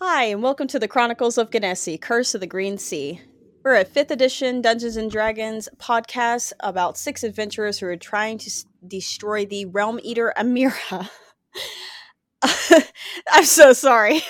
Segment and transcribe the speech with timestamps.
[0.00, 3.20] Hi, and welcome to the Chronicles of Genessi, Curse of the Green Sea.
[3.64, 8.46] We're a 5th edition Dungeons and Dragons podcast about six adventurers who are trying to
[8.46, 11.10] s- destroy the Realm Eater Amira.
[13.32, 14.20] I'm so sorry.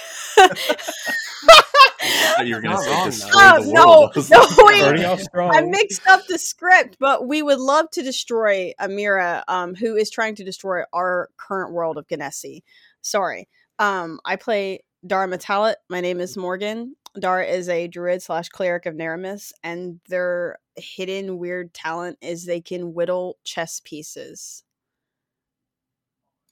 [2.43, 3.63] you were going to say wrong, destroy though.
[3.63, 4.17] the Oh, world.
[4.31, 4.81] no, no, wait.
[4.81, 5.55] Starting off strong.
[5.55, 10.09] I mixed up the script, but we would love to destroy Amira, um, who is
[10.11, 12.63] trying to destroy our current world of Genessi.
[13.03, 13.49] Sorry.
[13.79, 15.75] Um, I play Dara Metalit.
[15.89, 16.95] My name is Morgan.
[17.19, 22.61] Dara is a druid slash cleric of Naramis, and their hidden weird talent is they
[22.61, 24.63] can whittle chess pieces.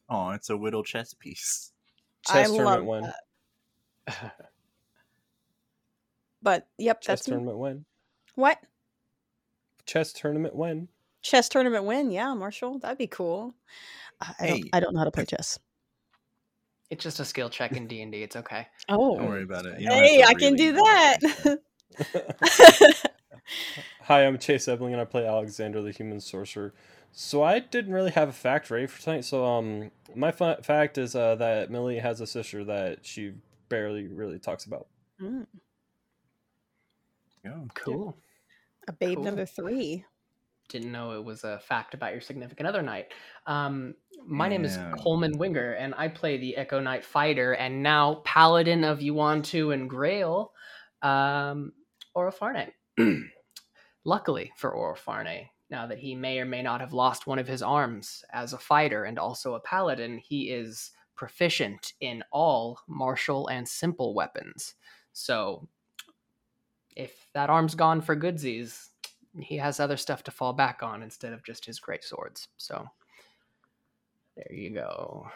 [0.08, 1.72] Oh, it's a whittle chess piece.
[2.26, 3.12] Chess love tournament win.
[4.06, 4.32] that.
[6.42, 7.32] But yep, Chess that's me.
[7.32, 7.84] tournament win.
[8.36, 8.58] what
[9.84, 10.86] Chess tournament win.
[11.22, 12.12] chess tournament win.
[12.12, 13.52] Yeah, Marshall, that'd be cool.
[14.20, 15.58] I, I don't, I don't know how to play chess.
[16.90, 18.22] It's just a skill check in D and D.
[18.22, 18.68] It's okay.
[18.88, 19.80] Oh, Don't worry about it.
[19.80, 21.58] You hey, to I can do that.
[24.02, 26.74] Hi, I'm Chase Ebling and I play Alexander the Human Sorcerer.
[27.12, 29.24] So I didn't really have a fact ready for tonight.
[29.24, 33.32] So um, my fa- fact is uh, that Millie has a sister that she
[33.68, 34.86] barely really talks about.
[35.20, 35.46] Mm,
[37.44, 37.58] Yeah.
[37.74, 38.16] Cool.
[38.86, 39.24] a babe Cool.
[39.24, 40.04] number three.
[40.68, 43.12] Didn't know it was a fact about your significant other knight.
[43.46, 43.94] Um,
[44.26, 48.82] my name is Coleman Winger, and I play the Echo Knight fighter, and now Paladin
[48.82, 50.52] of Yuan-Tu and Grail,
[51.02, 51.72] um,
[52.16, 52.72] Orofarne.
[54.04, 57.62] Luckily for Orofarne, now that he may or may not have lost one of his
[57.62, 63.68] arms as a fighter and also a paladin, he is proficient in all martial and
[63.68, 64.74] simple weapons.
[65.12, 65.68] So
[66.96, 68.88] if that arm's gone for goodsies,
[69.42, 72.48] he has other stuff to fall back on instead of just his great swords.
[72.56, 72.88] So
[74.36, 75.28] there you go.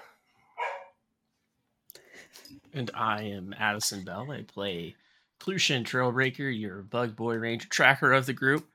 [2.72, 4.30] And I am Addison Bell.
[4.30, 4.94] I play
[5.40, 8.66] Clutian Trailbreaker, your bug boy ranger tracker of the group.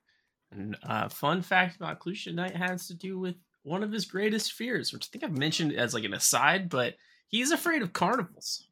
[0.52, 4.53] And uh, fun fact about Clutian Knight has to do with one of his greatest
[4.53, 6.96] fears, which I think I've mentioned as like an aside, but
[7.28, 8.68] he's afraid of carnivals.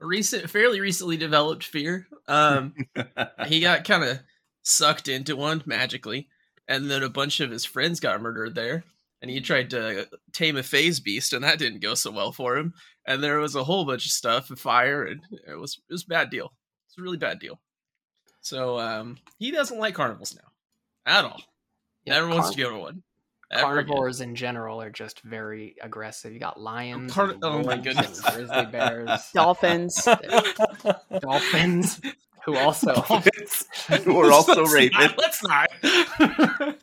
[0.00, 2.06] A recent, fairly recently developed fear.
[2.28, 2.74] Um,
[3.46, 4.20] he got kind of
[4.68, 6.28] sucked into one magically,
[6.68, 8.84] and then a bunch of his friends got murdered there.
[9.20, 12.56] And he tried to tame a phase beast, and that didn't go so well for
[12.56, 12.72] him
[13.04, 16.04] and there was a whole bunch of stuff and fire and it was it was
[16.04, 16.52] a bad deal
[16.86, 17.58] it's a really bad deal
[18.42, 20.50] so um he doesn't like carnivals now
[21.12, 21.40] at all
[22.04, 23.02] Yeah, never wants carn- to go to one
[23.50, 24.28] ever again.
[24.28, 26.32] In general are just very aggressive.
[26.34, 28.22] You got lions, Car- and oh my goodness.
[28.22, 30.06] and grizzly bears, Dolphins.
[31.20, 32.00] dolphins,
[32.48, 32.94] who also
[34.04, 34.98] Who are also Let's raping.
[35.00, 35.70] not- let's not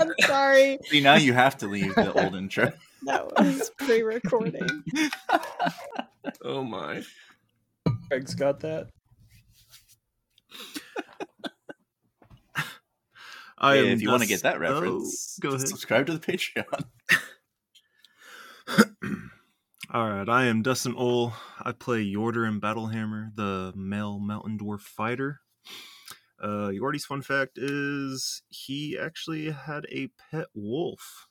[0.00, 0.78] I'm sorry.
[0.86, 2.72] See, now you have to leave the old intro.
[3.02, 4.84] That was pre-recording.
[6.44, 7.02] oh my
[8.08, 8.88] Craig's got that.
[13.60, 15.66] I Hey, am if you want to get that Oh, reference, go ahead.
[15.68, 16.84] subscribe to the Patreon.
[19.90, 21.32] All right, I am Dustin Ole.
[21.62, 25.40] I play Yorder in Battlehammer, the male mountain dwarf fighter.
[26.42, 31.28] Uh, Yordy's fun fact is he actually had a pet wolf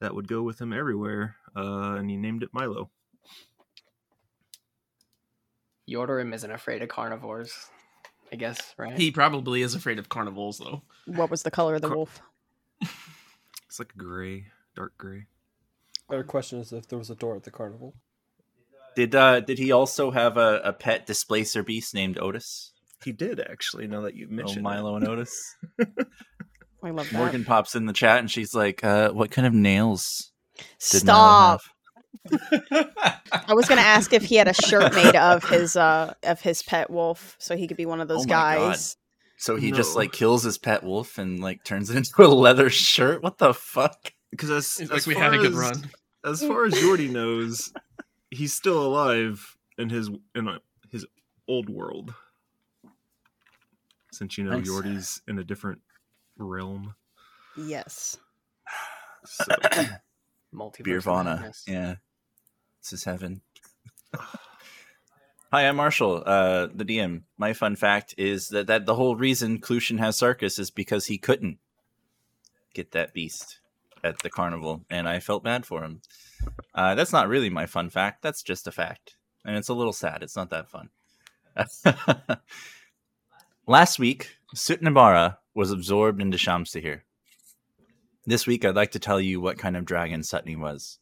[0.00, 2.90] that would go with him everywhere, uh, and he named it Milo.
[5.88, 7.70] Yordorim isn't afraid of carnivores.
[8.32, 8.96] I guess, right?
[8.98, 12.20] he probably is afraid of carnivores, though What was the color of the Car- wolf?
[13.68, 15.26] It's like gray, dark gray.
[16.08, 17.94] Better question is if there was a door at the carnival.
[18.96, 22.72] Did uh did he also have a, a pet displacer beast named Otis?
[23.04, 23.86] He did actually.
[23.86, 25.34] Now that you Oh, mentioned Milo and Otis.
[26.82, 27.12] I love that.
[27.12, 30.32] Morgan pops in the chat and she's like, uh, "What kind of nails
[30.90, 31.60] did Stop.
[32.30, 36.62] I was gonna ask if he had a shirt made of his uh of his
[36.62, 38.58] pet wolf, so he could be one of those Oh my God.
[38.58, 38.96] guys.
[39.38, 42.70] So he just like kills his pet wolf and like turns it into a leather
[42.70, 43.22] shirt.
[43.22, 44.13] What the fuck?
[44.36, 45.90] Because as, as like we far had a good as- run
[46.24, 47.72] as far as Yordi knows,
[48.30, 50.58] he's still alive in his in uh,
[50.90, 51.06] his
[51.46, 52.14] old world.
[54.12, 54.68] Since you know Nice.
[54.68, 55.80] Yordi's in a different
[56.38, 56.94] realm.
[57.56, 58.16] Yes.
[59.24, 59.44] So,
[60.54, 61.64] Multiverse of Beervana.
[61.66, 61.96] Yeah.
[62.82, 63.42] This is heaven.
[65.52, 67.22] Hi, I'm Marshall, uh, the DM.
[67.38, 71.16] My fun fact is that, that the whole reason Clutian has Sarkis is because he
[71.16, 71.58] couldn't
[72.72, 73.60] get that beast
[74.04, 76.02] at the carnival, and I felt bad for him.
[76.74, 78.22] Uh, that's not really my fun fact.
[78.22, 79.16] That's just a fact.
[79.44, 80.22] And it's a little sad.
[80.22, 80.90] It's not that fun.
[83.66, 87.00] Last week, Sutnabara was absorbed into Shamstahir.
[88.26, 90.98] This week, I'd like to tell you what kind of dragon Sutney was.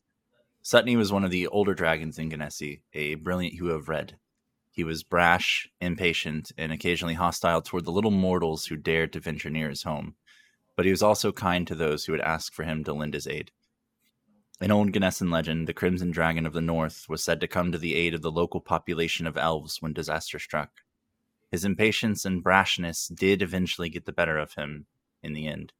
[0.63, 4.17] Sutney was one of the older dragons in Genessi, a brilliant hue of red.
[4.71, 9.51] He was brash, impatient, and occasionally hostile toward the little mortals who dared to venture
[9.51, 10.15] near his home.
[10.77, 13.27] But he was also kind to those who would ask for him to lend his
[13.27, 13.51] aid.
[14.61, 17.79] In old Ganessan legend, the Crimson Dragon of the North was said to come to
[17.79, 20.71] the aid of the local population of elves when disaster struck.
[21.51, 24.87] His impatience and brashness did eventually get the better of him
[25.23, 25.73] in the end.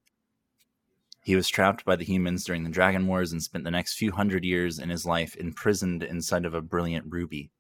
[1.25, 4.11] He was trapped by the humans during the Dragon Wars and spent the next few
[4.11, 7.53] hundred years in his life imprisoned inside of a brilliant ruby.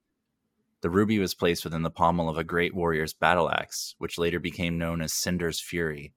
[0.81, 4.40] The ruby was placed within the pommel of a great warrior's battle axe, which later
[4.40, 6.12] became known as Cinder's Fury,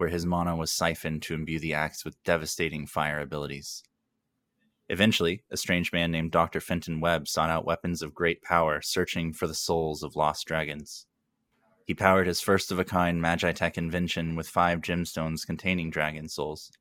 [0.00, 3.82] where his mana was siphoned to imbue the axe with devastating fire abilities.
[4.88, 6.58] Eventually, a strange man named Dr.
[6.58, 11.04] Fenton Webb sought out weapons of great power, searching for the souls of lost dragons.
[11.84, 16.72] He powered his first of a kind Magitech invention with five gemstones containing dragon souls.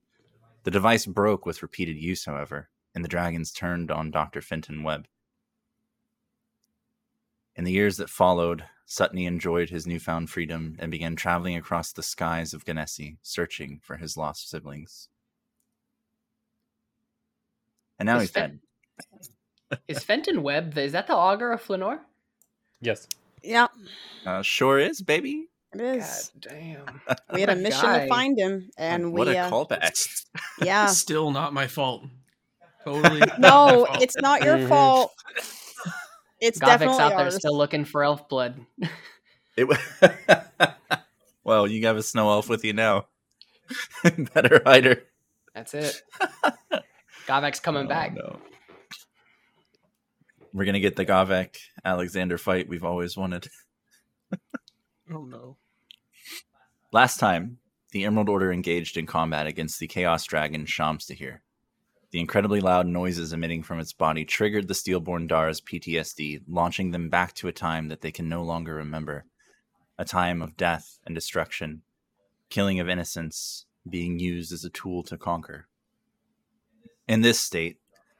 [0.63, 4.39] The device broke with repeated use, however, and the dragons turned on Dr.
[4.41, 5.09] Fenton Webb.
[7.59, 12.01] In the years that followed, Sutney enjoyed his newfound freedom and began traveling across the
[12.01, 15.09] skies of Genessi, searching for his lost siblings.
[17.99, 18.61] And now Is he's Fen-
[19.69, 19.79] dead.
[19.89, 20.77] Is Fenton Webb?
[20.77, 21.99] Is that the augur of Flanor?
[22.79, 23.09] Yes.
[23.43, 23.67] Yeah,
[24.25, 25.47] Uh, sure is, baby.
[25.73, 26.31] It is.
[26.41, 27.01] God damn.
[27.33, 27.99] We had a mission guy.
[28.03, 29.35] to find him, and what we.
[29.35, 30.23] a uh, callback.
[30.63, 30.85] yeah.
[30.85, 32.05] Still not my fault.
[32.85, 33.19] Totally.
[33.37, 34.01] No, fault.
[34.01, 34.69] it's not your Mhm.
[34.69, 35.11] fault.
[36.41, 37.35] It's Govic's definitely out there ours.
[37.35, 38.59] still looking for elf blood.
[39.57, 39.77] It wa-
[41.43, 43.07] well, you have a snow elf with you now.
[44.33, 45.03] Better hider.
[45.53, 46.01] That's it.
[47.27, 48.13] Govic's coming Oh, back.
[48.15, 48.39] no.
[50.53, 53.47] We're gonna get the Gavek Alexander fight we've always wanted.
[55.13, 55.57] Oh no.
[56.91, 57.57] Last time,
[57.91, 61.39] the Emerald Order engaged in combat against the Chaos Dragon Shamstahir.
[62.11, 67.09] The incredibly loud noises emitting from its body triggered the Steelborn Dara's PTSD, launching them
[67.09, 69.25] back to a time that they can no longer remember.
[69.97, 71.83] A time of death and destruction,
[72.49, 75.67] killing of innocents, being used as a tool to conquer.
[77.07, 77.77] In this state,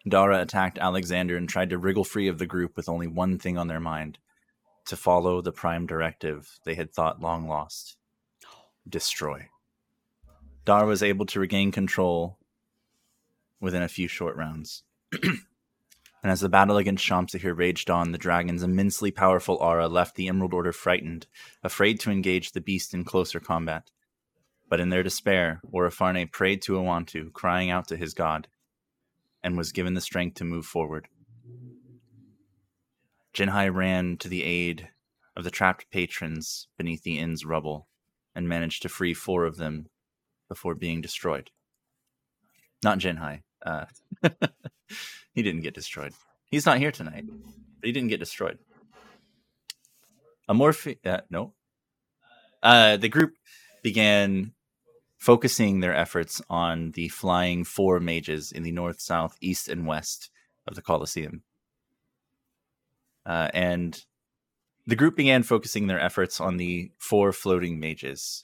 [0.08, 3.58] Dara attacked Alexander and tried to wriggle free of the group with only one thing
[3.58, 4.18] on their mind
[4.86, 7.98] to follow the prime directive they had thought long lost
[8.88, 9.48] destroy.
[10.66, 12.39] Dara was able to regain control
[13.60, 14.84] within a few short rounds.
[15.24, 15.42] and
[16.24, 20.54] as the battle against Shamstahir raged on, the dragon's immensely powerful aura left the Emerald
[20.54, 21.28] Order frightened,
[21.64, 23.92] afraid to engage the beast in closer combat.
[24.70, 28.48] But in their despair, Orifarne prayed to Awantu, crying out to his god,
[29.44, 31.08] and was given the strength to move forward.
[33.34, 34.90] Jinhai ran to the aid
[35.36, 37.88] of the trapped patrons beneath the inn's rubble
[38.36, 39.88] and managed to free four of them
[40.48, 41.50] before being destroyed.
[42.84, 43.44] Not Jinhai.
[43.66, 43.86] Uh,
[45.34, 46.14] he didn't get destroyed.
[46.46, 48.60] He's not here tonight, but he didn't get destroyed.
[50.50, 51.54] Amorphi, uh, no.
[52.64, 53.34] Uh, the group
[53.84, 54.54] began
[55.18, 60.32] focusing their efforts on the flying four mages in the north, south, east, and west
[60.68, 61.44] of the Colosseum.
[63.26, 64.06] Uh, and
[64.88, 68.42] the group began focusing their efforts on the four floating mages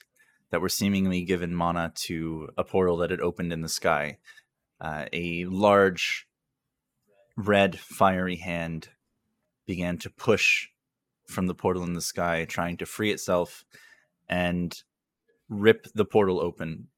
[0.50, 4.18] that were seemingly given mana to a portal that had opened in the sky.
[4.80, 6.26] Uh, a large
[7.36, 8.88] red fiery hand
[9.66, 10.68] began to push
[11.26, 13.64] from the portal in the sky, trying to free itself
[14.28, 14.82] and
[15.48, 16.88] rip the portal open.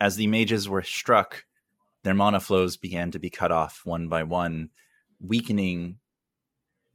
[0.00, 1.44] As the mages were struck,
[2.04, 4.70] their mana flows began to be cut off one by one,
[5.20, 5.98] weakening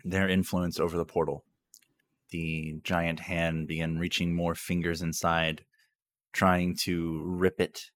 [0.03, 1.43] their influence over the portal.
[2.31, 5.65] The giant hand began reaching more fingers inside,
[6.31, 7.91] trying to rip it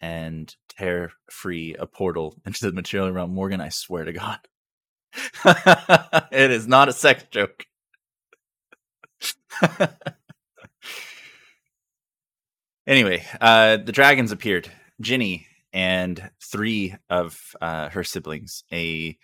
[0.00, 3.34] and tear free a portal into the material realm.
[3.34, 4.38] Morgan, I swear to God.
[6.32, 7.64] it is not a sex joke.
[12.86, 14.70] anyway, uh, the dragons appeared.
[15.00, 19.16] Ginny and three of uh, her siblings, a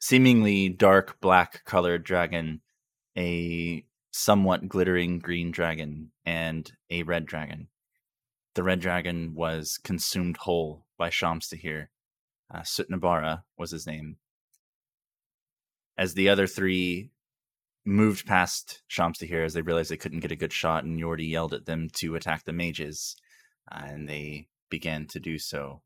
[0.00, 2.60] seemingly dark black colored dragon,
[3.16, 7.68] a somewhat glittering green dragon, and a red dragon.
[8.54, 11.88] The red dragon was consumed whole by Shamstahir.
[12.52, 14.16] Uh, Sutnabara was his name.
[15.96, 17.10] As the other three
[17.84, 21.54] moved past Shamstahir as they realized they couldn't get a good shot, and Yordi yelled
[21.54, 23.16] at them to attack the mages,
[23.70, 25.82] uh, and they began to do so.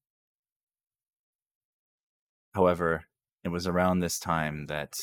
[2.54, 3.04] However,
[3.44, 4.94] it was around this time that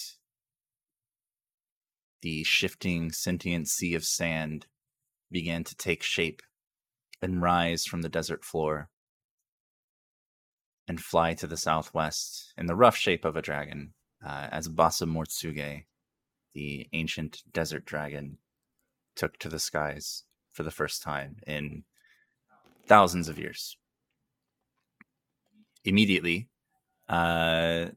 [2.21, 4.65] the shifting sentient sea of sand
[5.31, 6.41] began to take shape
[7.23, 8.89] and rise from the desert floor.
[10.87, 13.93] and fly to the southwest in the rough shape of a dragon
[14.25, 15.85] uh, as Basa Mortsuge,
[16.53, 18.37] the ancient desert dragon,
[19.15, 21.83] took to the skies for the first time in
[22.85, 23.77] thousands of years.
[25.85, 26.49] Immediately,
[27.09, 27.87] uh,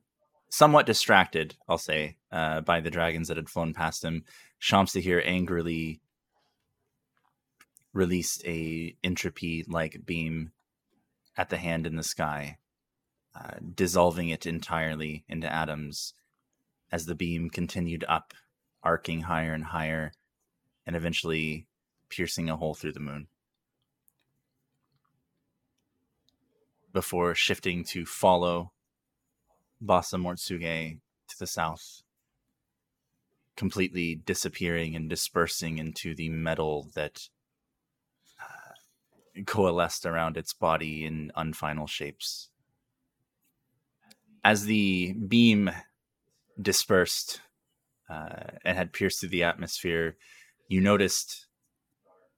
[0.50, 4.24] somewhat distracted, I'll say, uh, by the dragons that had flown past him,
[4.60, 6.00] Shamstahir angrily
[7.96, 10.52] released a entropy like beam
[11.36, 12.58] at the hand in the sky,
[13.34, 16.12] uh, dissolving it entirely into atoms
[16.92, 18.34] as the beam continued up,
[18.82, 20.12] arcing higher and higher,
[20.86, 21.66] and eventually
[22.10, 23.26] piercing a hole through the moon.
[26.92, 28.72] Before shifting to follow
[29.82, 32.02] Basa Mortsuge to the south,
[33.56, 37.28] completely disappearing and dispersing into the metal that
[39.44, 42.48] coalesced around its body in unfinal shapes.
[44.44, 45.70] As the beam
[46.60, 47.40] dispersed
[48.08, 50.16] uh, and had pierced through the atmosphere,
[50.68, 51.46] you noticed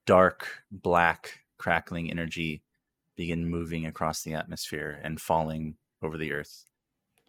[0.05, 2.63] dark, black, crackling energy
[3.15, 6.65] begin moving across the atmosphere and falling over the earth.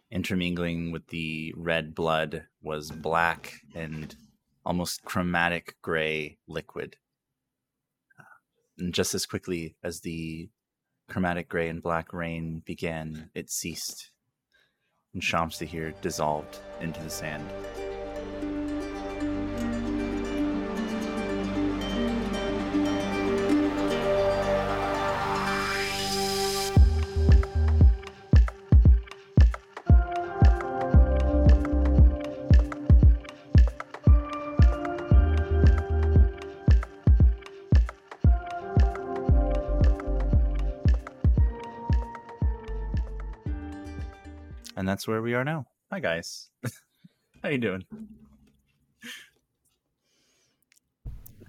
[0.09, 4.15] Intermingling with the red blood was black and
[4.65, 6.95] almost chromatic gray liquid.
[8.81, 10.49] And just as quickly as the
[11.07, 14.09] chromatic gray and black rain began, it ceased,
[15.13, 17.47] and Shamstahir dissolved into the sand.
[44.91, 45.65] That's where we are now.
[45.89, 46.49] Hi guys.
[47.43, 47.85] How you doing?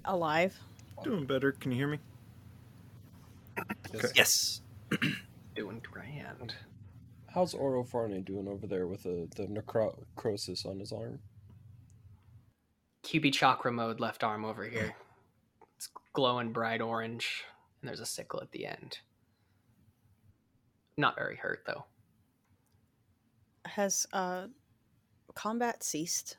[0.05, 0.57] Alive.
[1.03, 1.51] Doing better.
[1.51, 1.99] Can you hear me?
[3.93, 4.13] Yes.
[4.15, 4.61] Yes.
[5.57, 6.55] Doing grand.
[7.35, 11.19] How's Oro Farney doing over there with the, the necrosis on his arm?
[13.05, 14.95] QB chakra mode left arm over here.
[15.77, 17.45] It's glowing bright orange,
[17.81, 18.99] and there's a sickle at the end.
[20.97, 21.87] Not very hurt though.
[23.65, 24.47] Has uh,
[25.35, 26.37] combat ceased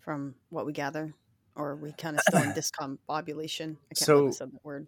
[0.00, 1.14] from what we gather?
[1.54, 2.50] Or we kind of still in
[3.08, 3.76] discombobulation?
[3.90, 4.86] I can't So- remember said that word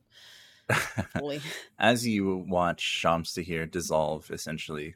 [1.19, 1.41] fully.
[1.79, 4.95] As you watch Shamstahir dissolve, essentially,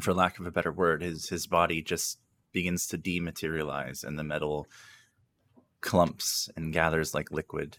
[0.00, 2.20] for lack of a better word, his his body just
[2.52, 4.66] begins to dematerialize, and the metal
[5.80, 7.78] clumps and gathers like liquid,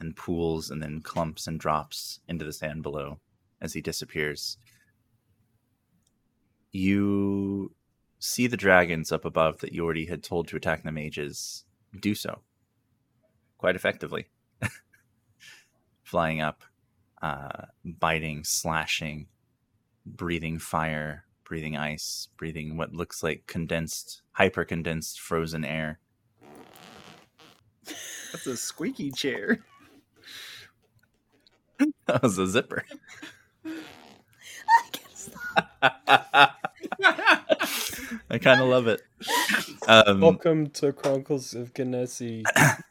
[0.00, 3.20] and pools, and then clumps and drops into the sand below
[3.60, 4.58] as he disappears.
[6.72, 7.74] You
[8.18, 11.64] see the dragons up above that Yordi had told to attack the mages
[12.00, 12.40] do so
[13.58, 14.28] quite effectively
[16.02, 16.62] flying up,
[17.20, 19.26] uh, biting, slashing,
[20.06, 25.98] breathing fire, breathing ice, breathing what looks like condensed, hyper condensed frozen air.
[27.84, 29.58] That's a squeaky chair.
[32.06, 32.84] That was a zipper.
[38.30, 39.02] I kind of love it.
[39.86, 42.42] Um, Welcome to Chronicles of Genessi.
[42.46, 42.70] Uh,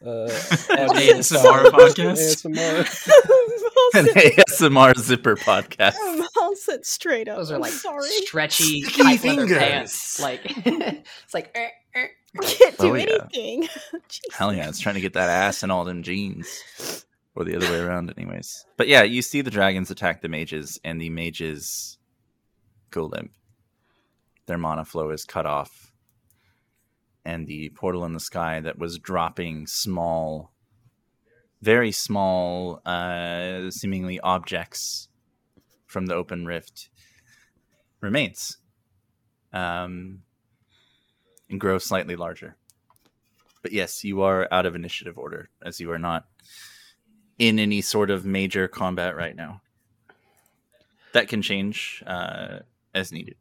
[0.70, 1.70] An audio ASMR style.
[1.72, 2.44] podcast.
[2.44, 3.94] ASMR.
[3.94, 5.94] an ASMR zipper podcast.
[6.36, 7.38] I'll sit straight up.
[7.38, 8.08] Those are like sorry.
[8.08, 9.58] stretchy Sticky tight leather fingers.
[9.58, 10.20] pants.
[10.20, 12.06] Like it's like eh, eh.
[12.40, 13.02] I can't do Oh, yeah.
[13.32, 13.62] anything.
[14.08, 14.32] Jeez.
[14.32, 17.04] Hell yeah, it's trying to get that ass in all them jeans.
[17.34, 18.64] Or the other way around, anyways.
[18.76, 21.96] But yeah, you see the dragons attack the mages, and the mages
[22.90, 23.30] go limp.
[24.48, 25.92] Their mana flow is cut off.
[27.24, 30.50] And the portal in the sky that was dropping small,
[31.62, 35.08] very small, uh, seemingly objects
[35.86, 36.88] from the open rift
[38.00, 38.58] remains.
[39.52, 40.22] Um,
[41.48, 42.56] and grows slightly larger
[43.62, 46.26] but yes, you are out of initiative order as you are not
[47.38, 49.60] in any sort of major combat right now.
[51.12, 52.60] That can change uh,
[52.94, 53.36] as needed.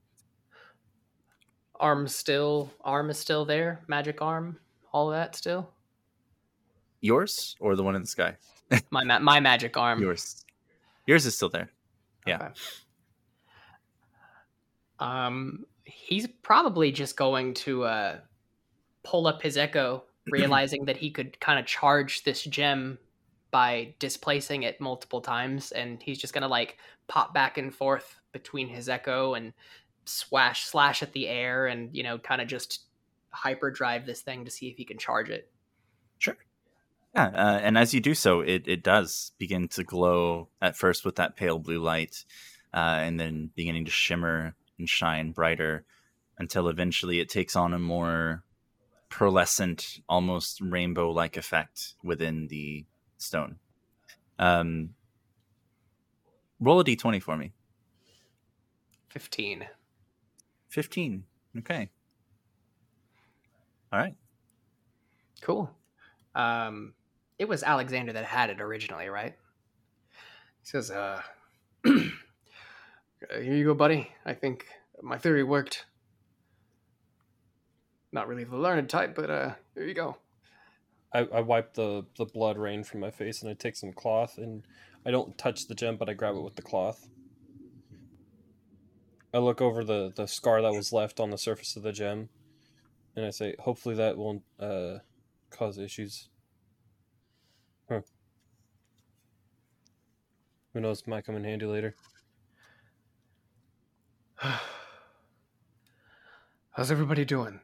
[1.79, 3.81] Arm still arm is still there.
[3.87, 4.57] Magic arm,
[4.91, 5.69] all of that still.
[7.01, 8.35] Yours or the one in the sky?
[8.91, 10.01] My ma- my magic arm.
[10.01, 10.43] Yours.
[11.05, 11.69] Yours is still there.
[12.25, 12.35] yeah.
[12.35, 12.53] Okay.
[14.99, 18.17] Um, he's probably just going to uh,
[19.03, 22.97] pull up his echo, realizing that he could kind of charge this gem
[23.51, 28.67] by displacing it multiple times, and he's just gonna like pop back and forth between
[28.67, 29.53] his echo and
[30.07, 32.81] swash slash at the air, and you know, kind of just
[33.29, 35.49] hyperdrive this thing to see if he can charge it.
[36.17, 36.37] Sure.
[37.13, 41.05] Yeah, uh, and as you do so, it, it does begin to glow at first
[41.05, 42.25] with that pale blue light,
[42.73, 45.85] uh, and then beginning to shimmer and shine brighter
[46.37, 48.43] until eventually it takes on a more
[49.09, 52.85] pearlescent, almost rainbow like effect within the
[53.17, 53.57] stone.
[54.37, 54.89] Um,
[56.59, 57.53] roll a d20 for me.
[59.09, 59.65] Fifteen.
[60.69, 61.23] 15.
[61.59, 61.89] Okay.
[63.91, 64.15] All right.
[65.41, 65.71] Cool.
[66.35, 66.93] Um,
[67.39, 69.35] it was Alexander that had it originally, right?
[70.61, 71.21] He says, uh,
[71.83, 72.11] here
[73.31, 74.11] you go, buddy.
[74.25, 74.65] I think
[75.01, 75.85] my theory worked.
[78.11, 80.17] Not really the learned type, but uh, here you go.
[81.13, 84.37] I, I wipe the, the blood rain from my face and I take some cloth
[84.37, 84.63] and
[85.05, 87.07] I don't touch the gem, but I grab it with the cloth.
[89.33, 92.29] I look over the, the scar that was left on the surface of the gem
[93.17, 94.99] and I say, hopefully that won't uh,
[95.49, 96.29] cause issues.
[97.89, 98.01] Huh.
[100.73, 101.95] Who knows, might come in handy later.
[106.69, 107.59] How's everybody doing?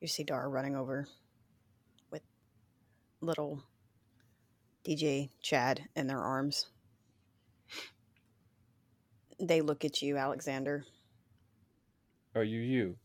[0.00, 1.08] You see Dara running over
[2.12, 2.22] with
[3.20, 3.64] little
[4.86, 6.66] DJ Chad in their arms.
[9.40, 10.84] They look at you, Alexander.
[12.34, 12.96] Are you you?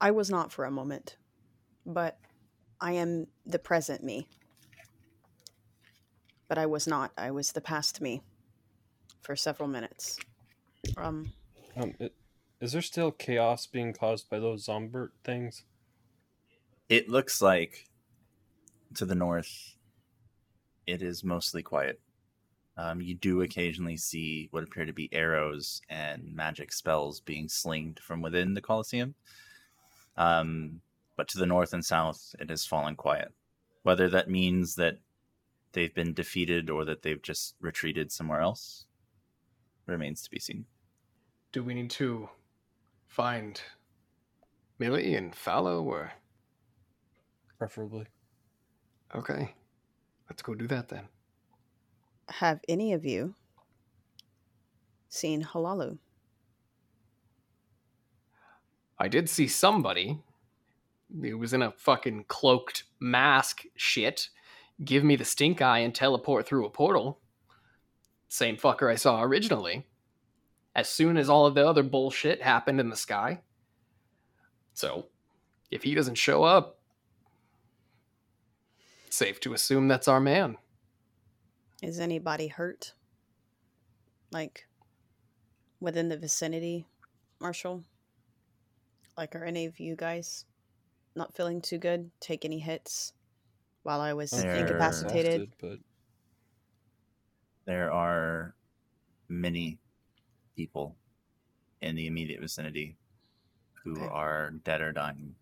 [0.00, 1.16] I was not for a moment,
[1.86, 2.18] but
[2.80, 4.26] I am the present me.
[6.48, 7.12] But I was not.
[7.16, 8.22] I was the past me
[9.22, 10.18] for several minutes.
[10.96, 11.32] Um,
[11.76, 12.14] Um, it,
[12.60, 15.64] is there still chaos being caused by those zombert things?
[16.88, 17.86] It looks like
[18.94, 19.76] to the north,
[20.86, 22.00] it is mostly quiet.
[22.76, 28.00] Um, you do occasionally see what appear to be arrows and magic spells being slinged
[28.00, 29.14] from within the Colosseum.
[30.16, 30.80] Um,
[31.16, 33.32] but to the north and south, it has fallen quiet.
[33.82, 34.98] Whether that means that
[35.72, 38.86] they've been defeated or that they've just retreated somewhere else
[39.86, 40.64] remains to be seen.
[41.52, 42.28] Do we need to
[43.06, 43.60] find
[44.78, 46.12] Millie and Fallow or
[47.58, 48.06] Preferably.
[49.14, 49.54] okay.
[50.28, 51.04] Let's go do that then.
[52.28, 53.34] Have any of you
[55.08, 55.98] seen Halalu?
[58.98, 60.20] I did see somebody
[61.20, 64.28] who was in a fucking cloaked mask shit
[64.84, 67.20] give me the stink eye and teleport through a portal.
[68.28, 69.86] Same fucker I saw originally.
[70.74, 73.40] As soon as all of the other bullshit happened in the sky.
[74.72, 75.06] So,
[75.70, 76.78] if he doesn't show up,
[79.10, 80.56] safe to assume that's our man.
[81.82, 82.94] Is anybody hurt?
[84.30, 84.66] Like
[85.80, 86.86] within the vicinity,
[87.40, 87.82] Marshall?
[89.18, 90.46] Like, are any of you guys
[91.14, 92.10] not feeling too good?
[92.20, 93.12] Take any hits
[93.82, 95.42] while I was They're incapacitated?
[95.42, 95.78] Exhausted, but
[97.66, 98.54] there are
[99.28, 99.78] many
[100.56, 100.96] people
[101.82, 102.96] in the immediate vicinity
[103.84, 104.08] who Okay.
[104.10, 105.34] are dead or dying.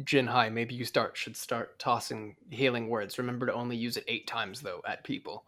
[0.00, 3.18] Jinhai, maybe you start should start tossing healing words.
[3.18, 5.44] Remember to only use it eight times though at people.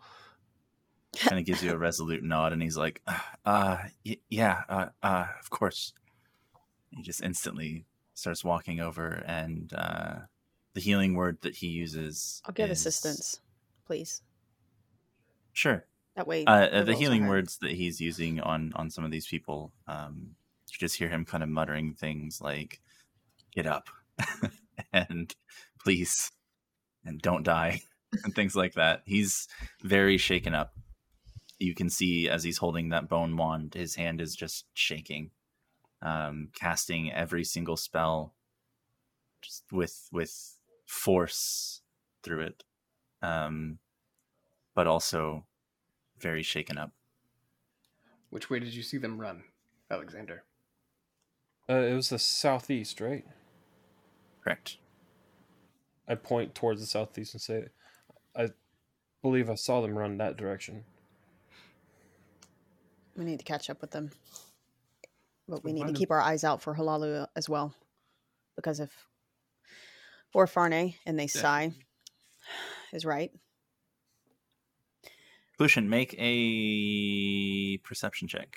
[1.16, 3.00] Kind of gives you a resolute nod, and he's like,
[3.44, 5.92] "Uh, y- yeah, uh, uh, of course."
[6.90, 10.16] He just instantly starts walking over, and uh,
[10.74, 12.42] the healing word that he uses.
[12.44, 13.40] I'll give is- assistance,
[13.86, 14.22] please.
[15.52, 15.86] Sure.
[16.16, 19.26] That way, Uh, uh, the healing words that he's using on on some of these
[19.26, 20.34] people, um,
[20.70, 22.80] you just hear him kind of muttering things like
[23.52, 23.88] "get up"
[24.92, 25.34] and
[25.82, 26.32] "please"
[27.04, 27.82] and "don't die"
[28.24, 29.02] and things like that.
[29.04, 29.48] He's
[29.82, 30.72] very shaken up.
[31.58, 35.30] You can see as he's holding that bone wand, his hand is just shaking,
[36.02, 38.34] um, casting every single spell
[39.40, 41.82] just with with force
[42.22, 42.64] through it,
[43.22, 43.78] um,
[44.74, 45.44] but also
[46.18, 46.92] very shaken up.
[48.30, 49.44] Which way did you see them run,
[49.90, 50.44] Alexander?
[51.68, 53.24] uh, it was the southeast, right?
[54.44, 54.76] Correct.
[56.06, 57.64] I point towards the southeast and say,
[58.36, 58.50] I
[59.22, 60.84] believe I saw them run that direction.
[63.16, 64.10] We need to catch up with them.
[65.48, 65.98] But we We'll need to find 'em.
[65.98, 67.74] keep our eyes out for Halalu as well.
[68.56, 68.90] Because if
[70.34, 71.72] or Farne and they sigh
[72.92, 73.32] is right.
[75.58, 78.56] Lucian, make a perception check.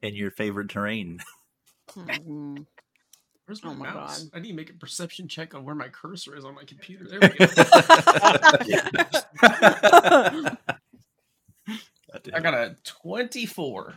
[0.00, 1.18] In your favorite terrain.
[1.94, 2.56] Hmm.
[3.46, 4.24] Where's my, Oh my mouse?
[4.24, 4.30] God.
[4.34, 7.06] I need to make a perception check on where my cursor is on my computer.
[7.08, 7.46] There we go.
[12.34, 13.94] I got a 24.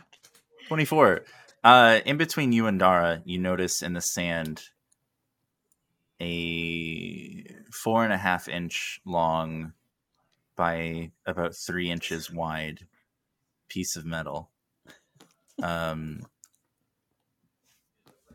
[0.68, 1.24] 24.
[1.62, 4.62] Uh, in between you and Dara, you notice in the sand
[6.20, 9.72] a four and a half inch long
[10.56, 12.86] by about three inches wide
[13.68, 14.50] piece of metal.
[15.62, 16.20] Um,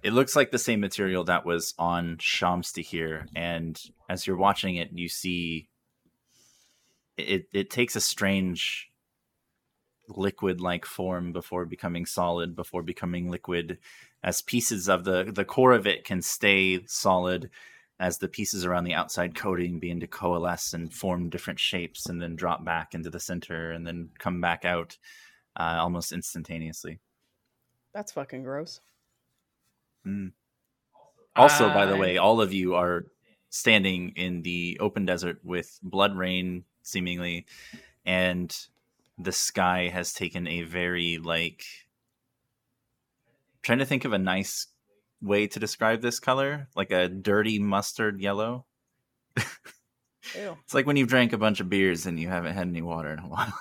[0.04, 4.90] it looks like the same material that was on Shamstahir, and as you're watching it,
[4.94, 5.70] you see
[7.18, 7.48] it.
[7.54, 8.90] It takes a strange
[10.08, 13.78] liquid like form before becoming solid before becoming liquid
[14.24, 17.48] as pieces of the the core of it can stay solid
[18.00, 22.20] as the pieces around the outside coating begin to coalesce and form different shapes and
[22.20, 24.98] then drop back into the center and then come back out
[25.60, 27.00] uh, almost instantaneously
[27.94, 28.82] That's fucking gross.
[30.08, 30.32] Mm.
[31.36, 33.06] also by the uh, way all of you are
[33.50, 37.46] standing in the open desert with blood rain seemingly
[38.06, 38.56] and
[39.18, 41.66] the sky has taken a very like
[43.62, 44.68] trying to think of a nice
[45.22, 48.66] way to describe this color like a dirty mustard yellow.
[50.36, 50.58] Ew.
[50.64, 53.12] it's like when you've drank a bunch of beers and you haven't had any water
[53.14, 53.54] in a while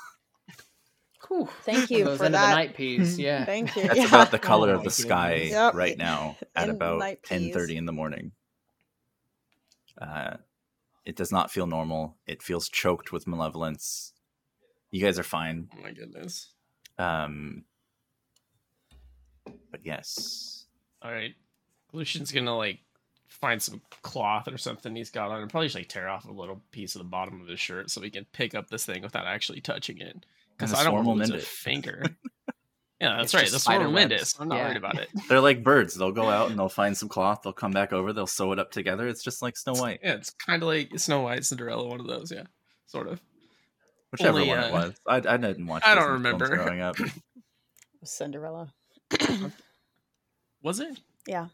[1.28, 1.48] Whew.
[1.62, 2.32] Thank you Goes for that.
[2.32, 3.18] the night peas.
[3.18, 3.44] Yeah.
[3.44, 3.82] Thank you.
[3.84, 4.06] that's Yeah.
[4.08, 5.48] about the color Oh of the sky.
[5.50, 5.74] Yep.
[5.74, 7.54] right now at And about night peas.
[7.54, 8.32] 10.30 in the morning
[10.00, 10.36] uh,
[11.04, 14.12] it does not feel normal it feels choked with malevolence
[14.90, 16.52] you guys are fine Oh my goodness.
[16.98, 17.64] um,
[19.70, 20.66] but yes
[21.02, 21.34] All right.
[21.92, 22.80] Lucian's gonna like
[23.26, 26.32] find some cloth or something he's got on and probably just like tear off a
[26.32, 29.02] little piece of the bottom of his shirt so he can pick up this thing
[29.02, 30.24] without actually touching it.
[30.58, 31.42] Because I don't want to lose mend a it.
[31.44, 32.02] finger.
[33.00, 33.40] yeah, that's It's right.
[33.42, 34.12] just The spider swarm webs.
[34.12, 34.40] Windus.
[34.40, 34.64] I'm not Yeah.
[34.66, 35.08] worried about it.
[35.28, 38.12] they're like birds they'll go out and they'll find some cloth they'll come back over
[38.12, 40.98] they'll sew it up together it's just like snow white Yeah, it's kind of like
[40.98, 42.32] Snow White, Cinderella, one of those.
[42.32, 42.44] Yeah,
[42.86, 43.20] sort of.
[44.10, 46.64] whichever Only, one it uh, was i, I didn't watch I don't Disney films remember.
[46.64, 46.96] growing up
[48.04, 48.72] Cinderella.
[50.62, 51.00] Was it?
[51.26, 51.48] Yeah.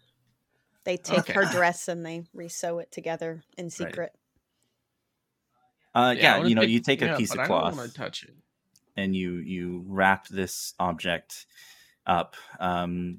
[0.85, 1.33] They take Okay.
[1.35, 4.13] her dress and they resew it together in secret.
[5.95, 7.61] uh, I yeah, you know pick- you take a yeah, piece but of I don't
[7.61, 8.35] cloth want to touch it.
[8.97, 11.47] And you you wrap this object
[12.07, 13.19] up um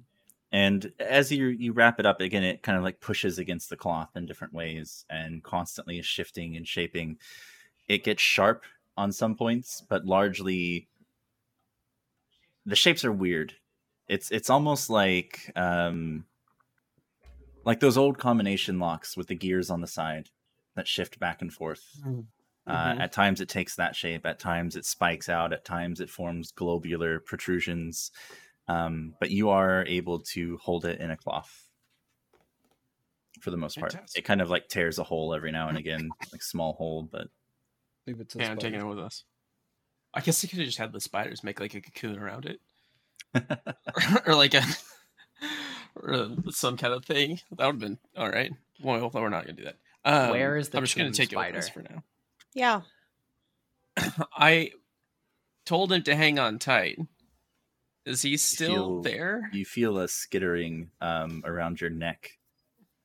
[0.51, 3.75] and as you you wrap it up again it kind of like pushes against the
[3.75, 7.17] cloth in different ways and constantly is shifting and shaping.
[7.87, 8.63] It gets sharp
[8.95, 10.87] on some points but largely
[12.65, 13.53] the shapes are weird.
[14.07, 16.25] It's it's almost like um
[17.65, 20.29] like those old combination locks with the gears on the side
[20.75, 21.99] that shift back and forth
[22.67, 22.99] uh, Mhm.
[22.99, 24.25] at times it takes that shape.
[24.25, 25.53] At times it spikes out.
[25.53, 28.11] At times it forms globular protrusions.
[28.67, 31.69] Um, but you are able to hold it in a cloth
[33.41, 33.91] for the most part.
[33.91, 34.19] Fantastic.
[34.19, 37.27] It kind of like tears a hole every now and again, like small hole, but
[38.07, 39.23] Leave it to Yeah, I'm taking it with us.
[40.13, 42.61] I guess you could have just had the spiders make like a cocoon around it,
[44.25, 44.63] or, like a
[45.95, 47.39] or some kind of thing.
[47.57, 48.51] That would have been all right.
[48.81, 49.77] Well, we're not gonna do that.
[50.05, 52.03] Um, Where is the I'm just gonna tomb take it with us for now.
[52.55, 52.81] Yeah.
[54.35, 54.71] I
[55.65, 56.97] told him to hang on tight.
[58.05, 59.49] Is he still feel- there?
[59.53, 62.31] you feel a skittering um, around your neck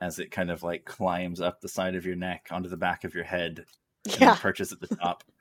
[0.00, 3.04] as it kind of like climbs up the side of your neck onto the back
[3.04, 3.64] of your head
[4.06, 4.34] and Yeah.
[4.36, 5.24] perches at the top.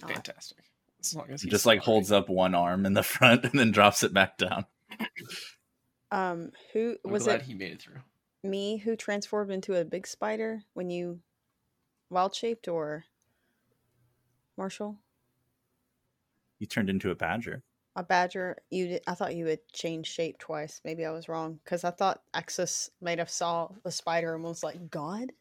[0.06, 0.64] Fantastic.
[1.00, 3.58] As long as he's just like still holds up one arm in the front and
[3.58, 4.64] then drops it back down.
[6.10, 7.46] Um, who I'm was glad it?
[7.46, 8.00] he made it through.
[8.44, 11.20] Me who transformed into a big spider when you
[12.12, 13.04] wild shaped, or
[14.56, 14.98] Marshall?
[16.58, 17.62] You turned into a badger.
[17.96, 18.56] A badger?
[18.70, 18.86] You?
[18.88, 20.80] Did, I thought you had changed shape twice.
[20.84, 24.62] Maybe I was wrong because I thought Axis might have saw the spider and was
[24.62, 25.32] like God.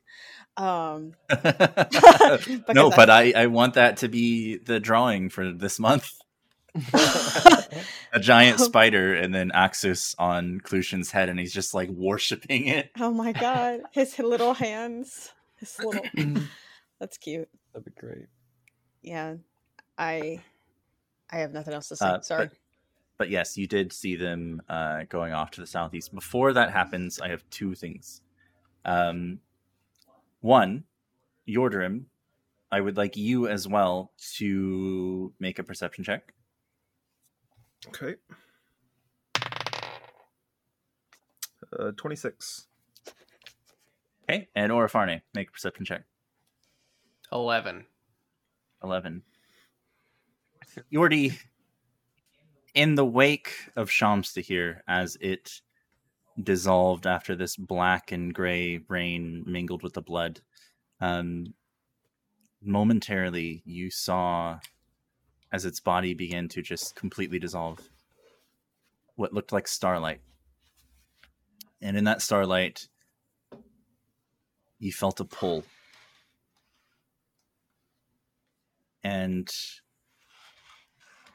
[0.58, 1.14] Um,
[2.74, 6.12] no, but I, I want that to be the drawing for this month.
[8.14, 8.64] A giant Oh.
[8.64, 12.92] spider and then Axus on Clutian's head, and he's just like worshipping it.
[13.00, 15.30] oh my God, his little hands,
[15.62, 16.04] his little.
[17.00, 17.48] That's cute.
[17.74, 18.28] That'd be great.
[19.02, 19.36] Yeah,
[19.98, 20.42] I,
[21.32, 22.06] I have nothing else to say.
[22.06, 22.50] Uh, but- Sorry.
[23.18, 26.14] But yes, you did see them uh, going off to the southeast.
[26.14, 28.22] Before that happens, I have two things.
[28.84, 29.40] Um,
[30.40, 30.86] one,
[31.48, 32.06] Yordrim,
[32.72, 36.34] I would like you as well to make a perception check.
[37.90, 38.16] Okay.
[41.80, 42.68] Uh, 26.
[44.32, 46.04] Okay, and Orifarne, make a perception check.
[47.34, 47.86] Eleven.
[48.82, 49.24] 11.
[50.92, 51.38] Yordi,
[52.74, 55.62] in the wake of Shamstahir, as it
[56.42, 60.40] dissolved after this black and gray rain mingled with the blood.
[61.02, 61.54] Um,
[62.64, 64.60] momentarily, you saw
[65.52, 67.82] as its body began to just completely dissolve
[69.16, 70.22] what looked like starlight.
[71.82, 72.88] And in that starlight,
[74.82, 75.64] you felt a pull.
[79.04, 79.48] And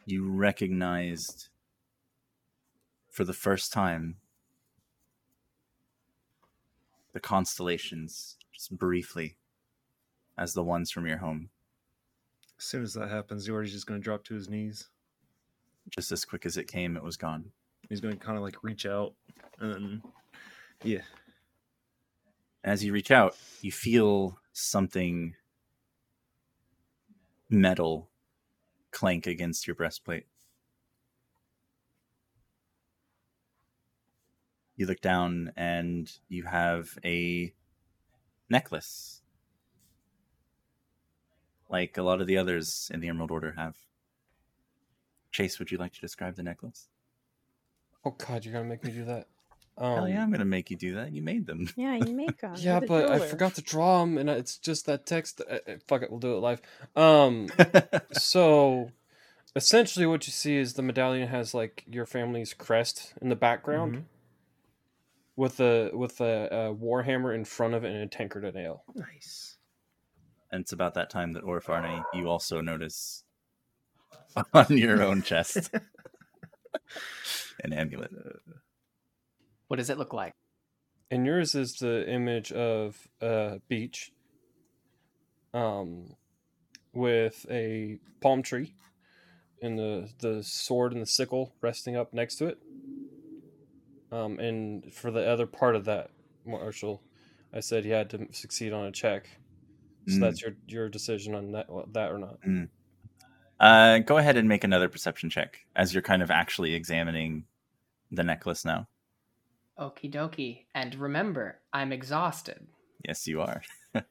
[0.04, 1.48] you recognized
[3.11, 4.16] for the first time
[7.12, 9.37] the constellations just briefly
[10.37, 11.48] as the ones from your home
[12.59, 14.88] As soon as that happens, Yordy's just going to drop to his knees.
[15.88, 17.44] just as quick as it came it was gone
[17.88, 19.14] He's going to kind of like reach out
[19.61, 20.02] and then,
[20.82, 21.02] yeah.
[22.66, 25.35] As you reach out you feel something
[27.48, 28.11] metal
[28.90, 30.26] clank against your breastplate.
[34.76, 37.52] You look down and you have a
[38.50, 39.22] necklace
[41.68, 43.76] like a lot of the others in the emerald order have.
[45.31, 46.88] Chase would you like to describe the necklace?
[48.05, 49.29] Oh God, you're gonna make me do that.
[49.78, 52.40] Hell Um, yeah i'm gonna make you do that you made them Yeah, you make
[52.40, 52.54] them.
[52.56, 55.40] Yeah, You're the but I forgot to draw them, and it's just that text.
[55.40, 56.60] Uh, uh, fuck it, we'll do it live.
[56.94, 57.48] Um,
[58.12, 58.90] so
[59.54, 63.96] essentially, what you see is the medallion has like your family's crest in the background,
[63.96, 64.02] Mhm.
[65.36, 68.82] with a with a, a warhammer in front of it and a tankard of ale.
[68.94, 69.56] Nice.
[70.50, 73.24] and it's about that time that Orfarne you also notice
[74.54, 75.70] on your own chest
[77.64, 78.10] an amulet.
[79.68, 80.33] What does it look like?
[81.11, 84.12] And yours is the image of a beach,
[85.55, 86.14] um,
[86.92, 88.74] with a palm tree,
[89.62, 92.59] and the the sword and the sickle resting up next to it.
[94.11, 96.11] Um, and for the other part of that,
[96.44, 97.02] Marshall,
[97.52, 99.29] I said he had to succeed on a check.
[100.09, 100.20] So Mm.
[100.20, 102.38] that's your your decision on that that or not.
[103.59, 107.46] Uh, go ahead and make another perception check as you're kind of actually examining
[108.11, 108.87] the necklace now.
[109.78, 110.64] Okie dokie.
[110.74, 112.66] And remember, I'm exhausted.
[113.06, 113.62] Yes, you are.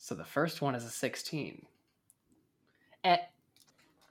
[0.00, 1.66] So the first one is a 16.
[3.04, 3.16] Eh,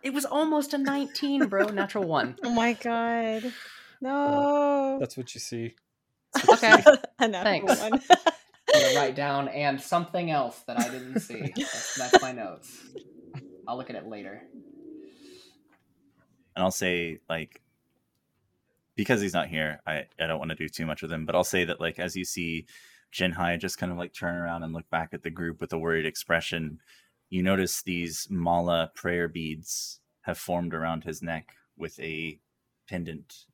[0.04, 1.70] it was almost a 19, bro.
[1.70, 2.38] Natural one.
[2.44, 3.52] Oh my god.
[4.00, 4.98] No.
[5.00, 5.74] That's what you see.
[6.50, 6.84] Okay.
[7.20, 7.82] A natural Thanks.
[7.82, 7.94] one.
[8.76, 11.52] I'm gonna write down and something else that I didn't see.
[11.56, 12.80] That's, that's my notes.
[13.68, 14.44] I'll look at it later.
[16.56, 17.60] and I'll say like
[18.98, 21.36] because he's not here, I, I don't want to do too much with him, but
[21.36, 22.66] I'll say that like as you see
[23.14, 25.78] Jinhai just kind of like turn around and look back at the group with a
[25.78, 26.80] worried expression,
[27.30, 32.40] you notice these mala prayer beads have formed around his neck with a
[32.90, 33.46] pendant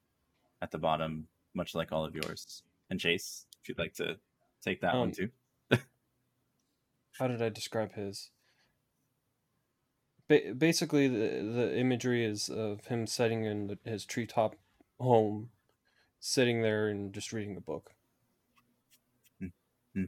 [0.61, 2.63] at the bottom, much like all of yours.
[2.89, 4.17] And Chase, if you'd like to
[4.63, 5.29] take that one Um, too.
[7.19, 8.29] how did I describe his?
[10.29, 14.55] Ba- basically, the the imagery is of him sitting in the, his treetop
[15.03, 15.49] home,
[16.19, 17.91] sitting there and just reading a book.
[19.39, 19.47] Hmm.
[19.93, 20.03] Hmm.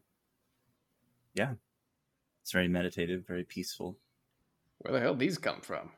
[1.36, 1.54] Yeah.
[2.42, 3.98] It's very meditative, very peaceful.
[4.80, 5.92] Where the hell these come from?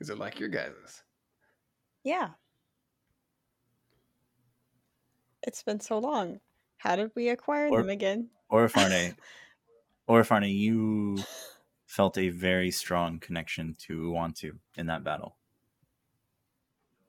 [0.00, 1.02] Is it like your guys's?
[2.04, 2.30] yeah.
[5.42, 6.40] It's been so long.
[6.78, 8.30] How did we acquire Or- them again?
[8.50, 9.16] Orfarne,
[10.08, 11.18] Orfarne, you
[11.86, 15.36] felt a very strong connection to Uwantu in that battle.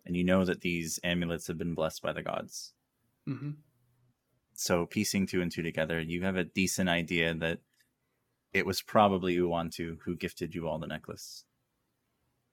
[0.07, 2.71] And you know that these amulets have been blessed by the gods.
[3.27, 3.51] Mm-hmm.
[4.53, 7.59] So piecing two and two together, you have a decent idea that
[8.53, 11.43] it was probably Uwantu who gifted you all the necklace.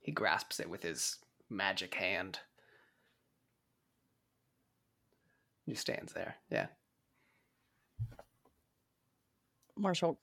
[0.00, 2.40] He grasps it with his magic hand.
[5.64, 6.34] He stands there.
[6.50, 6.66] Yeah.
[9.76, 10.18] Marshall,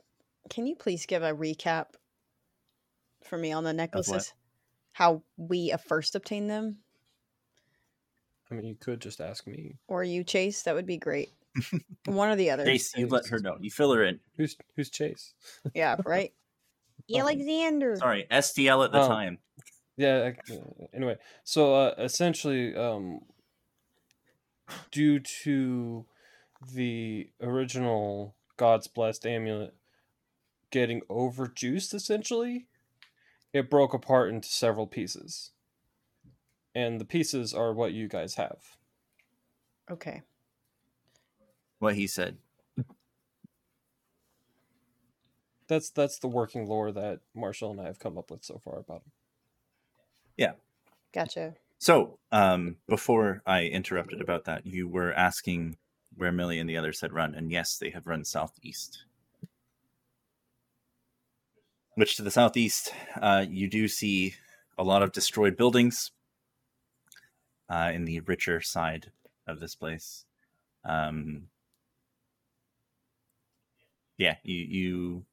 [0.49, 1.87] can you please give a recap
[3.23, 4.33] for me on the necklaces?
[4.91, 6.79] How we first obtained them?
[8.51, 9.77] I mean, you could just ask me.
[9.87, 10.63] Or you, Chase?
[10.63, 11.31] That would be great.
[12.05, 12.65] One or the other.
[12.65, 13.57] Chase, you let her know.
[13.59, 14.19] You fill her in.
[14.37, 15.33] Who's who's Chase?
[15.73, 16.33] Yeah, right?
[17.15, 17.95] Alexander.
[17.97, 19.07] Sorry, STL at the Oh.
[19.07, 19.37] time.
[19.97, 20.31] Yeah.
[20.93, 23.21] Anyway, so uh, essentially, um,
[24.91, 26.05] due to
[26.73, 29.75] the original God's blessed amulet
[30.71, 32.67] getting overjuiced, essentially,
[33.53, 35.51] it broke apart into several pieces,
[36.73, 38.59] and the pieces are what you guys have.
[39.89, 40.21] Okay.
[41.79, 42.37] What he said.
[45.67, 48.79] That's that's the working lore that Marshall and I have come up with so far
[48.79, 49.11] about him.
[50.35, 50.51] Yeah.
[51.13, 51.55] Gotcha.
[51.77, 55.77] So, um, before I interrupted about that, you were asking
[56.15, 59.05] where Millie and the others had run, and yes, they have run southeast.
[61.95, 64.35] Which to the southeast, uh, you do see
[64.77, 66.11] a lot of destroyed buildings
[67.71, 69.11] uh, in the richer side
[69.47, 70.25] of this place.
[70.83, 71.43] Um,
[74.17, 75.25] yeah, you you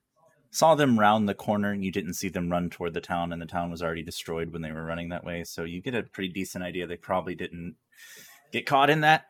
[0.51, 1.73] saw them round the corner.
[1.73, 4.53] And you didn't see them run toward the town, and the town was already destroyed
[4.53, 5.45] when they were running that way.
[5.45, 6.87] So you get a pretty decent idea.
[6.87, 7.77] They probably didn't
[8.53, 9.27] get caught in that.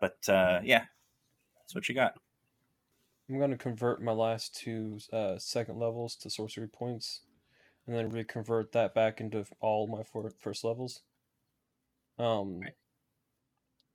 [0.00, 0.84] But uh, yeah,
[1.60, 2.14] that's what you got.
[3.28, 7.20] I'm going to convert my last two uh, second levels to sorcery points,
[7.86, 10.02] and then reconvert that back into all my
[10.38, 11.02] first levels.
[12.20, 12.60] Um,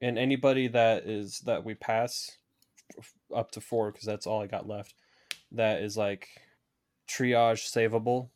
[0.01, 2.37] and anybody that is that we pass
[3.35, 4.95] up to four, because that's all I got left.
[5.51, 6.29] That is like
[7.07, 8.29] triage savable.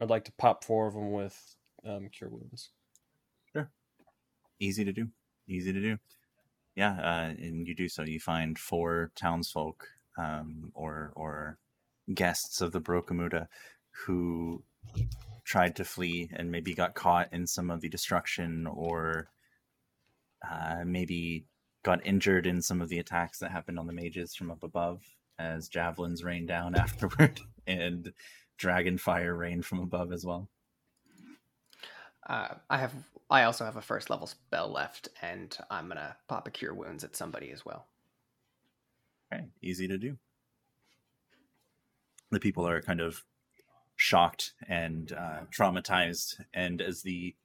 [0.00, 2.70] I'd like to pop four of them with um, cure wounds.
[3.52, 3.70] Sure,
[4.58, 5.08] easy to do.
[5.48, 5.98] Easy to do.
[6.74, 8.02] Yeah, uh, and you do so.
[8.02, 9.86] You find four townsfolk
[10.18, 11.58] um, or or
[12.12, 13.46] guests of the Brokamuda
[13.90, 14.64] who
[15.44, 19.28] tried to flee and maybe got caught in some of the destruction or
[20.48, 21.46] uh, maybe
[21.84, 25.02] got injured in some of the attacks that happened on the mages from up above
[25.38, 28.12] as javelins rained down afterward and
[28.62, 30.48] dragon fire rained from above as well.
[32.28, 32.92] Uh, I have.
[33.28, 37.02] I also have a first level spell left, and I'm gonna pop a cure wounds
[37.02, 37.88] at somebody as well.
[39.32, 40.16] Okay, easy to do.
[42.30, 43.24] The people are kind of
[44.02, 47.36] shocked and uh, traumatized, and as the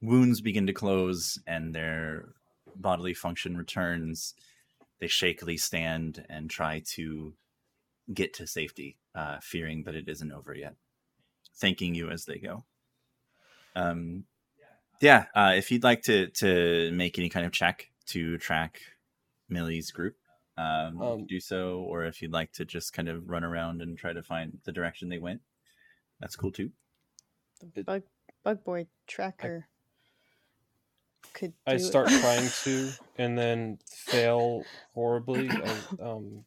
[0.00, 2.28] wounds begin to close and their
[2.76, 4.34] bodily function returns,
[5.00, 7.34] they shakily stand and try to
[8.14, 10.76] get to safety, uh, fearing that it isn't over yet,
[11.56, 12.64] thanking you as they go.
[13.74, 14.26] Um,
[15.00, 18.80] yeah, uh, if you'd like to to make any kind of check to track
[19.48, 20.16] Millie's group,
[20.56, 23.98] um, Um, do so, or if you'd like to just kind of run around and
[23.98, 25.42] try to find the direction they went,
[26.20, 26.70] that's cool too.
[27.74, 28.02] The bug
[28.44, 29.68] bug boy tracker
[31.32, 31.52] could.
[31.66, 31.86] I do it.
[31.86, 34.62] start trying to, and then fail
[34.94, 35.48] horribly.
[35.50, 36.44] I, um,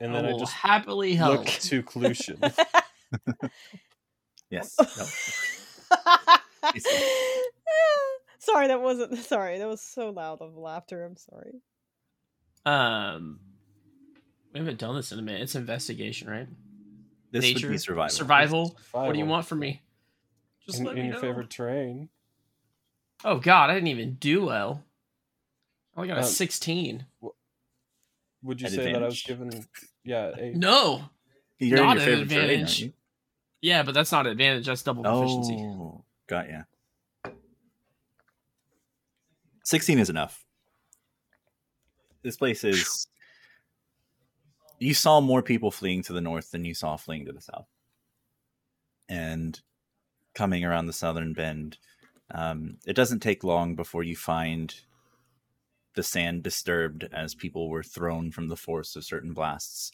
[0.00, 1.38] and then I I just happily help.
[1.40, 2.52] look to Clutian.
[4.50, 4.76] Yes.
[6.72, 6.80] No.
[8.38, 9.16] sorry, that wasn't.
[9.18, 11.04] Sorry, that was so loud of laughter.
[11.04, 11.60] I'm sorry.
[12.64, 13.40] Um,
[14.52, 15.42] we haven't done this in a minute.
[15.42, 16.48] It's investigation, right?
[17.34, 18.08] This Nature, would be survival.
[18.16, 18.76] Survival.
[18.92, 19.82] What do you want from me?
[20.64, 21.20] Just in, let in me your know.
[21.20, 22.08] favorite terrain.
[23.24, 24.84] Oh God, I didn't even do well.
[25.96, 27.06] I only got a Um, sixteen.
[28.44, 29.50] Would you At say that I was advantage?
[29.50, 29.66] given?
[30.04, 31.08] Yeah, a, No.
[31.58, 32.92] You're Not an favorite terrain, advantage.
[33.60, 34.66] Yeah, but that's not advantage.
[34.66, 35.54] That's double proficiency.
[35.56, 36.62] Oh, got ya.
[39.64, 40.44] Sixteen is enough.
[42.22, 43.06] This place is.
[44.84, 47.68] You saw more people fleeing to the north than you saw fleeing to the south,
[49.08, 49.58] and
[50.34, 51.78] coming around the southern bend,
[52.30, 54.74] um, it doesn't take long before you find
[55.94, 59.90] the sand disturbed as people were thrown from the force of certain blasts.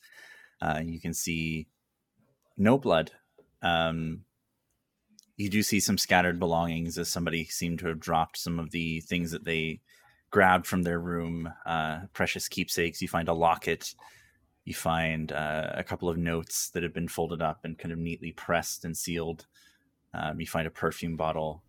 [0.61, 1.69] Uh, you can see
[2.57, 3.13] no blood.
[3.63, 4.25] Um,
[5.37, 9.01] you do see some scattered belongings as somebody seemed to have dropped some of the
[9.01, 9.81] things that they
[10.31, 13.01] grabbed from their room, uh, precious keepsakes.
[13.01, 13.95] You find a locket.
[14.65, 17.99] You find uh, a couple of notes that have been folded up and kind of
[17.99, 19.47] neatly pressed and sealed.
[20.13, 21.63] Um, you find a perfume bottle,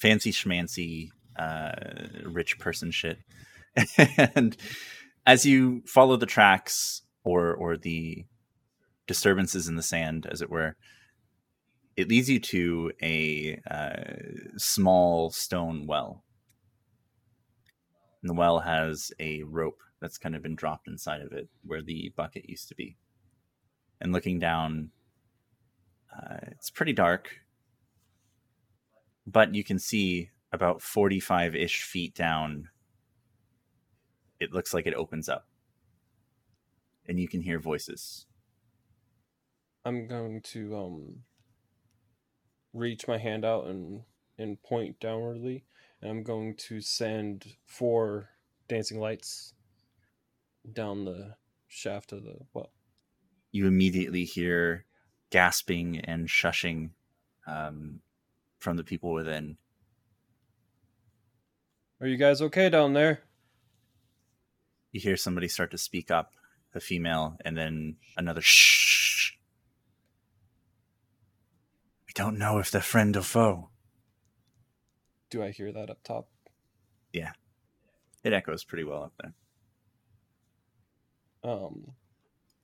[0.00, 1.72] fancy schmancy, uh,
[2.24, 3.18] rich person shit.
[4.34, 4.56] and
[5.26, 8.24] as you follow the tracks or or the
[9.06, 10.76] disturbances in the sand, as it were,
[11.96, 16.24] it leads you to a uh, small stone well.
[18.22, 21.82] And the well has a rope that's kind of been dropped inside of it where
[21.82, 22.96] the bucket used to be.
[24.00, 24.90] And looking down,
[26.14, 27.40] uh, it's pretty dark,
[29.26, 32.68] but you can see about 45 ish feet down.
[34.40, 35.46] It looks like it opens up.
[37.06, 38.26] And you can hear voices.
[39.84, 41.22] I'm going to um
[42.74, 44.02] reach my hand out and
[44.36, 45.62] and point downwardly,
[46.00, 48.28] and I'm going to send four
[48.68, 49.54] dancing lights
[50.72, 51.34] down the
[51.66, 52.70] shaft of the well.
[53.52, 54.84] you immediately hear
[55.30, 56.90] gasping and shushing
[57.46, 58.00] um,
[58.58, 59.56] from the people within.
[62.00, 63.22] Are you guys okay down there?
[64.92, 66.32] You hear somebody start to speak up,
[66.74, 69.32] a female, and then another shh.
[72.06, 73.70] We don't know if they're friend or foe.
[75.30, 76.28] do I hear that up top?
[77.12, 77.32] Yeah.
[78.24, 79.34] It echoes pretty well up there.
[81.44, 81.92] Um,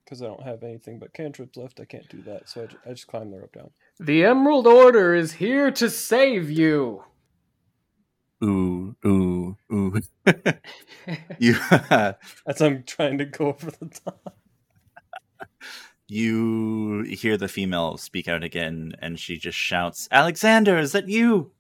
[0.05, 2.49] because I don't have anything but cantrips left, I can't do that.
[2.49, 3.71] So I, ju- I just climb the rope down.
[3.99, 7.05] The Emerald Order is here to save you.
[8.45, 10.01] Ooh, ooh, ooh.
[11.39, 11.57] you
[11.91, 14.37] As I'm trying to go over the top.
[16.09, 21.53] you hear the female speak out again, and she just shouts, "Alexander, is that you?"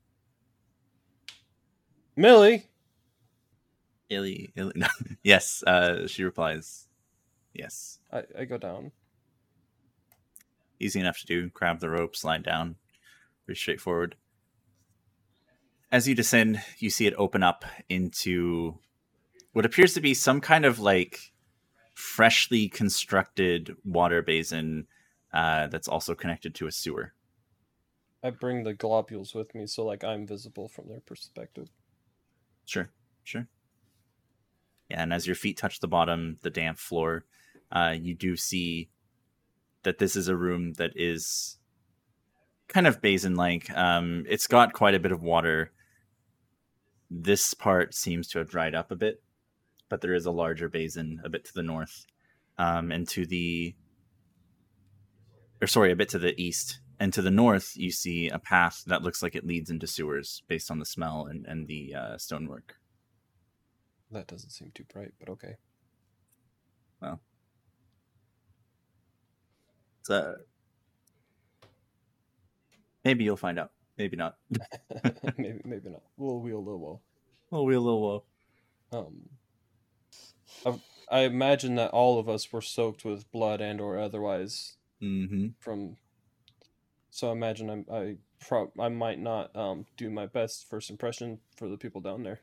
[2.17, 2.67] Millie,
[4.11, 4.83] Illy, Illy.
[5.23, 6.84] Yes, uh, she replies,
[7.55, 8.92] "Yes." I, I go down.
[10.80, 11.48] Easy enough to do.
[11.50, 12.76] Grab the rope, slide down.
[13.46, 14.16] Pretty straightforward.
[15.90, 18.78] As you descend, you see it open up into
[19.52, 21.32] what appears to be some kind of like
[21.94, 24.88] freshly constructed water basin
[25.32, 27.12] uh, that's also connected to a sewer.
[28.22, 31.68] I bring the globules with me, so like I'm visible from their perspective.
[32.64, 32.88] Sure,
[33.22, 33.46] sure.
[34.88, 37.24] Yeah, and as your feet touch the bottom, the damp floor,
[37.75, 38.89] uh, you do see
[39.83, 41.59] that this is a room that is
[42.68, 43.70] kind of basin-like.
[43.77, 45.72] Um, it's got quite a bit of water.
[47.11, 49.22] This part seems to have dried up a bit,
[49.89, 52.07] but there is a larger basin a bit to the north,
[52.57, 53.75] um, and to the,
[55.61, 56.81] or sorry, a bit to the east.
[57.01, 60.43] And to the north, you see a path that looks like it leads into sewers
[60.47, 62.77] based on the smell and, and the uh, stonework.
[64.12, 65.57] That doesn't seem too bright, but okay.
[70.05, 70.36] So
[73.05, 73.70] maybe you'll find out.
[73.96, 74.36] Maybe not.
[75.38, 76.02] maybe maybe not.
[76.16, 77.02] We'll wheel a little
[77.50, 78.24] Well, we'll, we'll, well.
[78.92, 79.28] Um,
[80.66, 80.80] I,
[81.11, 85.96] I imagine that all of us were soaked with blood and or otherwise hmm from.
[87.11, 91.38] So I imagine I'm, I pro- I might not um do my best first impression
[91.57, 92.40] for the people down there.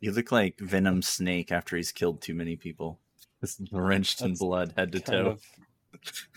[0.00, 3.00] You look like Venom Snake after he's killed too many people.
[3.40, 5.26] Just drenched in blood, head to toe.
[5.28, 5.42] of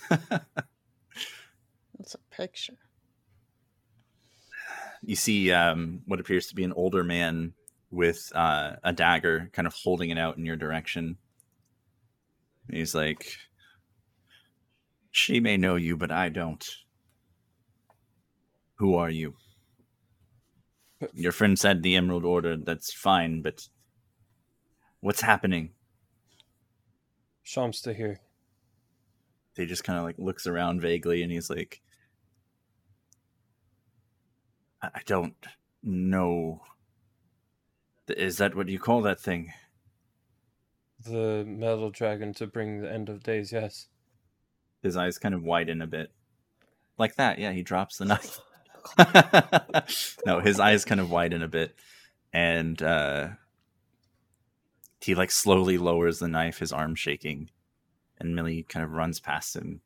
[0.09, 2.77] That's a picture.
[5.03, 7.53] you see um, what appears to be an older man
[7.91, 11.17] with uh, a dagger, kind of holding it out in your direction.
[12.69, 13.37] He's like,
[15.11, 16.65] "She may know you, but I don't.
[18.75, 19.35] Who are you?"
[21.13, 22.57] Your friend said the Emerald Order.
[22.57, 23.67] That's fine, but
[24.99, 25.71] what's happening?
[27.45, 28.17] Shamstahir.
[29.57, 31.81] He just kind of like looks around vaguely, and he's like,
[34.81, 35.35] "I I don't
[35.83, 36.61] know.
[38.07, 39.53] Is that what you call that thing?"
[41.03, 43.87] The metal dragon to bring the end of days, yes.
[44.81, 46.11] His eyes kind of widen a bit,
[46.97, 47.39] like that.
[47.39, 48.39] Yeah, he drops the knife.
[50.25, 51.75] no, his eyes kind of widen a bit,
[52.33, 53.29] and uh,
[55.01, 57.49] he like slowly lowers the knife, his arm shaking,
[58.19, 59.81] and Millie kind of runs past him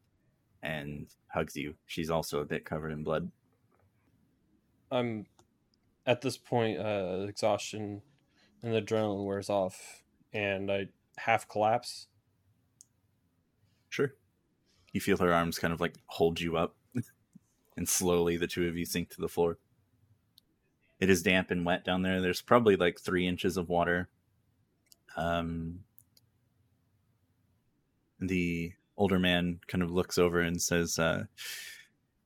[0.64, 1.76] and hugs you.
[1.86, 3.32] She's also a bit covered in blood.
[4.92, 5.26] I'm
[6.06, 8.02] at this point, uh, exhaustion
[8.64, 10.04] and the adrenaline wears off,
[10.34, 12.08] and I half collapse.
[13.90, 14.14] Sure.
[14.94, 16.76] You feel her arms kind of like hold you up,
[17.78, 19.58] and slowly the two of you sink to the floor.
[21.00, 22.22] It is damp and wet down there.
[22.22, 24.10] There's probably like three inches of water.
[25.18, 25.80] Um,
[28.22, 31.26] the older man kind of looks over and says, uh,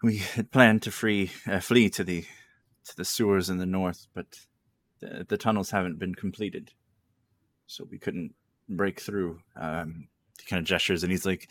[0.03, 2.25] "We had planned to free uh, flee to the
[2.85, 4.39] to the sewers in the north, but
[4.99, 6.71] the, the tunnels haven't been completed,
[7.65, 8.35] so we couldn't
[8.69, 11.49] break through." Um, he kind of gestures and he's like,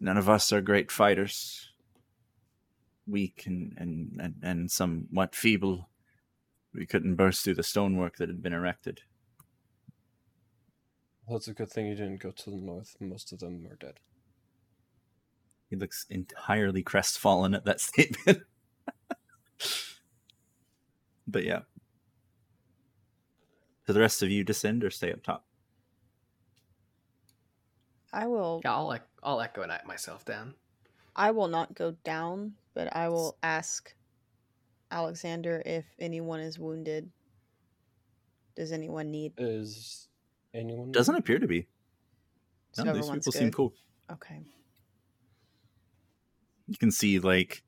[0.00, 1.70] "None of us are great fighters.
[3.06, 5.88] Weak and and and, and somewhat feeble.
[6.74, 9.02] We couldn't burst through the stonework that had been erected."
[11.26, 12.96] Well, it's a good thing you didn't go to the north.
[13.00, 13.98] Most of them are dead.
[15.68, 18.42] He looks entirely crestfallen at that statement.
[21.26, 21.62] but yeah.
[23.86, 25.44] Do the rest of you descend or stay up top?
[28.12, 28.60] I will.
[28.64, 30.54] Yeah, I'll, I'll echo it myself down.
[31.16, 33.94] I will not go down, but I will ask
[34.90, 37.10] Alexander if anyone is wounded.
[38.54, 39.34] Does anyone need?
[39.38, 40.08] Is
[40.56, 40.92] anyone?
[40.92, 41.66] Doesn't appear to be.
[42.72, 43.72] So No, these everyone's people seem cool.
[44.10, 44.42] Okay.
[46.66, 47.62] You can see like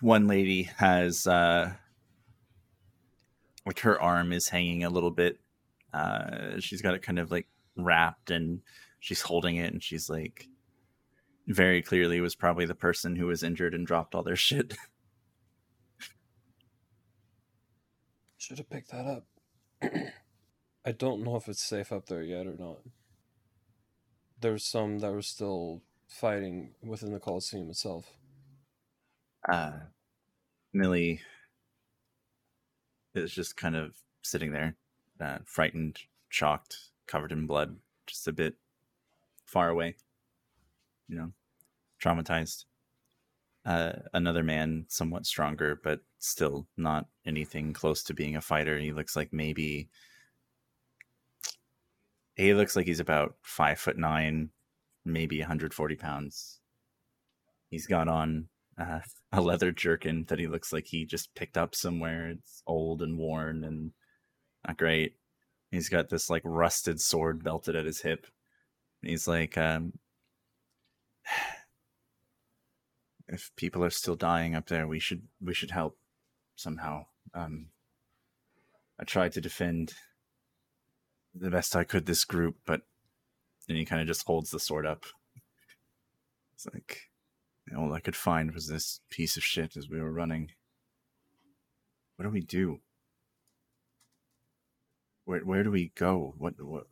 [0.00, 1.72] one lady has uh
[3.66, 5.38] like her arm is hanging a little bit.
[5.92, 7.46] Uh she's got it kind of like
[7.76, 8.62] wrapped and
[9.00, 10.48] she's holding it and she's like
[11.46, 14.74] very clearly was probably the person who was injured and dropped all their shit.
[18.38, 19.26] Should have picked that up.
[20.86, 22.80] I don't know if it's safe up there yet or not.
[24.40, 28.12] There's some that were still fighting within the Coliseum itself.
[29.50, 29.72] Uh,
[30.74, 31.22] Millie
[33.14, 34.76] is just kind of sitting there,
[35.20, 37.76] uh, frightened, shocked, covered in blood,
[38.06, 38.54] just a bit
[39.46, 39.94] far away,
[41.08, 41.32] you know,
[42.02, 42.64] traumatized.
[43.64, 48.78] Uh, another man, somewhat stronger, but still not anything close to being a fighter.
[48.78, 49.88] He looks like maybe
[52.34, 54.50] he looks like he's about five foot nine,
[55.04, 56.60] maybe 140 pounds.
[57.70, 59.00] He's got on uh,
[59.32, 62.28] a leather jerkin that he looks like he just picked up somewhere.
[62.28, 63.92] It's old and worn and
[64.66, 65.16] not great.
[65.70, 68.26] He's got this like rusted sword belted at his hip.
[69.02, 69.92] He's like, um,
[73.28, 75.96] if people are still dying up there, we should we should help
[76.56, 77.06] somehow.
[77.32, 77.66] Um,
[78.98, 79.94] I tried to defend
[81.34, 82.82] the best I could this group, but
[83.66, 85.04] then he kind of just holds the sword up.
[86.54, 87.10] It's like
[87.76, 90.52] all I could find was this piece of shit as we were running.
[92.16, 92.80] What do we do?
[95.24, 96.34] Where where do we go?
[96.38, 96.86] What what?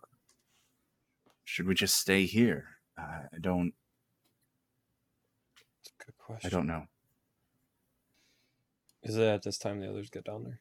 [1.44, 2.64] Should we just stay here?
[2.98, 3.74] Uh, I don't.
[6.04, 6.48] Good question.
[6.48, 6.86] I don't know.
[9.02, 10.60] Is it at this time the others get down there?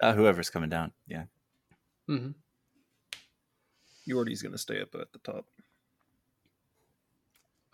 [0.00, 1.24] Uh, whoever's coming down, yeah.
[2.06, 2.30] Hmm
[4.08, 5.46] Yordy's gonna stay up at the top.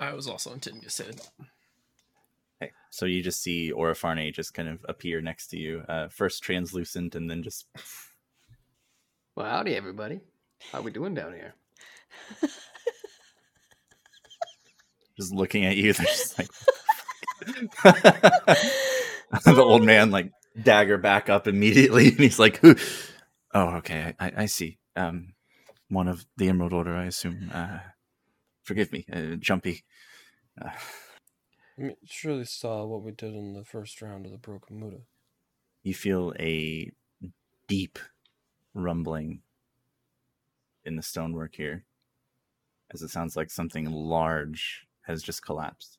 [0.00, 1.30] I was also intending to say that.
[2.62, 2.72] Okay.
[2.90, 5.84] So you just see Orifarne just kind of appear next to you.
[5.88, 7.66] Uh, first translucent, and then just
[9.36, 10.20] Well, howdy, everybody.
[10.72, 11.54] How we doing down here?
[15.16, 15.92] just looking at you.
[15.92, 16.48] They're just like
[19.44, 22.76] the old man like dagger back up immediately, and he's like, "Who?
[23.54, 24.78] "Oh, okay, I, I see.
[24.96, 25.34] Um,
[25.88, 27.50] one of the Emerald Order, I assume.
[27.52, 27.78] Uh,
[28.62, 29.84] forgive me, uh, Jumpy.
[30.60, 30.70] Uh,
[31.78, 35.02] I mean, surely saw what we did in the first round of the Brokamuda.
[35.82, 36.90] you feel a
[37.66, 37.98] deep
[38.74, 39.40] rumbling
[40.84, 41.84] in the stonework here,
[42.92, 45.98] as it sounds like something large has just collapsed.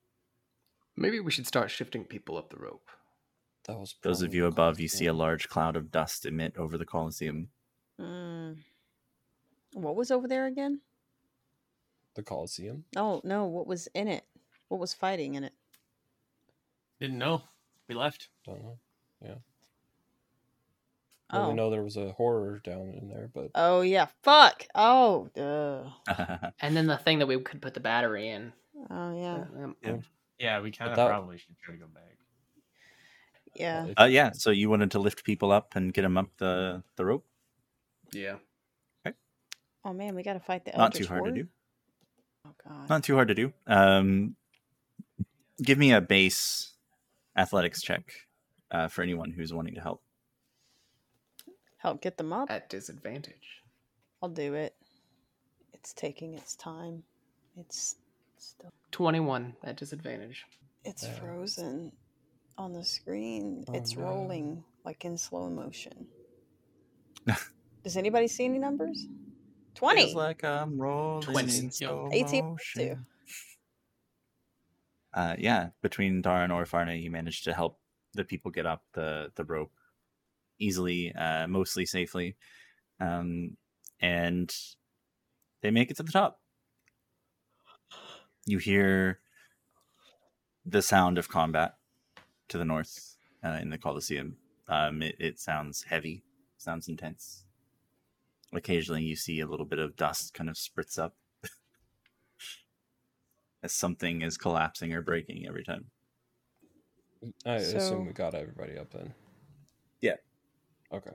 [0.95, 2.89] Maybe we should start shifting people up the rope.
[3.65, 6.77] That was Those of you above, you see a large cloud of dust emit over
[6.77, 7.47] the Colosseum.
[7.99, 8.57] Mm.
[9.73, 10.81] What was over there again?
[12.15, 12.85] the Coliseum.
[12.95, 14.23] Oh no, what was in it?
[14.67, 15.53] What was fighting in it?
[16.99, 17.41] Didn't know.
[17.87, 18.29] We left.
[18.45, 18.77] Don't know.
[19.23, 19.35] Yeah.
[21.31, 21.39] Oh.
[21.39, 24.67] Well, we know there was a horror down in there, but Oh yeah, fuck.
[24.75, 26.51] Oh, uh.
[26.61, 28.53] And then the thing that we could put the battery in.
[28.89, 29.97] Oh yeah, Um, Yeah.
[30.39, 32.17] Yeah, we kind of that- probably should try to go back.
[33.55, 33.87] Yeah.
[33.99, 37.05] uh, yeah, so you wanted to lift people up and get them up the, the
[37.05, 37.25] rope?
[38.11, 38.35] yeah.
[39.05, 39.15] Okay.
[39.85, 41.47] Oh man, we gotta fight the Not Eldritch too hard to do.
[42.47, 42.89] Oh god.
[42.89, 43.53] Not too hard to do.
[43.67, 44.35] Um,
[45.61, 46.73] give me a base
[47.37, 48.13] athletics check
[48.71, 50.01] uh, for anyone who's wanting to help.
[51.77, 52.49] Help get them up.
[52.49, 53.61] At disadvantage.
[54.21, 54.73] I'll do it.
[55.73, 57.03] It's taking its time.
[57.57, 57.95] It's
[58.37, 58.71] still.
[58.91, 60.45] 21 at disadvantage.
[60.85, 61.91] It's Uh, frozen
[62.57, 63.63] on the screen.
[63.67, 64.03] Oh, it's no.
[64.03, 66.07] rolling like in slow motion.
[67.83, 69.07] Does anybody see any numbers?
[69.75, 70.03] Twenty.
[70.03, 71.69] Feels like I'm rolling 20, in yeah.
[71.71, 73.05] slow 18 motion.
[75.13, 77.79] Uh, yeah, between Dara and Orifarne, you managed to help
[78.13, 79.71] the people get up the, the rope
[80.59, 82.35] easily, uh, mostly safely.
[82.99, 83.57] Um,
[83.99, 84.53] and
[85.61, 86.39] they make it to the top.
[88.45, 89.19] You hear
[90.65, 91.75] the sound of combat
[92.49, 94.37] to the north uh, in the Colosseum.
[94.67, 96.23] Um, it, it sounds heavy,
[96.57, 97.43] sounds intense.
[98.53, 101.15] Occasionally, you see a little bit of dust kind of spritz up
[103.63, 105.85] as something is collapsing or breaking every time.
[107.45, 109.13] I So- assume we got everybody up then.
[110.01, 110.17] Yeah.
[110.91, 111.11] Okay.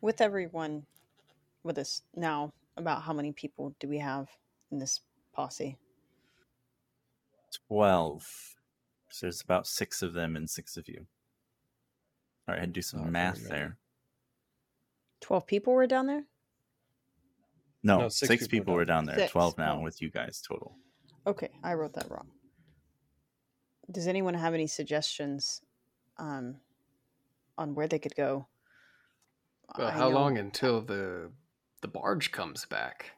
[0.00, 0.86] With everyone
[1.62, 4.28] with us now, about how many people do we have
[4.70, 5.00] in this
[5.32, 5.76] posse?
[7.66, 8.54] 12.
[9.10, 11.06] So there's about six of them and six of you.
[12.46, 13.48] All right, I'd do some Not very math many.
[13.50, 13.76] there.
[15.20, 16.24] Twelve people were down there.
[17.82, 19.16] No, No, six, six people, people were were down there.
[19.18, 19.32] Six.
[19.32, 19.82] 12 now Oh.
[19.82, 20.76] with you guys total.
[21.26, 22.28] Okay, I wrote that wrong.
[23.90, 25.62] Does anyone have any suggestions
[26.18, 26.56] um,
[27.56, 28.46] on where they could go?
[29.76, 31.30] Well, I how know- long until the
[31.80, 33.12] the barge comes back?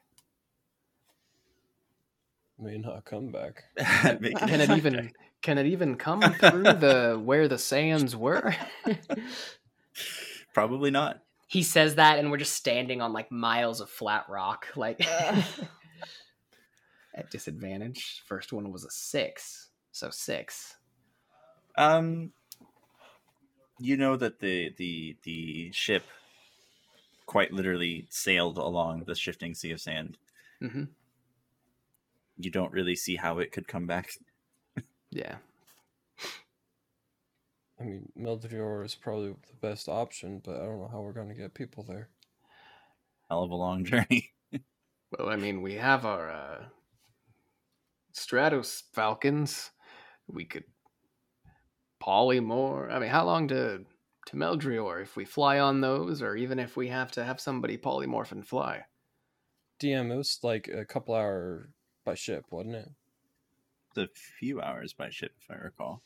[2.58, 3.64] May not come back.
[3.78, 5.12] Can it even
[5.42, 8.54] can it even come through the where the sands were?
[10.54, 11.22] Probably not.
[11.48, 15.00] He says that, and we're just standing on like miles of flat rock, like
[17.14, 18.22] at disadvantage.
[18.26, 20.76] First one was a six, so six.
[21.76, 22.32] Um,
[23.78, 26.04] you know that the the the ship
[27.26, 30.18] quite literally sailed along the shifting sea of sand.
[30.60, 30.84] hmm
[32.36, 34.10] You don't really see how it could come back.
[35.10, 35.36] Yeah.
[37.80, 41.28] I mean, Meldrior is probably the best option, but I don't know how we're going
[41.28, 42.10] to get people there.
[43.28, 44.30] Hell of a long journey.
[45.18, 46.64] Well, I mean, we have our uh,
[48.14, 49.70] Stratos Falcons.
[50.28, 50.62] We could
[52.00, 52.92] polymorph.
[52.92, 53.84] I mean, how long to
[54.26, 57.76] to Meldrior if we fly on those, or even if we have to have somebody
[57.76, 58.84] polymorph and fly?
[59.82, 61.70] DM, it was like a couple hour
[62.04, 62.88] by ship, wasn't it?
[63.90, 66.02] It's a few hours by ship, if I recall.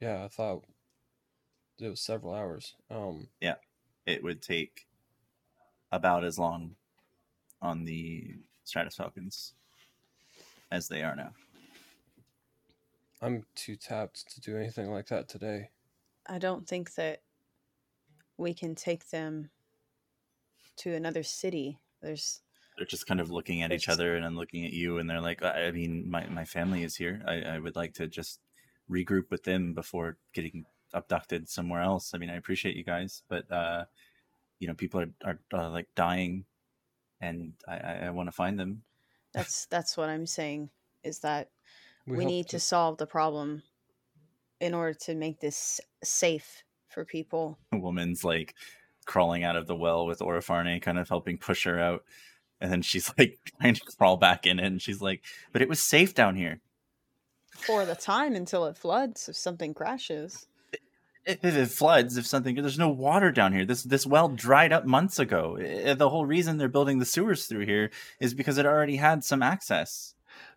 [0.00, 0.64] Yeah, I thought
[1.80, 2.74] it was several hours.
[2.90, 3.56] Um, yeah,
[4.06, 4.86] It would take
[5.90, 6.76] about as long
[7.60, 9.54] on the Stratus Falcons
[10.70, 11.32] as they are now.
[13.20, 15.70] I'm too tapped to do anything like that today.
[16.26, 17.22] I don't think that
[18.36, 19.50] we can take them
[20.76, 21.80] to another city.
[22.00, 22.42] There's
[22.78, 25.20] They're just kind of looking at each other and then looking at you, and they're
[25.20, 27.20] like, "I I mean, my, my family is here.
[27.26, 28.40] I, I would like to just
[28.90, 30.64] regroup with them before getting
[30.94, 32.12] abducted somewhere else.
[32.14, 33.84] I mean, I appreciate you guys, but uh,
[34.60, 36.44] you know, people are are uh, like dying,
[37.20, 38.82] and I, I, I want to find them.
[39.32, 40.70] that's that's what I'm saying
[41.04, 41.50] is that
[42.06, 43.62] we, hope need to solve the problem
[44.60, 47.58] in order to make this safe for people.
[47.72, 48.54] A woman's like
[49.06, 52.04] crawling out of the well with Orifarne kind of helping push her out.
[52.60, 54.66] And then she's like trying to crawl back in it.
[54.66, 56.60] And she's like, but it was safe down here.
[57.50, 60.46] For the time until it floods, if something crashes.
[61.24, 63.66] If if it floods, if something, there's no water down here.
[63.66, 65.58] This this well dried up months ago.
[65.94, 67.90] The whole reason they're building the sewers through here
[68.20, 70.14] is because it already had some access.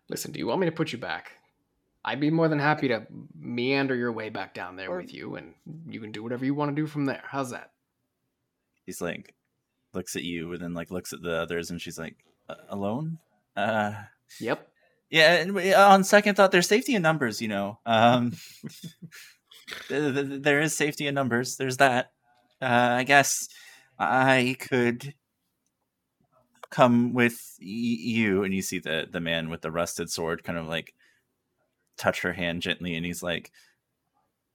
[0.08, 1.32] Listen, do you want me to put you back?
[2.04, 3.06] I'd be more than happy to
[3.38, 5.54] meander your way back down there Or- with you, and
[5.88, 7.22] you can do whatever you want to do from there.
[7.26, 7.70] How's that?
[8.86, 9.34] He's like,
[9.94, 12.16] looks at you and then like looks at the others, and she's like,
[12.48, 13.18] "Uh, alone.
[13.56, 13.94] Uh,
[14.40, 14.68] Yep.
[15.10, 17.42] Yeah, and on second thought, there's safety in numbers.
[17.42, 18.32] You know, um,
[19.88, 21.56] th- th- there is safety in numbers.
[21.56, 22.12] There's that.
[22.62, 23.48] Uh, I guess
[23.98, 25.14] I could
[26.70, 30.58] come with y- you, and you see the the man with the rusted sword kind
[30.58, 30.94] of like
[31.98, 33.52] touch her hand gently, and he's like,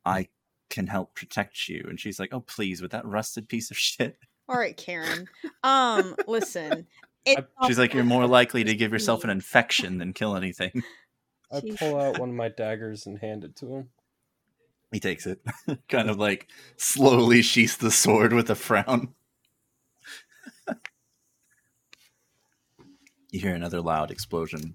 [0.06, 0.30] "I
[0.72, 4.18] can help protect you." And she's like, "Oh, please, with that rusted piece of shit."
[4.50, 5.28] All right, Karen.
[5.64, 6.88] Um, listen.
[7.26, 10.84] It, She's like, "You're more likely to give yourself an infection than kill anything."
[11.52, 13.90] I pull out one of my daggers and hand it to him.
[14.92, 15.42] He takes it,
[15.90, 19.14] kind of like slowly sheaths the sword with a frown.
[23.32, 24.74] you hear another loud explosion.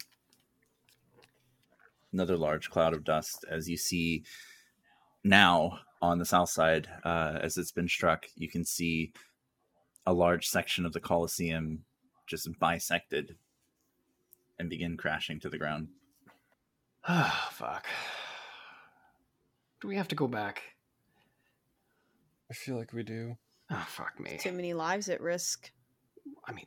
[2.12, 4.24] Another large cloud of dust as you see
[5.24, 9.12] now on the south side, uh, as it's been struck, you can see
[10.07, 11.84] a large section of the Colosseum
[12.26, 13.36] just bisected
[14.59, 15.88] and begin crashing to the ground.
[17.07, 17.86] Ah, fuck.
[19.80, 20.62] Do we have to go back?
[22.50, 23.36] I feel like we do.
[23.70, 24.38] Oh, fuck me.
[24.38, 25.70] too many lives at risk.
[26.46, 26.66] I mean,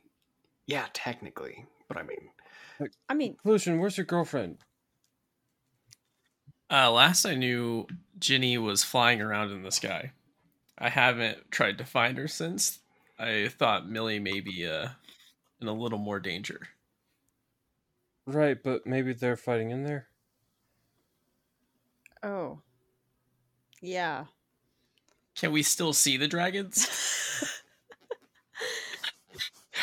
[0.66, 4.58] yeah, technically, but I mean, I mean, Pollution, where's your girlfriend?
[6.70, 7.86] Uh, last I knew,
[8.18, 10.10] Ginny was flying around in the sky.
[10.78, 12.80] I haven't tried to find her since.
[13.18, 14.88] I thought Millie may be uh,
[15.60, 16.68] in a little more danger.
[18.26, 20.08] Right, but maybe they're fighting in there.
[22.22, 22.60] oh,
[23.80, 24.24] yeah.
[25.36, 26.88] Can we still see the dragons?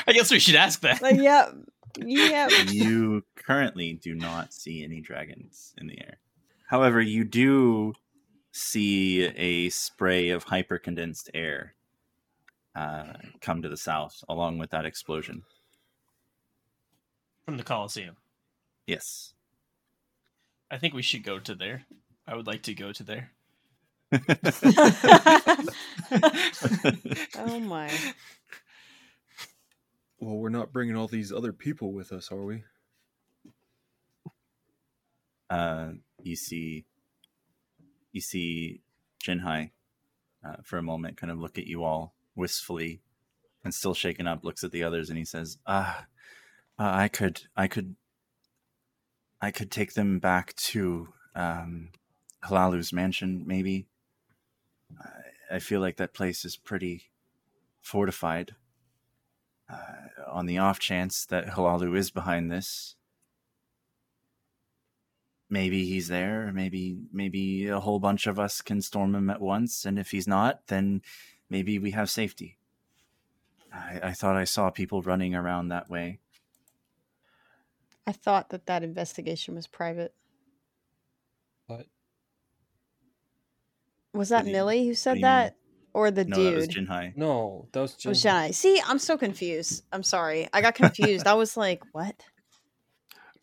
[0.07, 1.01] I guess we should ask that.
[1.01, 1.51] Like, yeah,
[1.97, 2.49] yeah.
[2.67, 6.17] you currently do not see any dragons in the air.
[6.67, 7.93] However, you do
[8.51, 11.75] see a spray of hypercondensed air
[12.75, 15.43] uh, come to the south along with that explosion.
[17.45, 18.17] From the Coliseum.
[18.87, 19.33] Yes.
[20.71, 21.85] I think we should go to there.
[22.27, 23.31] I would like to go to there.
[27.37, 27.91] oh my.
[30.19, 32.63] Well, we're not bringing all these other people with us, are we?
[35.53, 35.91] uh,
[36.23, 36.85] you see
[38.11, 38.81] you see
[39.23, 39.69] Jinhai
[40.43, 43.01] uh, for a moment kind of look at you all wistfully
[43.63, 46.05] and still shaken up looks at the others and he says ah
[46.79, 47.95] uh, I could I could
[49.41, 51.89] I could take them back to um,
[52.45, 53.87] Halalu's mansion maybe
[54.99, 57.11] I, I feel like that place is pretty
[57.83, 58.55] fortified.
[59.69, 62.95] Uh, on the off chance that Halalu is behind this,
[65.49, 66.51] maybe he's there.
[66.53, 70.27] Maybe maybe a whole bunch of us can storm him at once, and if he's
[70.27, 71.01] not, then
[71.53, 72.57] maybe we have safety.
[73.71, 76.19] I, I thought I saw people running around that way.
[78.05, 80.13] I thought that that investigation was private.
[81.67, 81.85] What?
[84.13, 85.55] Was that do Millie who said you that,
[85.93, 86.87] or the no, that was dude?
[86.87, 87.15] Jinhai.
[87.15, 88.33] No, that was It was Jin.
[88.33, 88.53] Jedi.
[88.53, 89.83] See, I'm so confused.
[89.93, 90.49] I'm sorry.
[90.53, 91.27] I got confused.
[91.27, 92.15] I was like, what?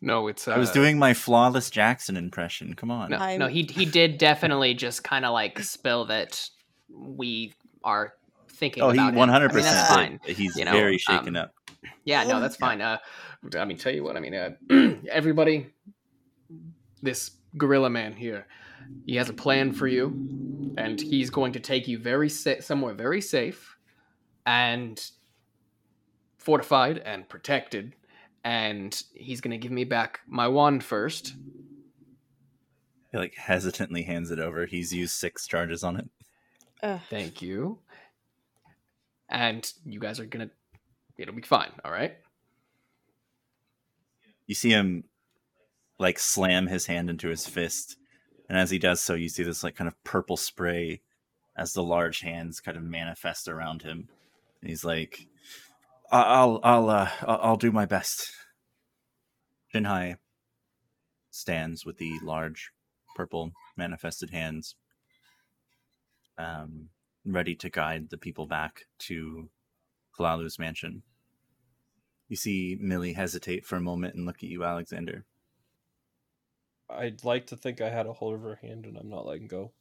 [0.01, 0.47] No, it's.
[0.47, 2.73] Uh, I was doing my flawless Jackson impression.
[2.73, 3.09] Come on.
[3.11, 6.49] No, no, he he did definitely just kind of like spill that
[6.89, 7.53] we
[7.83, 8.13] are
[8.49, 8.83] thinking.
[8.83, 9.87] Oh, he one hundred percent.
[9.87, 10.19] fine.
[10.25, 11.51] He's you know, very shaken um, up.
[12.03, 12.81] Yeah, no, that's fine.
[12.81, 12.97] Uh,
[13.57, 14.51] I mean, tell you what, I mean, uh,
[15.09, 15.67] everybody,
[17.01, 18.47] this gorilla man here,
[19.05, 22.93] he has a plan for you, and he's going to take you very sa- somewhere
[22.93, 23.77] very safe,
[24.45, 25.03] and
[26.37, 27.95] fortified and protected,
[28.43, 31.35] and he's going to give me back my wand first.
[33.11, 34.65] He like hesitantly hands it over.
[34.65, 36.09] He's used six charges on it.
[36.83, 36.99] Ugh.
[37.09, 37.79] Thank you.
[39.29, 40.49] And you guys are gonna,
[41.17, 41.71] it'll be fine.
[41.85, 42.17] All right.
[44.47, 45.05] You see him
[45.99, 47.95] like slam his hand into his fist,
[48.49, 51.01] and as he does so, you see this like kind of purple spray
[51.55, 54.09] as the large hands kind of manifest around him.
[54.61, 55.27] And he's like,
[56.11, 58.31] "I- "I'll, I'll, uh, I'll I'll do my best."
[59.73, 60.17] Jinhai
[61.29, 62.71] stands with the large
[63.15, 64.75] purple manifested hands,
[66.37, 66.89] um,
[67.25, 69.49] ready to guide the people back to
[70.17, 71.03] Halalu's mansion.
[72.27, 75.25] You see Millie hesitate for a moment and look at you, Alexander.
[76.89, 79.47] I'd like to think I had a hold of her hand and I'm not letting
[79.47, 79.71] go.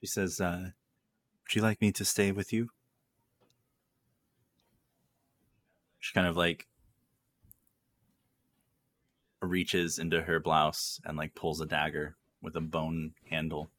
[0.00, 0.70] She says, uh,
[1.44, 2.68] Would you like me to stay with you?
[5.98, 6.66] She kind of like
[9.40, 13.70] reaches into her blouse and like pulls a dagger with a bone handle.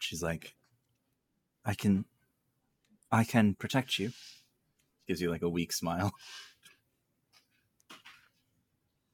[0.00, 0.54] She's like,
[1.64, 2.06] I can,
[3.12, 4.12] I can protect you.
[5.06, 6.12] Gives you like a weak smile.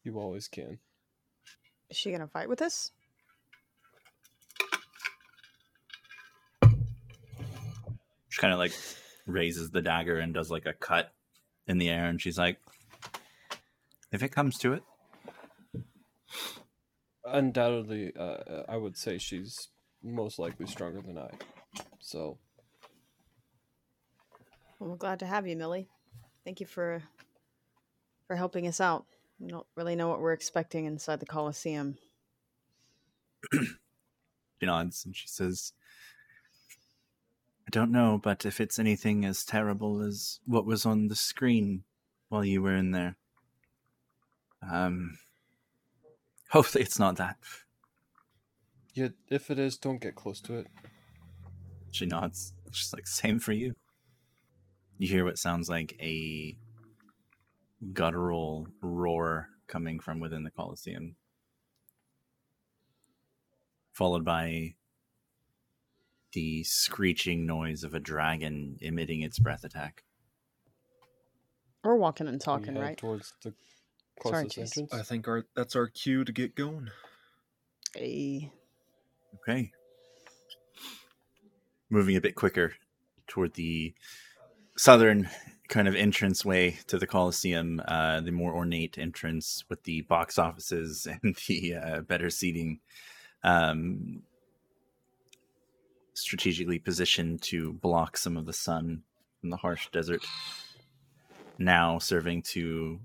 [0.04, 0.78] You always can.
[1.90, 2.92] Is she gonna fight with us?
[8.28, 8.72] She kind of like
[9.26, 11.12] raises the dagger and does like a cut
[11.66, 12.58] in the air, and she's like,
[14.12, 14.82] "If it comes to it,
[17.24, 19.68] Undoubtedly, uh, I would say she's
[20.02, 21.30] most likely stronger than I.
[22.00, 22.38] So,
[24.78, 25.88] Well, we're glad to have you, Millie.
[26.44, 27.02] Thank you for
[28.26, 29.04] for helping us out.
[29.38, 31.98] We don't really know what we're expecting inside the Coliseum.
[33.52, 33.68] she
[34.62, 35.72] nods and she says,
[37.66, 41.84] "I don't know, but if it's anything as terrible as what was on the screen
[42.28, 43.16] while you were in there,
[44.62, 45.18] um,
[46.50, 47.36] hopefully it's not that."
[48.94, 50.66] yeah, if it is, don't get close to it.
[51.90, 52.54] She nods.
[52.72, 53.74] She's like, "Same for you."
[54.98, 56.56] You hear what sounds like a
[57.92, 61.16] guttural roar coming from within the Colosseum,
[63.92, 64.74] followed by
[66.32, 70.04] the screeching noise of a dragon emitting its breath attack.
[71.82, 72.96] We're walking and We talking, head right?
[72.96, 73.79] Towards the Sorry,
[74.20, 74.78] closest Chase.
[74.78, 74.94] entrance.
[74.94, 76.88] I think our that's our cue to get going.
[77.94, 78.52] Hey.
[79.36, 79.72] Okay.
[81.88, 82.74] Moving a bit quicker
[83.26, 83.94] toward the
[84.76, 85.28] southern
[85.68, 90.38] kind of entrance way to the Coliseum, uh, the more ornate entrance with the box
[90.38, 92.80] offices and the uh, better seating,
[93.42, 94.22] um,
[96.12, 99.02] strategically positioned to block some of the sun
[99.40, 100.24] from the harsh desert.
[101.58, 103.00] Now serving to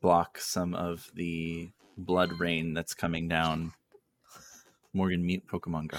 [0.00, 3.72] block some of the blood rain that's coming down.
[4.92, 5.98] Morgan, mute Pokemon Go.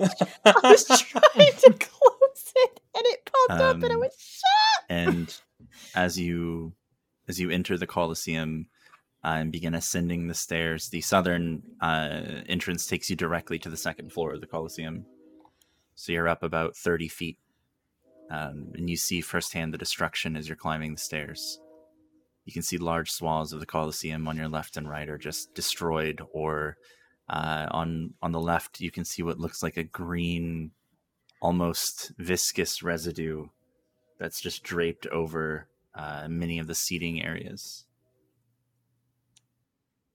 [0.44, 4.84] I was trying to close it and it popped up and I Um, was shut.
[4.88, 5.40] and
[5.94, 6.72] as you
[7.28, 8.66] as you enter the Colosseum
[9.24, 13.76] uh, and begin ascending the stairs, the southern uh, entrance takes you directly to the
[13.76, 15.06] second floor of the Colosseum.
[15.94, 17.38] So you're up about thirty feet,
[18.30, 21.60] um, and you see firsthand the destruction as you're climbing the stairs.
[22.44, 25.54] You can see large swaths of the Colosseum on your left and right are just
[25.54, 26.76] destroyed, or
[27.28, 30.72] uh, on on the left you can see what looks like a green,
[31.40, 33.46] almost viscous residue
[34.18, 37.86] that's just draped over uh, many of the seating areas.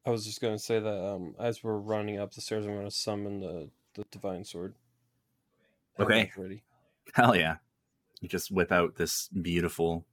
[0.06, 2.92] I was just gonna say that um, as we're running up the stairs, I'm gonna
[2.92, 4.76] summon the the divine sword.
[6.00, 6.32] Okay.
[6.38, 6.64] Ready.
[7.14, 7.58] Hell yeah.
[8.22, 10.06] You just whip out this beautiful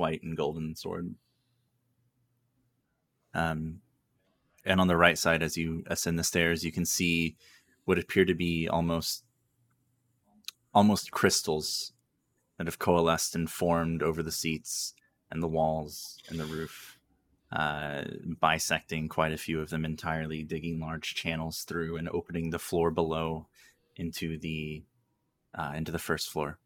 [0.00, 1.14] white and golden sword.
[3.34, 3.82] Um,
[4.64, 7.36] and on the right side, as you ascend the stairs, you can see
[7.84, 9.24] what appear to be almost
[10.72, 11.92] almost crystals
[12.56, 14.94] that have coalesced and formed over the seats
[15.30, 16.98] and the walls and the roof,
[17.50, 18.02] uh,
[18.40, 22.90] bisecting quite a few of them entirely, digging large channels through and opening the floor
[22.90, 23.46] below
[23.96, 24.82] into the
[25.54, 26.58] uh, into the first floor.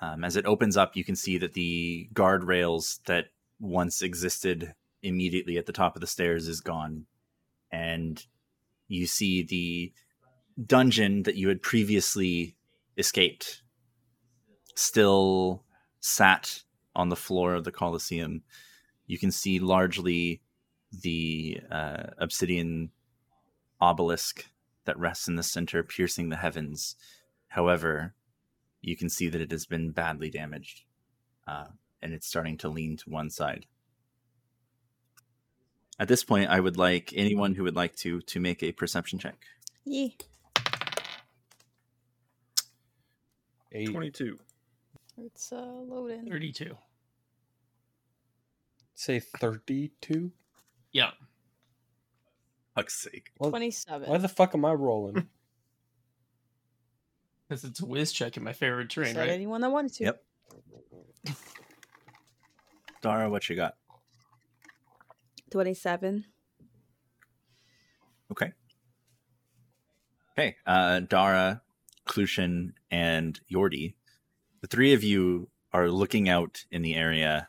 [0.00, 3.26] Um, as it opens up, you can see that the guardrails that
[3.58, 7.06] once existed immediately at the top of the stairs is gone,
[7.72, 8.24] and
[8.88, 9.92] you see the
[10.64, 12.56] dungeon that you had previously
[12.96, 13.62] escaped
[14.74, 15.62] still
[16.00, 16.62] sat
[16.94, 18.42] on the floor of the Colosseum.
[19.06, 20.42] You can see largely
[20.92, 22.90] the uh, obsidian
[23.80, 24.46] obelisk
[24.84, 26.96] that rests in the center, piercing the heavens.
[27.48, 28.14] However,
[28.80, 30.82] you can see that it has been badly damaged,
[31.46, 31.66] uh,
[32.02, 33.66] and it's starting to lean to one side.
[35.98, 39.18] At this point, I would like anyone who would like to to make a perception
[39.18, 39.44] check.
[39.84, 40.08] Yeah.
[43.72, 43.90] Eight.
[43.90, 44.38] 22.
[45.18, 46.28] It's uh, loading.
[46.30, 46.76] 32.
[48.94, 50.32] Say thirty-two.
[50.92, 51.10] Yeah.
[52.74, 53.30] Fuck's sake!
[53.38, 54.08] Well, 27.
[54.08, 55.28] Why the fuck am I rolling?
[57.48, 59.30] Because it's a whiz check in my favorite terrain, Said right?
[59.30, 60.04] anyone that wanted to.
[60.04, 60.22] Yep.
[63.02, 63.74] Dara, what you got?
[65.50, 66.24] 27.
[68.32, 68.52] Okay.
[70.32, 70.56] Okay.
[70.66, 71.62] Uh, Dara,
[72.08, 73.94] Klushin, and Yordi.
[74.60, 77.48] The three of you are looking out in the area.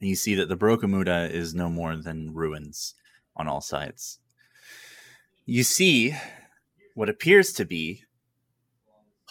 [0.00, 2.94] And you see that the Brokamuda is no more than ruins
[3.36, 4.18] on all sides.
[5.44, 6.16] You see
[6.96, 8.02] what appears to be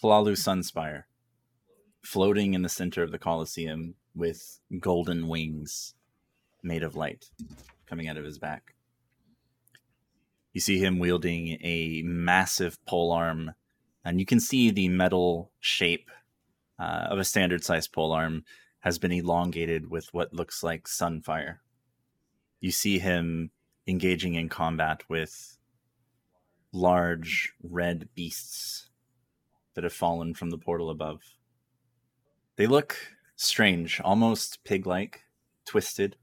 [0.04, 1.06] Halalu Sunspire
[2.04, 5.96] floating in the center of the Colosseum with golden wings
[6.62, 7.26] made of light
[7.88, 8.76] coming out of his back.
[10.54, 13.56] You see him wielding a massive pole arm,
[14.04, 16.12] and you can see the metal shape
[16.78, 18.44] uh, of a standard sized pole arm
[18.82, 21.58] has been elongated with what looks like sunfire.
[22.60, 23.50] You see him
[23.88, 25.55] engaging in combat with
[26.76, 28.90] large red beasts
[29.74, 31.22] that have fallen from the portal above.
[32.58, 32.98] They look
[33.36, 35.24] strange, almost pig like,
[35.66, 36.18] twisted,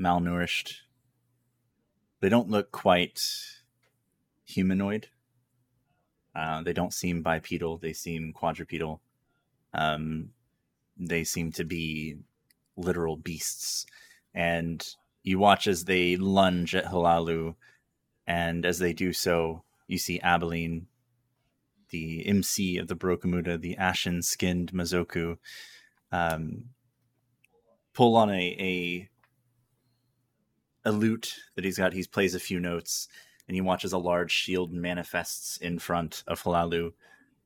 [0.00, 0.74] malnourished.
[2.20, 3.20] They don't look quite
[4.44, 5.08] humanoid.
[6.34, 9.00] Uh, they don't seem bipedal, they seem quadrupedal.
[9.74, 10.30] Um,
[10.96, 12.16] they seem to be
[12.76, 13.86] literal beasts.
[14.34, 14.86] And
[15.22, 17.54] you watch as they lunge at Halalu,
[18.26, 20.86] and as they do so, you see Abilene,
[21.90, 25.36] the MC of the Brokamuda, the ashen skinned Mazoku,
[26.12, 26.66] um,
[27.92, 29.08] pull on a, a
[30.84, 31.92] a lute that he's got.
[31.92, 33.08] He plays a few notes,
[33.48, 36.92] and he watches a large shield manifests in front of Halalu,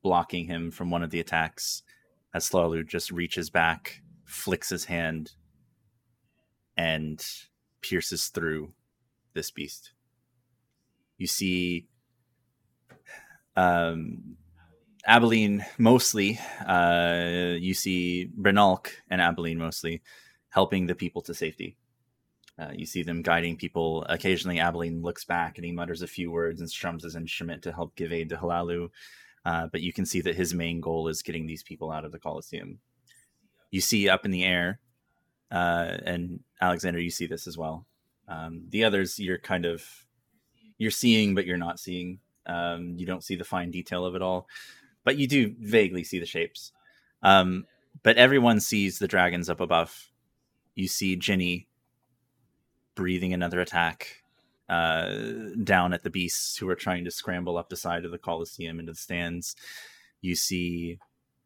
[0.03, 1.81] blocking him from one of the attacks.
[2.33, 5.31] As Halalu just reaches back, flicks his hand,
[6.77, 7.25] and
[7.81, 8.73] pierces through
[9.33, 9.93] this beast.
[11.17, 11.87] You see
[13.55, 14.37] um,
[15.05, 16.39] Abilene mostly.
[16.65, 20.01] Uh, you see Brenalk and Abilene mostly
[20.49, 21.77] helping the people to safety.
[22.57, 24.05] Uh, you see them guiding people.
[24.07, 27.73] Occasionally, Abilene looks back and he mutters a few words and strums his instrument to
[27.73, 28.89] help give aid to Halalu.
[29.45, 32.11] Uh, but you can see that his main goal is getting these people out of
[32.11, 32.79] the Colosseum.
[33.71, 34.79] You see up in the air,
[35.51, 37.85] uh, and Alexander, you see this as well.
[38.27, 39.85] Um, the others, you're kind of
[40.77, 42.19] you're seeing, but you're not seeing.
[42.45, 44.47] Um, you don't see the fine detail of it all,
[45.03, 46.71] but you do vaguely see the shapes.
[47.23, 47.65] Um,
[48.03, 50.11] but everyone sees the dragons up above.
[50.75, 51.67] You see Ginny
[52.95, 54.23] breathing another attack
[54.69, 55.15] uh,
[55.63, 58.79] down at the beasts who are trying to scramble up the side of the Colosseum
[58.79, 59.55] into the stands.
[60.21, 60.99] You see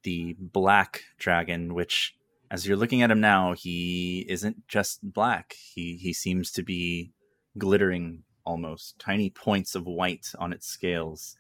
[0.03, 2.15] the black dragon, which,
[2.49, 5.55] as you're looking at him now, he isn't just black.
[5.73, 7.11] He he seems to be
[7.57, 11.37] glittering almost, tiny points of white on its scales,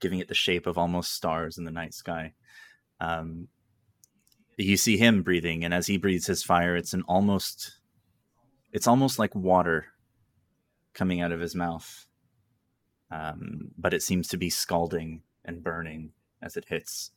[0.00, 2.34] giving it the shape of almost stars in the night sky.
[3.00, 3.48] Um,
[4.56, 7.78] you see him breathing, and as he breathes his fire, it's an almost
[8.72, 9.86] it's almost like water
[10.94, 12.06] coming out of his mouth.
[13.10, 17.10] Um, but it seems to be scalding and burning as it hits.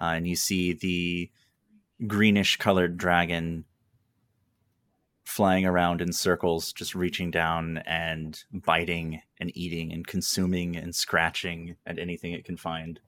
[0.00, 1.30] Uh, and you see the
[2.06, 3.64] greenish colored dragon
[5.24, 11.76] flying around in circles, just reaching down and biting and eating and consuming and scratching
[11.86, 13.00] at anything it can find,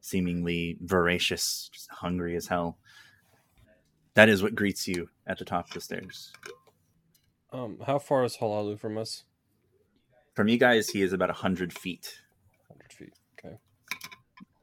[0.00, 2.78] seemingly voracious, just hungry as hell.
[4.14, 6.32] That is what greets you at the top of the stairs.
[7.52, 9.24] Um, how far is Halalu from us?
[10.34, 12.20] From you guys, he is about 100 feet,
[12.68, 13.12] Hundred feet.
[13.38, 13.56] Okay.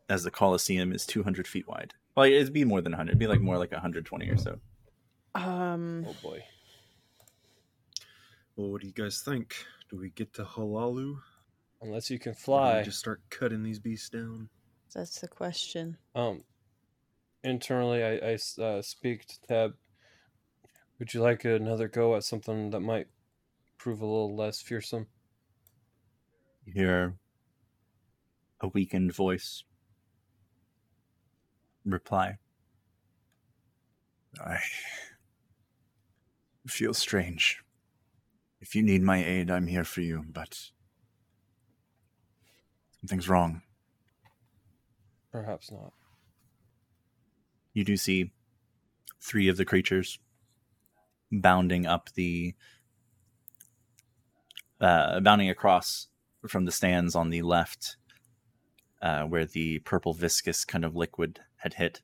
[0.10, 1.94] as the Colosseum is 200 feet wide.
[2.16, 3.10] Well, it'd be more than 100.
[3.12, 4.60] It'd be like more like 120 or so.
[5.36, 6.44] Um, Oh boy.
[8.56, 9.56] Well, what do you guys think?
[9.90, 11.18] Do we get to Halalu?
[11.82, 12.84] Unless you can Or do we fly.
[12.84, 14.50] just start cutting these beasts down.
[14.94, 15.98] that's the question.
[16.16, 16.44] Um,
[17.44, 19.74] internally, I uh, speak to Tab.
[21.00, 23.08] Would you like another go at something that might
[23.78, 25.08] prove a little less fearsome?
[26.66, 27.16] You hear
[28.62, 29.64] a weakened voice
[31.84, 32.38] reply.
[34.40, 34.60] I
[36.68, 37.62] feel strange.
[38.64, 40.58] If you need my aid, I'm here for you, but
[43.02, 43.62] something's wrong.
[45.34, 45.92] Perhaps not.
[47.74, 48.32] You do see
[49.20, 50.18] three of the creatures
[51.30, 52.54] bounding up the
[54.80, 56.08] uh, bounding across
[56.48, 57.98] from the stands on the left
[59.02, 62.02] uh, where the purple viscous kind of liquid had hit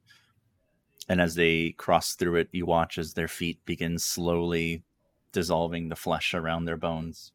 [1.07, 4.83] and as they cross through it you watch as their feet begin slowly
[5.31, 7.31] dissolving the flesh around their bones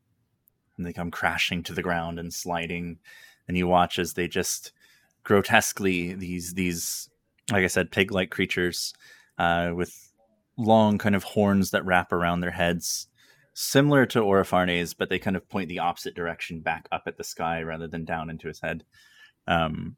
[0.77, 2.99] and they come crashing to the ground and sliding
[3.47, 4.73] and you watch as they just
[5.23, 7.09] grotesquely these these
[7.51, 8.93] like i said pig-like creatures
[9.39, 10.13] uh, with
[10.57, 13.09] long kind of horns that wrap around their heads
[13.55, 17.25] similar to Orifarne's, but they kind of point the opposite direction back up at the
[17.25, 18.85] sky rather than down into his head.
[19.47, 19.97] Um,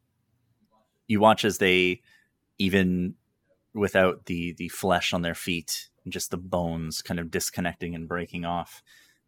[1.09, 2.03] you watch as they,
[2.59, 3.15] even
[3.75, 8.45] without the the flesh on their feet, just the bones kind of disconnecting and breaking
[8.45, 8.83] off,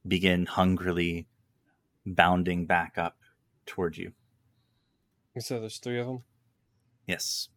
[0.06, 1.26] begin hungrily
[2.06, 3.18] bounding back up
[3.66, 4.12] toward you.
[5.38, 6.24] So there's three of them.
[7.06, 7.48] Yes.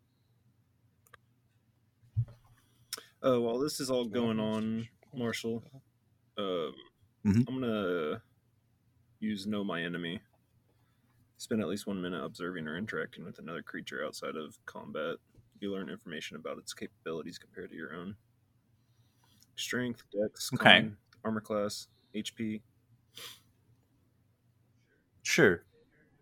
[3.24, 5.64] Uh, while this is all going on, Marshall,
[6.38, 6.74] um,
[7.24, 7.46] Mhm.
[7.48, 8.24] I'm gonna
[9.20, 10.22] use know my enemy.
[11.38, 15.18] Spend at least one minute observing or interacting with another creature outside of combat.
[15.60, 18.16] You learn information about its capabilities compared to your own.
[19.62, 20.82] Strength, Dex, Okay.
[20.82, 22.62] con, armor class, HP.
[25.24, 25.64] Sure.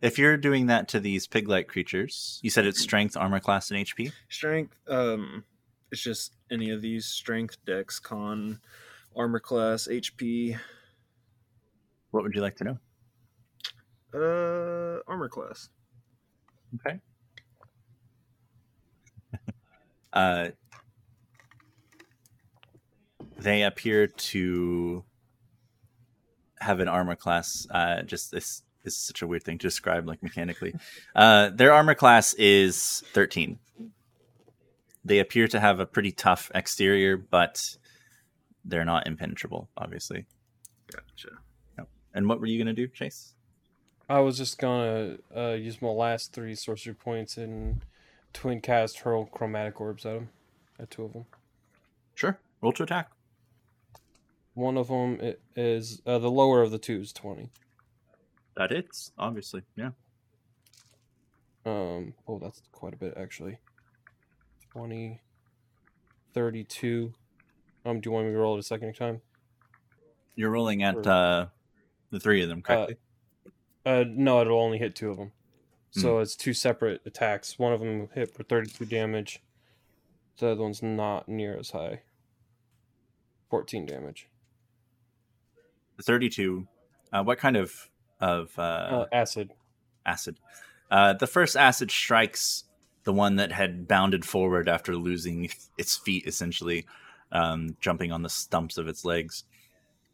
[0.01, 3.79] If you're doing that to these pig-like creatures, you said it's strength, armor class, and
[3.79, 4.11] HP.
[4.29, 5.43] Strength, um,
[5.91, 8.59] it's just any of these strength, Dex, con,
[9.15, 10.57] armor class, HP.
[12.11, 12.77] What would you like to know?
[14.13, 15.69] Uh, armor class.
[16.75, 16.99] Okay.
[20.13, 20.49] uh,
[23.39, 25.03] they appear to
[26.59, 27.67] have an armor class.
[27.69, 30.73] Uh, just this is such a weird thing to describe, like mechanically.
[31.15, 33.59] Uh, their armor class is thirteen.
[35.03, 37.77] They appear to have a pretty tough exterior, but
[38.63, 40.25] they're not impenetrable, obviously.
[40.91, 41.39] Gotcha.
[42.13, 43.33] And what were you gonna do, Chase?
[44.09, 47.81] I was just gonna uh, use my last three sorcery points and
[48.33, 50.29] twin cast hurl chromatic orbs at them.
[50.79, 51.25] At two of them.
[52.15, 52.39] Sure.
[52.61, 53.11] Roll to attack.
[54.59, 57.49] One of them is uh, the lower of the two is twenty.
[58.57, 59.61] That hits, obviously.
[59.77, 59.91] Yeah.
[61.65, 62.13] Um.
[62.27, 63.57] Oh, that's quite a bit actually.
[64.73, 65.21] 20,
[66.33, 67.13] 32.
[67.85, 68.01] Um.
[68.01, 69.21] Do you want me to roll it a second time?
[70.35, 71.45] You're rolling at Or- uh,
[72.11, 72.97] the three of them, correctly.
[73.85, 74.03] Uh.
[74.09, 75.31] No, it'll only hit two of them.
[75.91, 77.57] So it's two separate attacks.
[77.57, 79.41] One of them hit for thirty-two damage.
[80.37, 82.01] The other one's not near as high.
[83.49, 84.27] Fourteen damage.
[85.99, 86.65] The 32.
[87.11, 87.89] Uh, what kind of
[88.21, 89.51] of uh, Uh, acid.
[90.05, 90.39] acid?
[90.89, 92.63] Uh, the first acid strikes
[93.03, 96.85] the one that had bounded forward after losing its feet, essentially,
[97.31, 99.43] um, jumping on the stumps of its legs.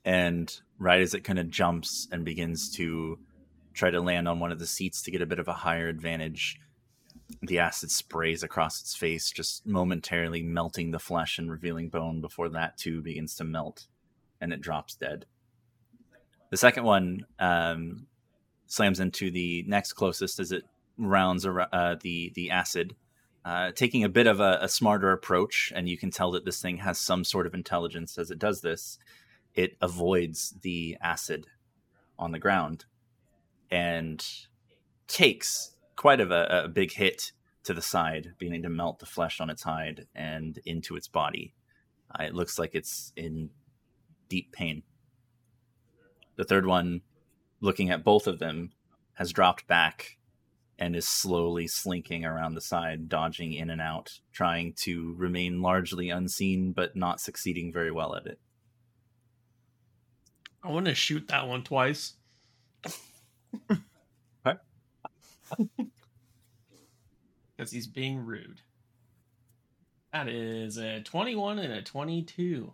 [0.03, 3.17] And right as it kind of jumps and begins to
[3.73, 5.87] try to land on one of the seats to get a bit of a higher
[5.87, 6.59] advantage,
[7.41, 12.49] the acid sprays across its face, just momentarily melting the flesh and revealing bone before
[12.49, 13.87] that too begins to melt
[14.41, 15.25] and it drops dead.
[16.51, 18.07] The second one um,
[18.67, 20.63] slams into the next closest as it
[20.97, 22.95] rounds uh, the the acid,
[23.43, 26.61] uh, taking a bit of a, a smarter approach, and you can tell that this
[26.61, 28.97] thing has some sort of intelligence as it does this.
[29.53, 31.47] It avoids the acid
[32.19, 32.85] on the ground
[33.71, 34.25] and
[35.07, 37.31] takes quite of a, a big hit
[37.63, 41.53] to the side, beginning to melt the flesh on its hide and into its body.
[42.17, 43.49] Uh, it looks like it's in
[44.29, 44.83] deep pain.
[46.35, 47.01] The third one,
[47.61, 48.71] looking at both of them,
[49.13, 50.17] has dropped back
[50.77, 56.09] and is slowly slinking around the side, dodging in and out, trying to remain largely
[56.09, 58.39] unseen, but not succeeding very well at it.
[60.61, 62.13] I want to shoot that one twice.
[67.55, 68.61] Because he's being rude.
[70.11, 72.73] That is a 21 and a 22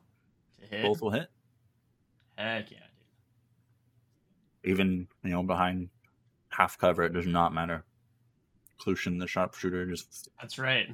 [0.59, 0.84] to hit.
[0.84, 1.30] Both will hit.
[2.38, 2.78] Heck yeah.
[4.64, 5.89] Even, you know, behind
[6.49, 7.84] half cover, it does not matter.
[8.78, 10.88] Clution, the sharpshooter, just That's right.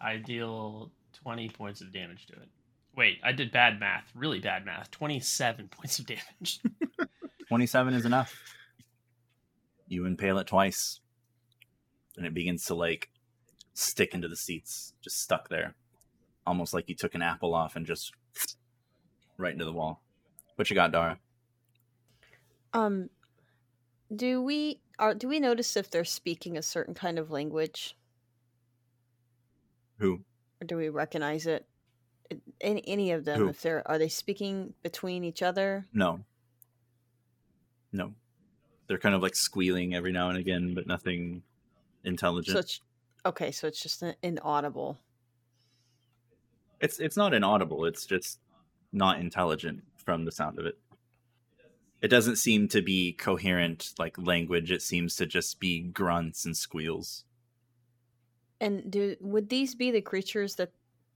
[0.00, 0.90] I deal
[1.22, 2.48] 20 points of damage to it.
[2.96, 4.10] Wait, I did bad math.
[4.14, 4.90] Really bad math.
[4.90, 6.60] 27 points of damage.
[7.48, 8.34] 27 is enough.
[9.88, 11.00] You impale it twice,
[12.16, 13.10] and it begins to like
[13.74, 15.74] stick into the seats, just stuck there,
[16.46, 18.12] almost like you took an apple off and just
[19.36, 20.00] right into the wall.
[20.54, 21.18] What you got, Dara?
[22.72, 23.10] Um,
[24.14, 27.96] do we are do we notice if they're speaking a certain kind of language,
[29.98, 30.20] Who?
[30.60, 31.66] or do we recognize it?
[32.60, 33.38] Any any of them?
[33.38, 33.48] Who?
[33.48, 35.86] If they're are they speaking between each other?
[35.92, 36.20] No.
[37.92, 38.14] No.
[38.86, 41.42] They're kind of like squealing every now and again, but nothing
[42.04, 42.54] intelligent.
[42.54, 42.80] So it's
[43.26, 43.50] okay.
[43.52, 44.98] So it's just an inaudible.
[46.80, 47.84] It's it's not inaudible.
[47.84, 48.40] It's just
[48.92, 50.78] not intelligent from the sound of it.
[52.02, 54.70] It doesn't seem to be coherent like language.
[54.70, 57.24] It seems to just be grunts and squeals.
[58.60, 60.72] And do would these be the creatures that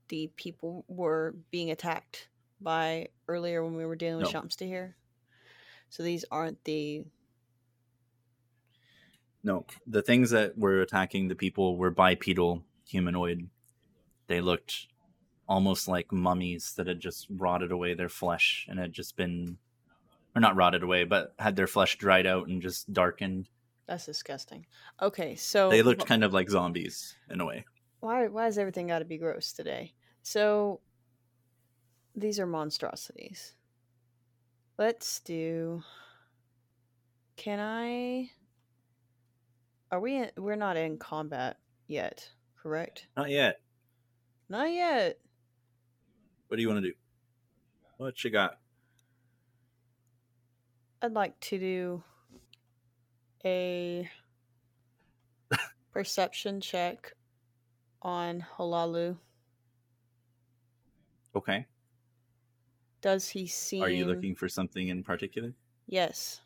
[0.09, 2.29] the people were being attacked
[2.61, 4.41] by earlier when we were dealing with No.
[4.41, 4.93] Shamstahir?
[5.89, 7.05] So these aren't the
[9.43, 13.49] No, the things that were attacking the people were bipedal humanoid.
[14.27, 14.87] They looked
[15.47, 19.59] almost like mummies that had just rotted away their flesh and had just been,
[20.35, 23.47] or not rotted away, but had their flesh dried out and just darkened.
[23.87, 24.65] that's disgusting.
[25.01, 27.65] Okay, so They looked kind of like zombies in a way.
[27.99, 29.93] why why is everything got to be gross today?
[30.23, 30.81] So
[32.15, 33.53] these are monstrosities.
[34.77, 35.81] Let's do.
[37.37, 38.29] Can I?
[39.91, 40.15] Are we?
[40.17, 41.57] In, we're not in combat
[41.87, 42.29] yet,
[42.61, 43.07] correct?
[43.15, 43.61] Not yet.
[44.49, 45.19] Not yet.
[46.47, 46.95] What do you want to do?
[47.97, 48.57] What you got?
[51.01, 52.03] I'd like to do
[53.43, 54.09] a
[55.91, 57.13] perception check
[58.01, 59.17] on Halalu.
[61.35, 61.65] Okay.
[63.01, 63.83] Does he seem?
[63.83, 65.53] Are you looking for something in particular?
[65.87, 66.41] Yes.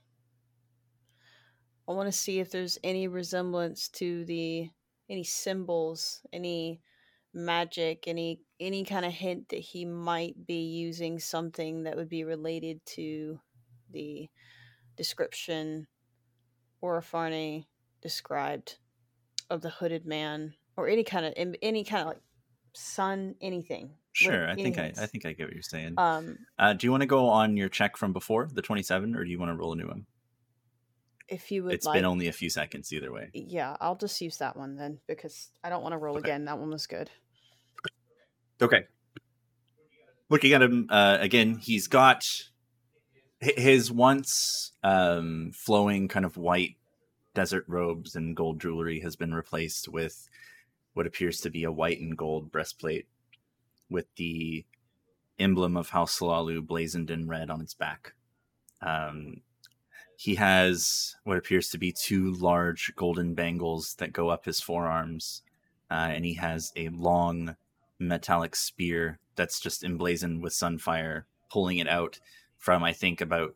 [1.88, 4.70] I want to see if there's any resemblance to the
[5.10, 6.82] any symbols, any
[7.34, 12.24] magic, any any kind of hint that he might be using something that would be
[12.24, 13.40] related to
[13.92, 14.30] the
[14.98, 15.88] description
[16.84, 17.66] Orifarne
[18.02, 18.78] described
[19.50, 22.22] of the hooded man or any kind of any kind of like
[22.74, 23.92] sun anything.
[24.14, 24.50] Sure.
[24.50, 24.94] I think I.
[24.98, 25.94] I think I get what you're saying.
[25.98, 29.24] um Uh, do you want to go on your check from before the 27, or
[29.24, 30.06] do you want to roll a new one?
[31.32, 33.30] if you would It's like been only a few seconds either way.
[33.36, 36.28] Yeah, I'll just use that one then because I don't want to roll Okay.
[36.28, 36.46] again.
[36.46, 37.12] That one was good.
[38.60, 38.86] Okay.
[40.30, 42.26] Looking at him uh, again, he's got
[43.40, 46.76] his once um, flowing kind of white
[47.34, 50.30] desert robes and gold jewelry has been replaced with
[50.94, 53.08] what appears to be a white and gold breastplate
[53.90, 54.66] with the
[55.38, 58.14] emblem of House Halalu blazoned in red on its back.
[58.82, 59.42] Um,
[60.18, 65.44] he has what appears to be two large golden bangles that go up his forearms,
[65.90, 67.56] uh, and he has a long
[68.00, 72.20] metallic spear that's just emblazoned with sunfire, pulling it out
[72.60, 73.56] from I think about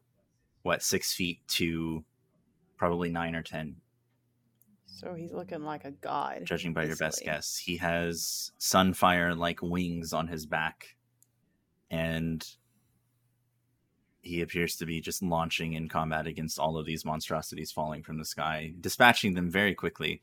[0.64, 2.04] what six feet to
[2.78, 3.76] probably nine or ten,
[4.86, 6.46] So he's looking like a god.
[6.46, 7.58] judging by your best guess.
[7.58, 10.96] He has sunfire like wings on his back,
[11.92, 12.46] and
[14.22, 18.18] he appears to be just launching in combat against all of these monstrosities falling from
[18.18, 20.22] the sky, dispatching them very quickly,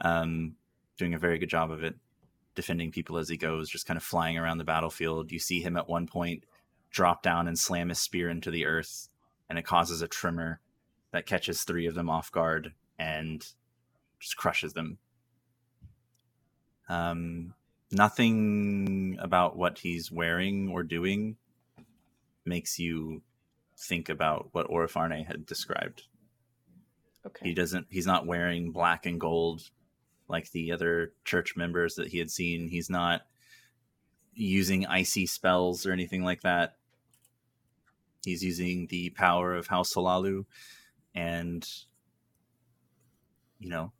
[0.00, 0.54] um,
[0.96, 1.94] doing a very good job of it,
[2.54, 5.30] defending people as he goes, just kind of flying around the battlefield.
[5.30, 6.44] You see him at one point
[6.94, 9.08] drop down and slam his spear into the earth,
[9.50, 10.60] and it causes a tremor
[11.10, 13.44] that catches three of them off guard and
[14.20, 14.98] just crushes them.
[16.88, 17.54] Um,
[17.90, 21.36] nothing about what he's wearing or doing
[22.44, 23.22] makes you
[23.76, 26.04] think about what Orifarne had described.
[27.26, 27.48] Okay.
[27.48, 27.86] He doesn't.
[27.90, 29.70] He's not wearing black and gold
[30.28, 32.68] like the other church members that he had seen.
[32.68, 33.22] He's not
[34.34, 36.76] using icy spells or anything like that.
[38.24, 40.44] He's using the power of House Halalu
[41.14, 41.68] and,
[43.58, 43.92] you know,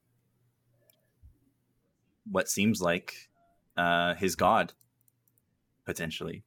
[2.31, 3.29] what seems like
[3.77, 4.73] uh, his god,
[5.85, 6.43] potentially.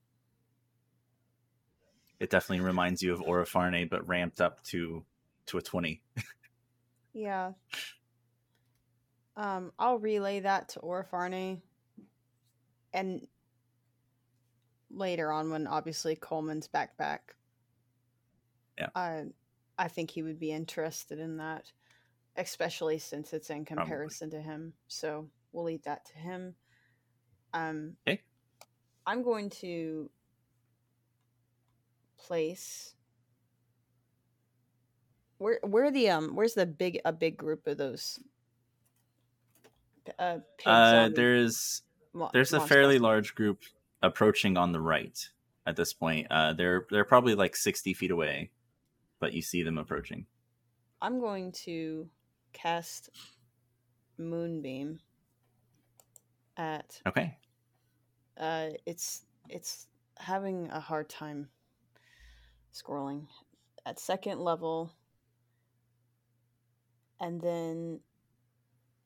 [2.19, 5.05] It definitely reminds you of Orifarne, but ramped up to
[5.45, 6.01] to a twenty.
[7.13, 7.51] Yeah.
[9.35, 11.61] Um, I'll relay that to Orifarne.
[12.91, 13.27] And
[14.89, 17.35] later on, when obviously Coleman's back back.
[18.77, 18.89] Yeah.
[18.95, 19.25] I
[19.77, 21.71] I think he would be interested in that,
[22.35, 23.83] especially since it's in Probably.
[23.83, 24.73] comparison to him.
[24.87, 26.55] So we'll leave that to him.
[27.53, 28.21] Um, Okay.
[29.05, 30.09] I'm going to
[32.17, 32.93] place.
[35.37, 38.19] Where where the um where's the big a big group of those
[40.17, 41.83] uh, Uh, there's
[42.13, 42.73] mo- there's a monster?
[42.73, 43.61] fairly large group
[44.01, 45.29] approaching on the right
[45.67, 46.25] at this point.
[46.31, 48.49] Uh, they're they're probably like sixty feet away,
[49.19, 50.25] but you see them approaching.
[51.01, 52.09] I'm going to
[52.53, 53.09] cast
[54.17, 54.99] Moonbeam
[56.57, 57.37] at Okay.
[58.37, 59.87] uh it's it's
[60.17, 61.49] having a hard time
[62.73, 63.27] scrolling
[63.85, 64.91] at second level
[67.19, 67.99] and then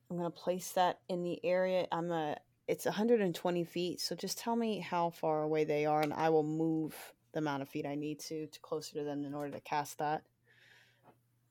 [0.09, 2.37] I'm going to place that in the area I'm a
[2.69, 6.43] it's 120 feet so just tell me how far away they are and I will
[6.43, 6.95] move
[7.33, 9.97] the amount of feet I need to to closer to them in order to cast
[9.99, 10.23] that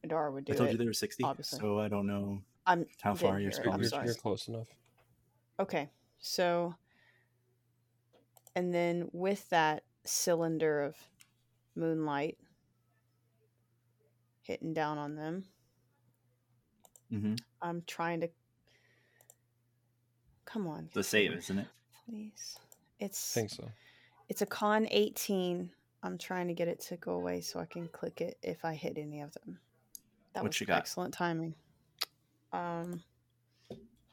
[0.07, 1.59] Adara would do I told it you there were sixty, obviously.
[1.59, 3.71] so I don't know I'm how far you're hear.
[3.71, 4.69] I'm you're, you're close enough.
[5.59, 6.75] Okay, so
[8.55, 10.97] and then with that cylinder of
[11.75, 12.39] moonlight
[14.43, 15.45] hitting down on them,
[17.13, 17.35] mm-hmm.
[17.63, 18.31] I'm trying to.
[20.47, 21.67] Come on, The save, isn't it?
[22.09, 22.59] please.
[22.99, 23.37] It's.
[23.37, 23.69] I think so.
[24.31, 25.69] It's a con 18.
[26.03, 28.75] I'm trying to get it to go away so I can click it if I
[28.75, 29.59] hit any of them.
[30.33, 30.79] That What was you got?
[30.79, 31.55] excellent timing.
[32.53, 33.03] Um,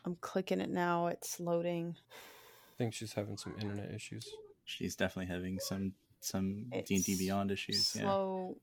[0.03, 1.07] I'm clicking it now.
[1.07, 1.95] It's loading.
[2.09, 4.27] I think she's having some internet issues.
[4.65, 7.95] She's definitely having some some D and D Beyond issues.
[7.95, 8.01] Yeah.
[8.01, 8.57] slow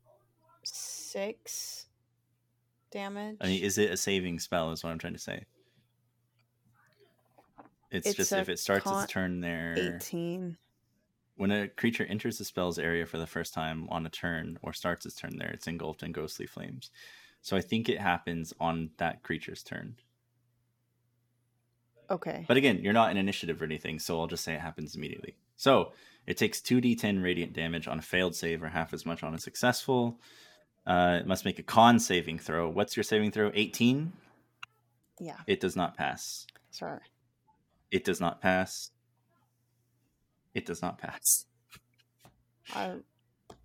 [0.65, 1.87] six
[2.91, 3.37] damage.
[3.41, 4.73] I mean, is it a saving spell?
[4.73, 5.45] Is what I'm trying to say.
[7.93, 9.97] It's, It's just if it starts its turn there.
[9.97, 10.57] 18.
[11.37, 14.73] When a creature enters the spell's area for the first time on a turn or
[14.73, 16.91] starts its turn there, it's engulfed in ghostly flames.
[17.43, 19.97] So I think it happens on that creature's turn.
[22.11, 22.45] Okay.
[22.47, 25.35] But again, you're not in initiative or anything, so I'll just say it happens immediately.
[25.57, 25.93] So
[26.27, 29.39] it takes 2d10 radiant damage on a failed save or half as much on a
[29.39, 30.19] successful.
[30.87, 32.69] Uh, it must make a con saving throw.
[32.69, 33.51] What's your saving throw?
[33.55, 34.13] 18?
[35.21, 35.37] yeah.
[35.47, 36.47] It does not pass.
[36.71, 37.01] Sorry.
[37.91, 38.91] It does not pass.
[40.55, 41.47] It does not pass.
[42.75, 42.95] I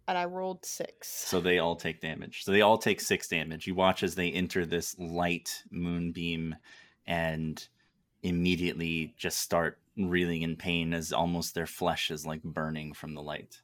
[0.09, 1.07] and I rolled six.
[1.07, 2.43] So they all take damage.
[2.43, 3.67] So they all take six damage.
[3.67, 6.55] You watch as they enter this light moonbeam
[7.05, 7.67] and
[8.23, 13.21] immediately just start reeling in pain as almost their flesh is like burning from the
[13.21, 13.61] light.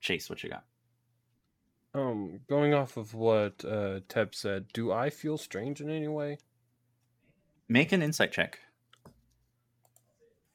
[0.00, 0.64] Chase, what you got?
[1.94, 6.38] Um, going off of what uh, Teb said, do I feel strange in any way?
[7.68, 8.60] Make an insight check.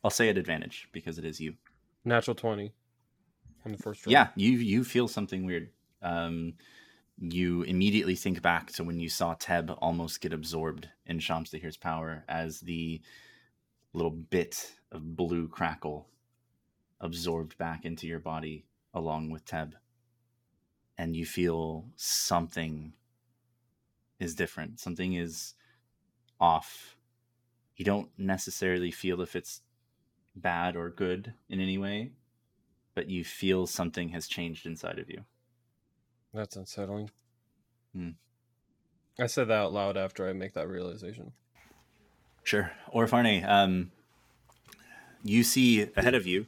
[0.03, 1.55] I'll say at advantage because it is you.
[2.05, 2.73] Natural twenty
[3.65, 4.11] on the first roll.
[4.11, 5.69] Yeah, you you feel something weird.
[6.01, 6.53] Um,
[7.17, 12.23] you immediately think back to when you saw Teb almost get absorbed in Shamstahir's power
[12.27, 13.01] as the
[13.93, 16.07] little bit of blue crackle
[16.99, 19.73] absorbed back into your body along with Teb.
[20.97, 22.93] And you feel something
[24.19, 24.79] is different.
[24.79, 25.53] Something is
[26.39, 26.97] off.
[27.75, 29.61] You don't necessarily feel if it's
[30.35, 32.11] bad or good in any way,
[32.95, 35.23] but you feel something has changed inside of you.
[36.33, 37.11] That's unsettling.
[37.93, 38.11] Hmm.
[39.19, 41.33] I said that out loud after I make that realization.
[42.43, 42.71] Sure.
[42.93, 43.91] Orifarne, um,
[45.23, 46.47] you see ahead of you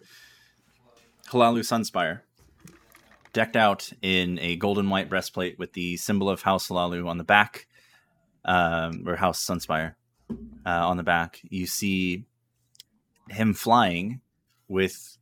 [1.29, 2.21] Halalu Sunspire,
[3.33, 7.23] decked out in a golden white breastplate with the symbol of House Halalu on the
[7.23, 7.67] back,
[8.43, 9.95] um, or House Sunspire
[10.65, 11.39] uh, on the back.
[11.43, 12.25] You see
[13.29, 14.21] him flying
[14.67, 15.17] with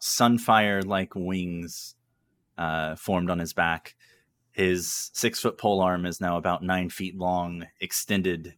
[0.00, 1.94] sunfire like wings
[2.58, 3.94] uh, formed on his back.
[4.50, 8.54] His six foot pole arm is now about nine feet long, extended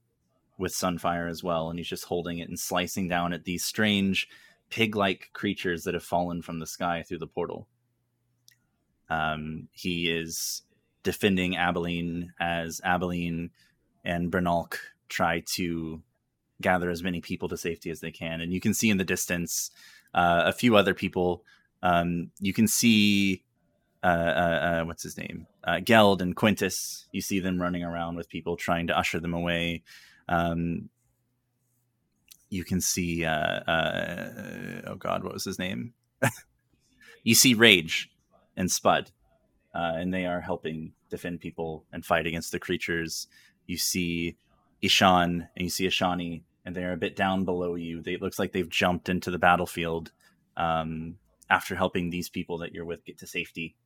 [0.58, 4.28] with sunfire as well, and he's just holding it and slicing down at these strange
[4.70, 7.68] pig like creatures that have fallen from the sky through the portal.
[9.08, 10.62] Um, he is
[11.02, 13.50] defending Abilene as Abilene
[14.04, 16.02] and Bernalk try to
[16.60, 18.40] gather as many people to safety as they can.
[18.40, 19.70] And you can see in the distance
[20.14, 21.44] uh, a few other people.
[21.82, 23.44] Um, you can see
[24.04, 25.46] uh, uh, uh, what's his name?
[25.64, 27.06] Uh, Geld and Quintus.
[27.10, 29.82] You see them running around with people trying to usher them away.
[30.28, 30.90] Um,
[32.50, 33.60] you can see, uh,
[34.86, 35.94] oh God, what was his name?
[37.24, 38.10] you see Rage
[38.56, 39.10] and Spud,
[39.72, 43.26] and they are helping defend people and fight against the creatures.
[43.66, 44.36] You see
[44.84, 48.02] Ishan and you see Ishani, and they're a bit down below you.
[48.02, 50.12] They, it looks like they've jumped into the battlefield
[50.56, 51.16] um,
[51.50, 53.76] after helping these people that you're with get to safety.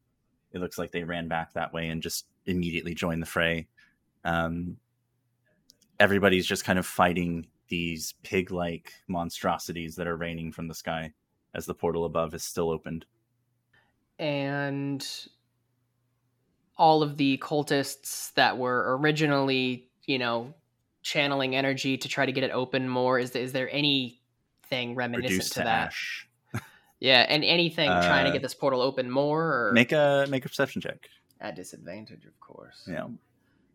[0.53, 3.69] It looks like they ran back that way and just immediately joined the fray.
[4.25, 4.79] Um,
[6.01, 11.13] everybody's just kind of fighting these pig like monstrosities that are raining from the sky
[11.55, 13.05] as the portal above is still opened.
[14.19, 15.07] And
[16.77, 20.55] all of the cultists that were originally, you know,
[21.13, 25.51] channeling energy to try to get it open more, is, is there anything reminiscent to
[25.51, 25.95] to that?
[27.01, 30.45] Yeah, and anything trying to Uh, get this portal open more or Make a make
[30.45, 31.09] a perception check.
[31.41, 32.89] at disadvantage, of course.
[32.91, 33.07] Yeah.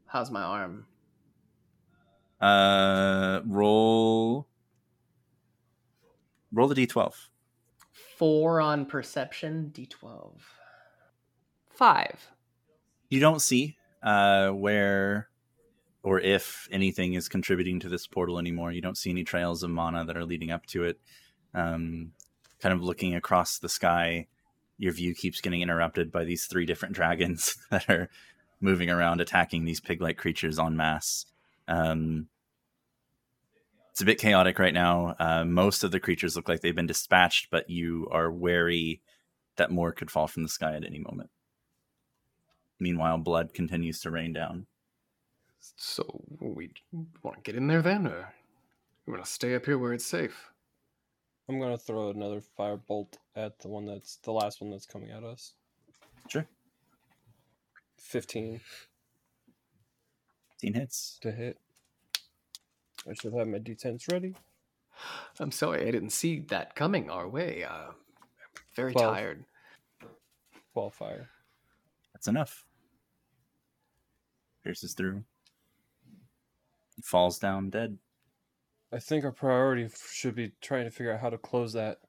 [0.05, 0.85] How's my arm?
[2.41, 4.45] Uh, roll.
[6.51, 7.13] Roll the d12.
[8.17, 10.33] Four on perception, D12.
[11.69, 12.29] Five.
[13.09, 15.29] You don't see uh, where
[16.03, 18.71] or if anything is contributing to this portal anymore.
[18.71, 20.99] You don't see any trails of mana that are leading up to it.
[21.53, 22.11] Um,
[22.59, 24.27] kind of looking across the sky,
[24.77, 28.09] your view keeps getting interrupted by these three different dragons that are
[28.59, 31.25] moving around, attacking these pig-like creatures en masse.
[31.67, 32.27] Um,
[33.91, 35.15] it's a bit chaotic right now.
[35.19, 39.01] Uh, most of the creatures look like they've been dispatched, but you are wary
[39.55, 41.29] that more could fall from the sky at any moment.
[42.79, 44.65] Meanwhile, blood continues to rain down.
[45.77, 46.71] So we
[47.21, 48.33] want to get in there then, or
[49.05, 50.49] we want to stay up here where it's safe?
[51.49, 55.23] I'm gonna throw another firebolt at the one that's the last one that's coming at
[55.23, 55.53] us.
[56.29, 56.45] Sure.
[57.97, 58.59] Fifteen
[60.61, 61.17] 15 hits.
[61.21, 61.59] to hit.
[63.09, 64.35] I should have my d10s ready.
[65.39, 67.63] I'm sorry, I didn't see that coming our way.
[67.63, 67.93] Uh, I'm
[68.75, 69.13] very Twelve.
[69.15, 69.43] tired.
[70.71, 71.29] Twelve fire.
[72.13, 72.63] That's enough.
[74.63, 75.23] Pierces through.
[77.01, 77.97] Falls down dead.
[78.91, 81.99] I think our priority should be trying to figure out how to close that,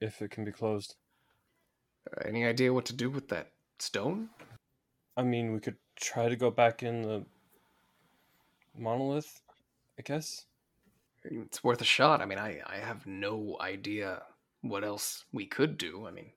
[0.00, 0.96] if it can be closed.
[2.10, 4.30] Uh, any idea what to do with that stone?
[5.16, 7.24] I mean, we could try to go back in the
[8.76, 9.40] monolith.
[9.98, 10.44] I guess.
[11.24, 12.20] It's worth a shot.
[12.20, 14.22] I mean, I, I have no idea
[14.60, 16.06] what else we could do.
[16.06, 16.30] I mean,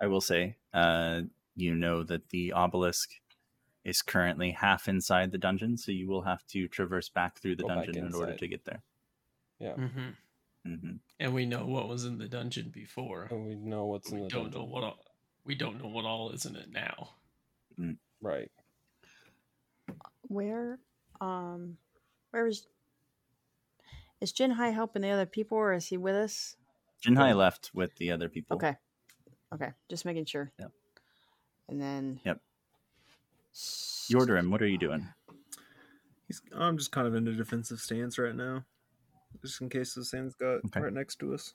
[0.00, 1.22] I will say, uh,
[1.54, 3.10] you know that the obelisk
[3.86, 7.62] is currently half inside the dungeon, so you will have to traverse back through the
[7.62, 8.82] Go dungeon in order to get there.
[9.62, 10.08] Mm-hmm.
[10.64, 13.28] hmm And we know what was in the dungeon before.
[13.30, 14.60] And we know what's in we the don't dungeon.
[14.60, 14.98] know what all,
[15.44, 17.10] we don't know what all is in it now.
[18.20, 18.50] Right.
[20.22, 20.80] Where,
[21.20, 21.76] um,
[22.30, 22.66] where is
[24.20, 26.56] is Jin Hai helping the other people, or is he with us?
[27.04, 28.56] Jinhai left with the other people.
[28.56, 28.74] Okay,
[29.54, 30.50] okay, just making sure.
[30.58, 30.72] Yep.
[31.68, 32.40] And then Yep.
[33.56, 35.06] Yordarim, what are you doing?
[36.26, 38.64] He's, I'm just kind of in a defensive stance right now,
[39.42, 40.80] just in case the sand's got Okay.
[40.80, 41.54] right next to us.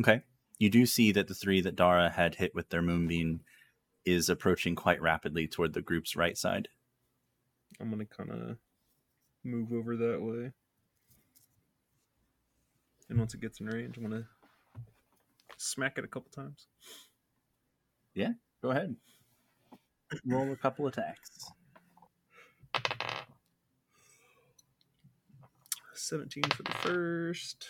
[0.00, 0.22] Okay.
[0.58, 3.40] You do see that the three that Dara had hit with their moonbeam
[4.04, 6.68] is approaching quite rapidly toward the group's right side.
[7.80, 8.56] I'm gonna kind of
[9.44, 10.52] move over that way,
[13.08, 14.28] and once it gets in range, I'm gonna
[15.56, 16.66] smack it a couple times.
[18.14, 18.94] Yeah, go ahead.
[20.24, 21.50] Roll a couple attacks.
[25.94, 27.68] 17 for the first,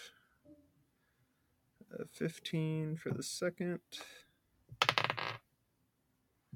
[1.92, 3.80] uh, 15 for the second,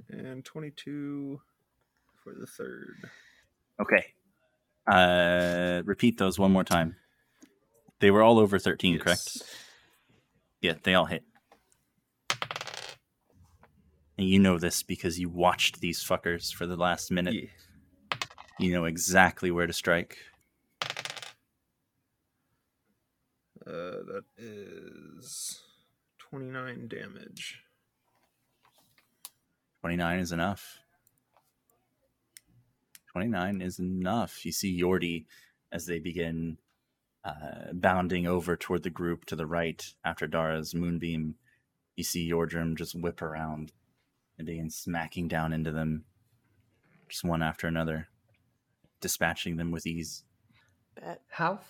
[0.08, 1.40] and 22
[2.22, 3.10] for the third.
[3.80, 4.04] Okay.
[4.86, 6.96] Uh, repeat those one more time.
[8.00, 9.20] They were all over 13, correct?
[9.34, 9.42] Yes.
[10.60, 11.24] Yeah, they all hit.
[14.18, 17.34] And you know this because you watched these fuckers for the last minute.
[17.34, 18.18] Yeah.
[18.58, 20.16] You know exactly where to strike.
[23.66, 25.60] Uh, that is
[26.18, 27.60] 29 damage.
[29.80, 30.78] 29 is enough.
[33.12, 34.44] 29 is enough.
[34.46, 35.26] You see Yordi
[35.72, 36.58] as they begin
[37.24, 41.34] uh, bounding over toward the group to the right after Dara's moonbeam.
[41.96, 43.72] You see Yordrim just whip around
[44.38, 46.04] and begin smacking down into them,
[47.08, 48.08] just one after another,
[49.00, 50.24] dispatching them with ease.
[50.94, 51.22] bet.
[51.28, 51.60] How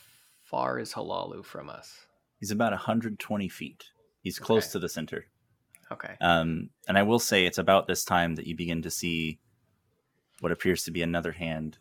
[0.43, 2.07] far is Halalu from us?
[2.39, 3.85] He's about 120 feet.
[4.23, 4.73] He's close Okay.
[4.73, 5.27] to the center.
[5.91, 6.17] Okay.
[6.21, 9.39] Um, and I will say it's about this time that you begin to see
[10.41, 11.79] what appears to be another hand,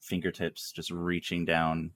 [0.00, 1.92] fingertips just reaching down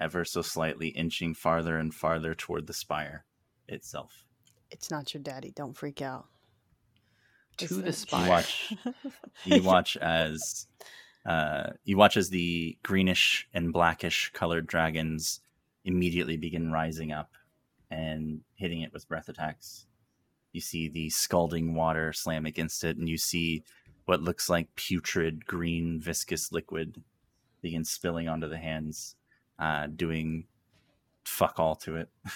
[0.00, 3.24] ever so slightly, inching farther and farther toward the spire
[3.68, 4.24] itself.
[4.72, 5.52] It's not your daddy.
[5.54, 6.26] Don't freak out.
[7.58, 8.72] To Is the it- You watch
[9.44, 10.66] you watch as
[11.26, 15.40] uh, you watch as the greenish and blackish colored dragons
[15.84, 17.30] immediately begin rising up
[17.90, 19.86] and hitting it with breath attacks.
[20.52, 23.62] You see the scalding water slam against it, and you see
[24.06, 27.02] what looks like putrid green viscous liquid
[27.60, 29.14] begin spilling onto the hands,
[29.58, 30.46] uh, doing
[31.24, 32.08] fuck all to it.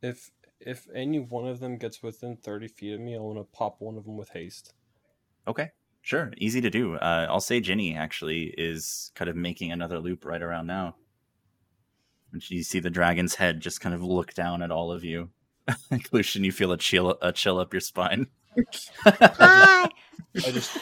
[0.00, 3.44] If if any one of them gets within thirty feet of me, I want to
[3.44, 4.74] pop one of them with haste.
[5.46, 5.70] Okay,
[6.02, 6.96] sure, easy to do.
[6.96, 10.96] Uh, I'll say Ginny actually is kind of making another loop right around now.
[12.32, 15.30] And you see the dragon's head just kind of look down at all of you.
[16.12, 18.26] Lucian, you feel a chill, a chill up your spine.
[19.04, 19.88] Hi.
[20.36, 20.76] I just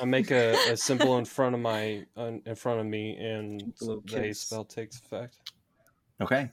[0.00, 3.72] I make a, a symbol in front of my uh, in front of me, and
[3.80, 5.36] Little the haste spell takes effect.
[6.20, 6.50] Okay.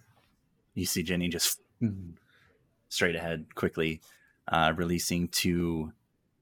[0.73, 1.61] You see Jenny just
[2.89, 4.01] straight ahead quickly,
[4.47, 5.93] uh, releasing two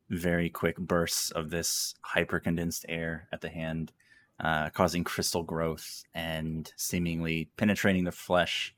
[0.09, 3.91] very quick bursts of this hyper condensed air at the hand,
[4.39, 8.73] uh, causing crystal growth and seemingly penetrating the flesh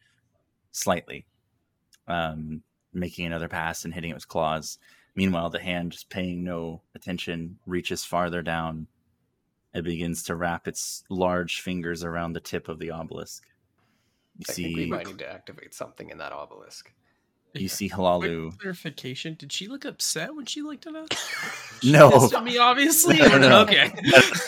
[0.72, 1.26] slightly,
[2.08, 2.64] um,
[2.94, 4.80] making another pass and hitting it with claws.
[5.16, 8.88] Meanwhile, the hand, just paying no attention, reaches farther down.
[9.74, 13.46] It begins to wrap its large fingers around the tip of the obelisk.
[14.38, 16.92] You I think we might need to activate something in that obelisk.
[17.54, 18.58] You see Quick Halalu.
[18.60, 21.08] clarification: Did she look upset when she looked at us?
[21.82, 22.30] No.
[22.36, 23.20] At me, obviously.
[23.20, 23.62] No, no.
[23.62, 23.90] Okay.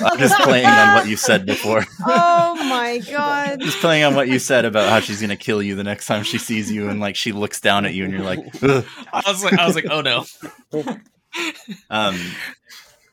[0.01, 1.85] I'm just playing on what you said before.
[2.05, 3.61] oh my god.
[3.61, 6.23] Just playing on what you said about how she's gonna kill you the next time
[6.23, 8.85] she sees you, and like she looks down at you, and you're like, Ugh.
[9.13, 10.25] I was like, I was like, oh no.
[11.89, 12.19] um,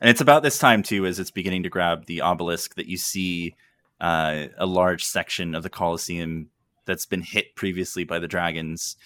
[0.01, 2.97] and it's about this time too, as it's beginning to grab the obelisk, that you
[2.97, 3.55] see
[4.01, 6.51] uh, a large section of the Colosseum
[6.87, 8.97] that's been hit previously by the dragons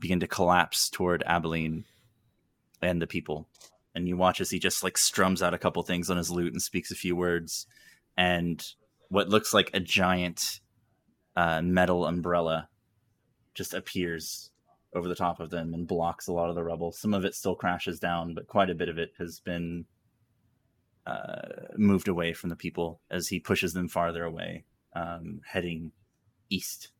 [0.00, 1.84] begin to collapse toward Abilene
[2.82, 3.48] and the people.
[3.94, 6.52] And you watch as he just like strums out a couple things on his lute
[6.52, 7.66] and speaks a few words,
[8.16, 8.64] and
[9.08, 10.60] what looks like a giant
[11.36, 12.68] uh, metal umbrella
[13.54, 14.50] just appears
[14.94, 16.92] over the top of them and blocks a lot of the rubble.
[16.92, 19.84] Some of it still crashes down, but quite a bit of it has been
[21.06, 21.42] uh,
[21.76, 24.64] moved away from the people as he pushes them farther away,
[24.94, 25.92] um, heading
[26.48, 26.90] east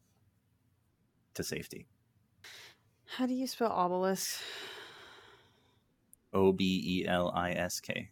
[1.35, 1.87] to safety.
[3.17, 4.41] How do you spell obelisk?
[6.33, 8.11] O B E L I S K.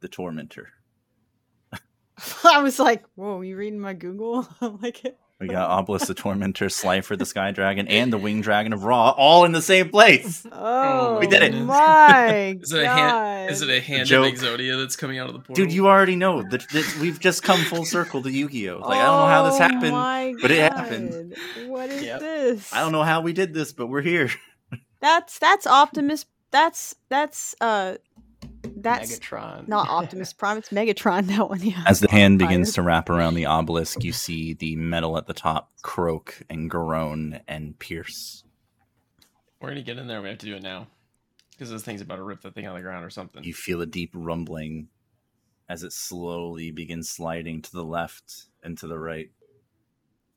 [0.00, 0.68] The Tormentor.
[2.44, 4.46] I was like, whoa, you reading my Google?
[4.60, 5.18] I'm like it.
[5.44, 9.10] We got Obelisk the Tormentor, Slifer the Sky Dragon, and the Winged Dragon of Ra
[9.10, 10.46] all in the same place.
[10.50, 11.54] Oh, We did it.
[11.54, 12.96] My Is it a God.
[12.96, 13.50] hand?
[13.50, 14.32] Is it a hand joke.
[14.32, 15.54] of Exodia that's coming out of the portal?
[15.54, 18.78] Dude, you already know that, that we've just come full circle to Yu-Gi-Oh.
[18.78, 20.38] Like I don't know how this Oh happened.
[20.40, 21.36] but it happened.
[21.66, 22.20] What is Yep.
[22.20, 22.72] this?
[22.72, 24.30] I don't know how we did this, but we're here.
[25.00, 26.24] That's that's Optimus.
[26.50, 27.96] That's that's uh,
[28.84, 29.66] that's Megatron.
[29.68, 30.58] not Optimus Prime.
[30.58, 31.26] It's Megatron.
[31.34, 31.82] That one, yeah.
[31.86, 35.34] As the hand begins to wrap around the obelisk, you see the metal at the
[35.34, 38.44] top croak and groan and pierce.
[39.60, 40.22] We're gonna get in there.
[40.22, 40.86] We have to do it now
[41.52, 43.42] because this thing's about to rip the thing out of the ground or something.
[43.42, 44.88] You feel a deep rumbling
[45.68, 49.30] as it slowly begins sliding to the left and to the right.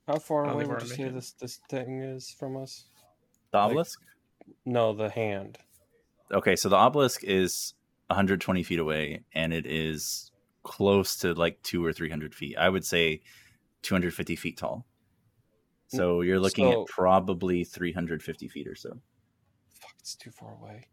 [0.07, 2.55] How far I don't away think we're would you say this this thing is from
[2.55, 2.85] us?
[3.51, 3.99] The Like- obelisk?
[4.65, 5.57] No, the hand.
[6.31, 7.73] Okay, so the obelisk is
[8.07, 10.31] 120 feet away, and it is
[10.63, 12.57] close to like two or 300 feet.
[12.57, 13.21] I would say
[13.83, 14.85] 250 feet tall.
[15.93, 18.99] Mm, so you're looking So- at probably 350 feet or so.
[19.69, 20.87] Fuck, it's too far away.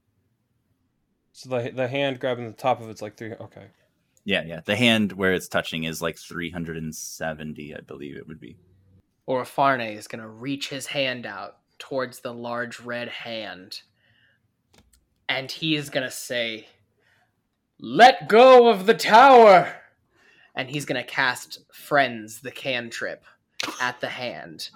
[1.33, 3.33] So the the hand grabbing the top of it's like three.
[3.33, 3.67] Okay.
[4.25, 4.61] Yeah, yeah.
[4.65, 8.57] The hand where it's touching is like 370, I believe it would be.
[9.29, 13.83] Orifarne is going to reach his hand out towards the large red hand.
[15.29, 16.67] And he is going to say,
[17.81, 19.75] Let go of the tower!
[20.55, 23.25] And he's going to cast Friends, the cantrip,
[23.81, 24.71] at the hand.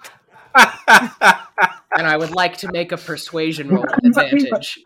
[0.55, 4.79] And I would like to make a persuasion roll with advantage.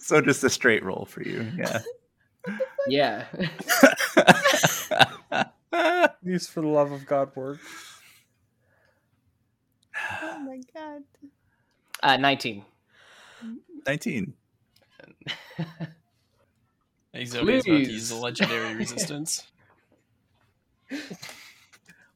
[0.00, 1.50] so just a straight roll for you.
[1.56, 1.80] Yeah.
[2.88, 3.24] Yeah.
[6.22, 7.58] Use for the love of God word.
[10.22, 11.02] Oh my God.
[12.02, 12.64] Uh, 19.
[13.86, 14.34] 19.
[17.14, 19.44] Exodia's about to use the legendary resistance.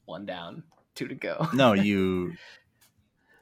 [0.04, 0.64] One down.
[0.94, 1.48] two to go.
[1.54, 2.34] no, you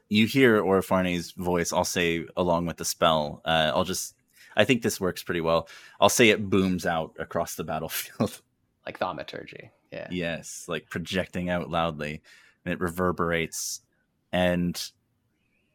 [0.07, 1.71] you hear Orifarne's voice.
[1.71, 3.41] I'll say along with the spell.
[3.45, 4.15] Uh, I'll just.
[4.55, 5.69] I think this works pretty well.
[6.01, 8.41] I'll say it booms out across the battlefield.
[8.85, 9.71] like thaumaturgy.
[9.91, 10.07] Yeah.
[10.11, 12.21] yes, like projecting out loudly,
[12.63, 13.81] and it reverberates,
[14.31, 14.79] and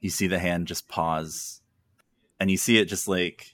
[0.01, 1.61] you see the hand just pause,
[2.39, 3.54] and you see it just like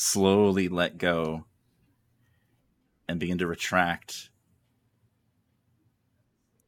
[0.00, 1.44] slowly let go
[3.06, 4.30] and begin to retract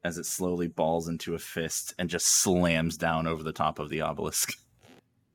[0.03, 3.89] as it slowly balls into a fist and just slams down over the top of
[3.89, 4.53] the obelisk.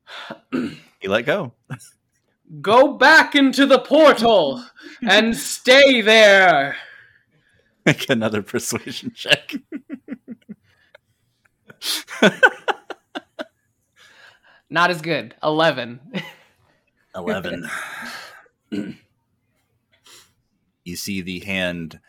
[0.53, 1.55] he let go.
[2.61, 4.65] Go back into the portal
[5.03, 6.77] and stay there.
[7.85, 9.57] Make another persuasion check.
[14.71, 15.35] Not as good.
[17.19, 17.69] Eleven.
[20.85, 22.01] you see the hand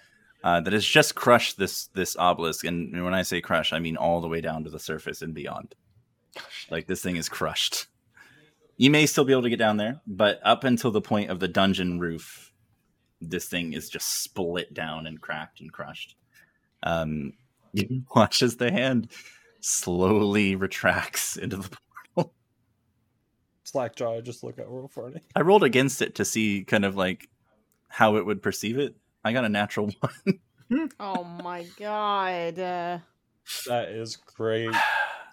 [0.43, 3.97] uh, that has just crushed this this obelisk and when i say crush i mean
[3.97, 5.75] all the way down to the surface and beyond.
[6.69, 7.87] Like this thing is crushed.
[8.77, 11.39] You may still be able to get down there but up until the point of
[11.39, 12.49] the dungeon roof
[13.21, 16.15] this thing is just split down and cracked and crushed.
[16.83, 17.33] Um,
[17.73, 19.11] you watch as the hand
[19.61, 21.77] slowly retracts into the
[23.71, 25.21] Slackjaw, I just look at Royal Farney.
[25.35, 27.29] I rolled against it to see kind of like
[27.87, 28.95] how it would perceive it.
[29.23, 30.89] I got a natural one.
[30.99, 32.57] Oh my god.
[32.59, 32.99] Uh,
[33.67, 34.71] That is great.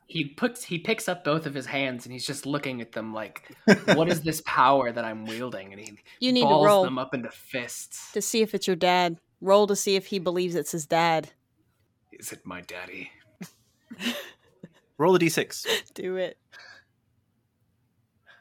[0.08, 3.12] He puts he picks up both of his hands and he's just looking at them
[3.12, 3.50] like,
[3.96, 7.12] "What is this power that I'm wielding?" And he you need to roll them up
[7.12, 8.12] into fists.
[8.12, 9.18] to see if it's your dad.
[9.40, 11.30] Roll to see if he believes it's his dad.
[12.12, 13.10] Is it my daddy?
[14.98, 15.92] Roll a d6.
[15.94, 16.38] Do it.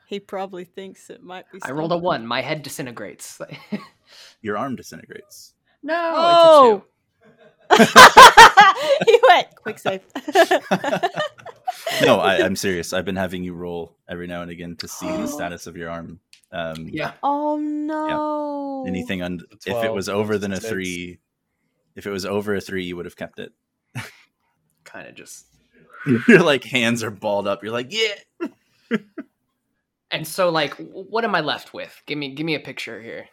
[0.07, 1.59] He probably thinks it might be.
[1.63, 2.25] I rolled a one.
[2.27, 3.39] My head disintegrates.
[4.41, 5.53] Your arm disintegrates.
[5.83, 6.83] no, Oh!
[7.71, 7.91] it's a two.
[9.07, 10.01] he went quick save.
[12.03, 12.93] No, I, I'm serious.
[12.93, 15.89] I've been having you roll every now and again to see the status of your
[15.89, 16.19] arm.
[16.51, 17.13] Um, Yeah.
[17.23, 18.85] oh no!
[18.87, 20.69] Anything on A if it was over than a six.
[20.69, 21.19] three,
[21.95, 23.51] if it was over a three, you would have kept it.
[24.83, 25.47] Kind of just.
[26.27, 27.63] Your like hands are balled up.
[27.63, 28.47] You're like, yeah.
[30.15, 32.01] And so, like, what am I left with?
[32.05, 33.27] Give me, give me a picture here.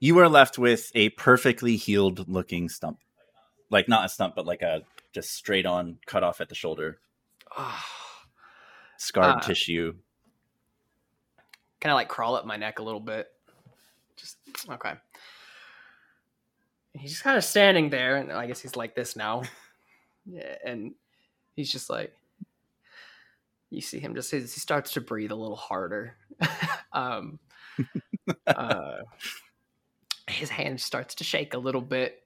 [0.00, 2.98] You are left with a perfectly healed looking stump,
[3.70, 4.82] like not a stump, but like a
[5.12, 6.98] just straight on cut off at the shoulder,
[8.96, 9.38] scarred Ah.
[9.40, 9.94] tissue.
[11.80, 13.28] Kind of like crawl up my neck a little bit.
[14.16, 14.38] Just
[14.68, 14.94] okay.
[16.94, 19.42] He's just kind of standing there, and I guess he's like this now.
[20.26, 20.94] Yeah, and
[21.56, 22.14] he's just like,
[23.70, 26.16] you see him just he starts to breathe a little harder.
[26.92, 27.38] um,
[28.46, 28.98] uh,
[30.28, 32.22] his hand starts to shake a little bit,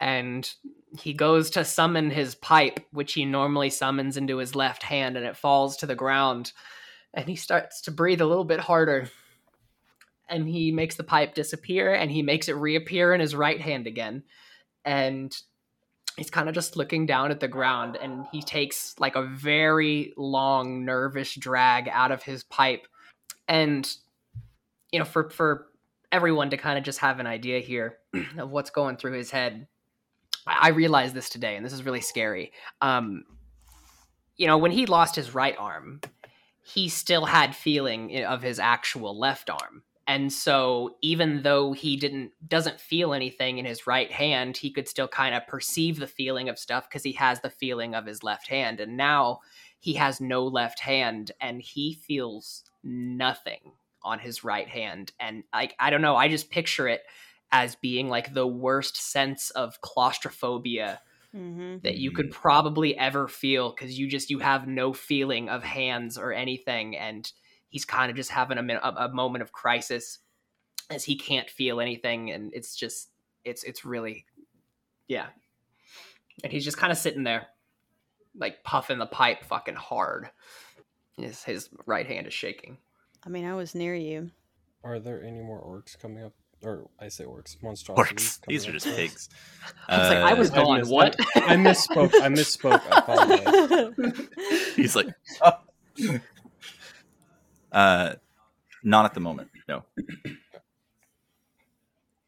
[0.00, 0.52] and
[0.98, 5.24] he goes to summon his pipe, which he normally summons into his left hand, and
[5.24, 6.52] it falls to the ground.
[7.12, 9.08] And he starts to breathe a little bit harder.
[10.28, 13.86] And he makes the pipe disappear and he makes it reappear in his right hand
[13.86, 14.24] again.
[14.84, 15.36] And
[16.16, 20.12] he's kind of just looking down at the ground and he takes like a very
[20.16, 22.86] long nervous drag out of his pipe.
[23.48, 23.88] And
[24.94, 25.66] you know for for
[26.12, 27.98] everyone to kind of just have an idea here
[28.38, 29.66] of what's going through his head
[30.46, 32.52] i realized this today and this is really scary.
[32.80, 33.24] Um
[34.36, 36.00] you know when he lost his right arm
[36.62, 42.32] he still had feeling of his actual left arm and so even though he didn't
[42.46, 46.48] doesn't feel anything in his right hand he could still kind of perceive the feeling
[46.48, 48.80] of stuff because he has the feeling of his left hand.
[48.80, 49.40] And now
[49.80, 53.72] he has no left hand and he feels nothing
[54.02, 55.12] on his right hand.
[55.18, 57.02] And like i don't know i just picture it
[57.52, 61.00] as being like the worst sense of claustrophobia
[61.32, 65.62] hmm that you could probably ever feel because you just you have no feeling of
[65.62, 66.96] hands or anything.
[66.96, 67.30] And
[67.74, 70.20] he's kind of just having a, min- a, a moment of crisis
[70.90, 73.08] as he can't feel anything and it's just
[73.44, 74.24] it's it's really
[75.08, 75.26] yeah
[76.44, 77.48] and he's just kind of sitting there
[78.38, 80.30] like puffing the pipe fucking hard
[81.16, 82.78] his, his right hand is shaking
[83.26, 84.30] I mean, I was near you.
[84.84, 86.34] Are there any more orcs coming up?
[86.62, 88.38] Or I say orcs, monstrosities.
[88.38, 88.46] Orcs.
[88.46, 89.30] These are just pigs.
[89.88, 92.12] i was like i Uh, was I gone missed- what I misspoke.
[92.22, 92.82] I misspoke.
[92.92, 94.72] I.
[94.76, 95.08] He's like,
[95.40, 95.52] "Oh."
[97.74, 98.14] Uh,
[98.82, 99.84] not at the moment, no.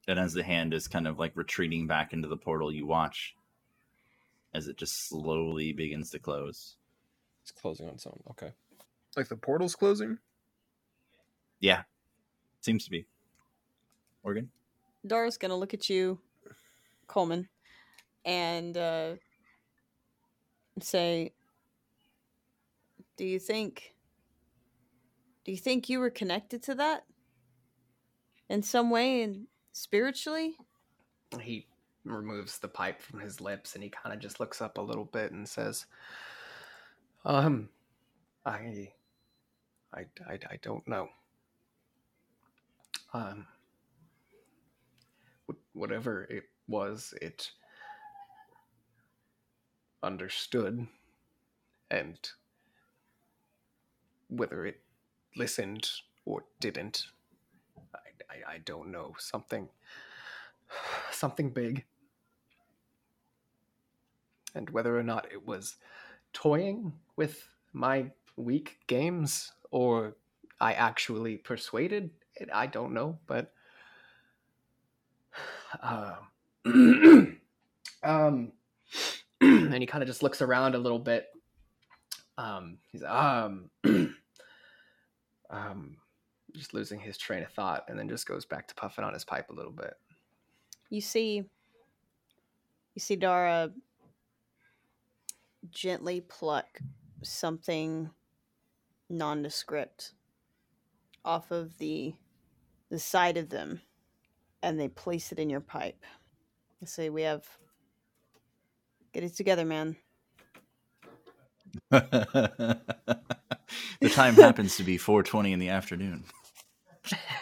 [0.08, 3.34] And as the hand is kind of like retreating back into the portal, you watch
[4.54, 6.76] as it just slowly begins to close.
[7.42, 8.22] It's closing on its own.
[8.30, 8.52] Okay.
[9.16, 10.18] Like the portal's closing?
[11.58, 11.82] Yeah,
[12.60, 13.06] seems to be.
[14.22, 14.50] Morgan,
[15.06, 16.18] Dara's gonna look at you,
[17.06, 17.48] Coleman,
[18.24, 19.14] and uh,
[20.80, 21.32] say,
[23.16, 23.95] "Do you think?
[25.46, 27.04] Do you think you were connected to that
[28.48, 30.56] in some way and spiritually?"
[31.40, 31.68] He
[32.02, 35.04] removes the pipe from his lips and he kind of just looks up a little
[35.04, 35.86] bit and says,
[37.24, 37.68] "Um,
[38.44, 38.90] I,
[39.94, 41.10] I, I, I don't know.
[43.14, 43.46] Um,
[45.74, 47.52] whatever it was, it
[50.02, 50.88] understood,
[51.88, 52.18] and
[54.28, 54.80] whether it
[55.36, 55.90] listened
[56.24, 57.06] or didn't,
[57.94, 57.98] I,
[58.30, 59.14] I, I don't know.
[59.18, 59.68] Something,
[61.10, 61.84] something big."
[64.56, 65.76] and whether or not it was
[66.32, 70.16] toying with my weak games or
[70.60, 73.52] I actually persuaded it, I don't know, but
[75.82, 76.18] um,
[78.02, 78.52] um
[79.40, 81.26] and he kind of just looks around a little bit.
[82.38, 83.70] Um, he's um,
[85.50, 85.96] um,
[86.54, 89.24] just losing his train of thought, and then just goes back to puffing on his
[89.24, 89.94] pipe a little bit.
[90.90, 91.44] You see,
[92.94, 93.70] you see Dara
[95.70, 96.78] gently pluck
[97.22, 98.10] something
[99.08, 100.12] nondescript
[101.24, 102.14] off of the
[102.88, 103.80] the side of them
[104.62, 106.04] and they place it in your pipe.
[106.82, 107.46] I say we have
[109.12, 109.96] get it together, man.
[114.00, 116.24] the time happens to be 4:20 in the afternoon.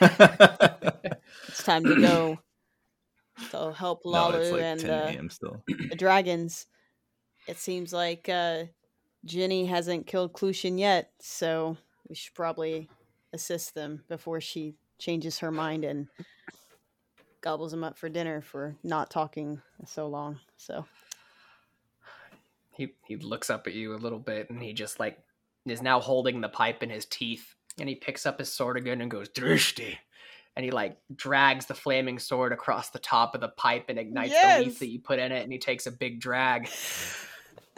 [1.49, 2.39] It's time to go.
[3.51, 5.31] So help no, Lalu it's like and 10 uh, a.m.
[5.31, 5.63] still.
[5.67, 6.67] the dragons.
[7.47, 8.65] It seems like uh,
[9.25, 11.77] Jenny hasn't killed Clushin yet, so
[12.09, 12.89] we should probably
[13.33, 16.09] assist them before she changes her mind and
[17.41, 20.41] gobbles him up for dinner for not talking so long.
[20.57, 20.87] So
[22.73, 25.19] he he looks up at you a little bit and he just like
[25.67, 29.01] is now holding the pipe in his teeth and he picks up his sword again
[29.01, 29.97] and goes drishti!
[30.57, 34.31] And he like drags the flaming sword across the top of the pipe and ignites
[34.31, 34.65] the Yes!
[34.65, 36.69] leaf that you put in it and he takes a big drag.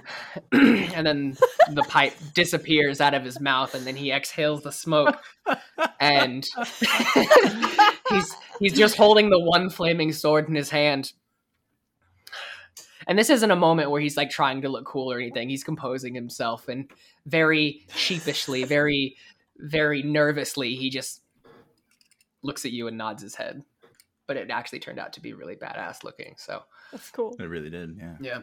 [0.53, 1.37] And then
[1.73, 5.21] the pipe disappears out of his mouth and then he exhales the smoke
[5.99, 6.47] and
[8.11, 11.13] he's he's just holding the one flaming sword in his hand
[13.07, 15.65] and this isn't a moment where he's like trying to look cool or anything he's
[15.65, 16.91] composing himself and
[17.27, 19.17] very sheepishly very
[19.59, 21.23] very nervously he just
[22.43, 23.63] looks at you and nods his head
[24.27, 26.63] but it actually turned out to be really badass looking so
[26.93, 27.35] that's cool.
[27.39, 28.15] It really did, yeah.
[28.21, 28.41] yeah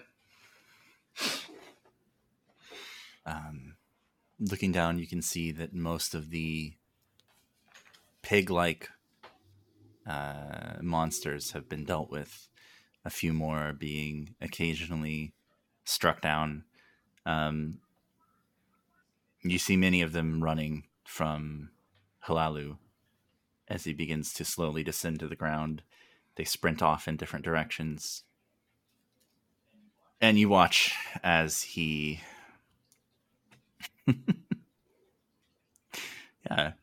[3.25, 3.75] Um,
[4.39, 6.73] looking down, you can see that most of the
[8.21, 8.89] pig-like
[10.07, 12.49] uh, monsters have been dealt with.
[13.05, 15.33] A few more being occasionally
[15.85, 16.63] struck down.
[17.25, 17.79] Um,
[19.43, 21.69] you see many of them running from
[22.27, 22.77] Halalu
[23.67, 25.83] as he begins to slowly descend to the ground.
[26.35, 28.23] They sprint off in different directions.
[30.21, 32.21] And you watch as he
[36.49, 36.73] yeah.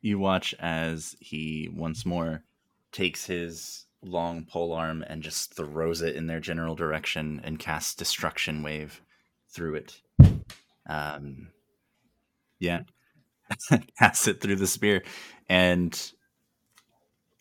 [0.00, 2.42] You watch as he once more
[2.90, 7.94] takes his long pole arm and just throws it in their general direction and casts
[7.94, 9.00] destruction wave
[9.50, 10.00] through it.
[10.88, 11.48] Um,
[12.58, 12.82] yeah,
[13.98, 15.02] casts it through the spear,
[15.48, 16.12] and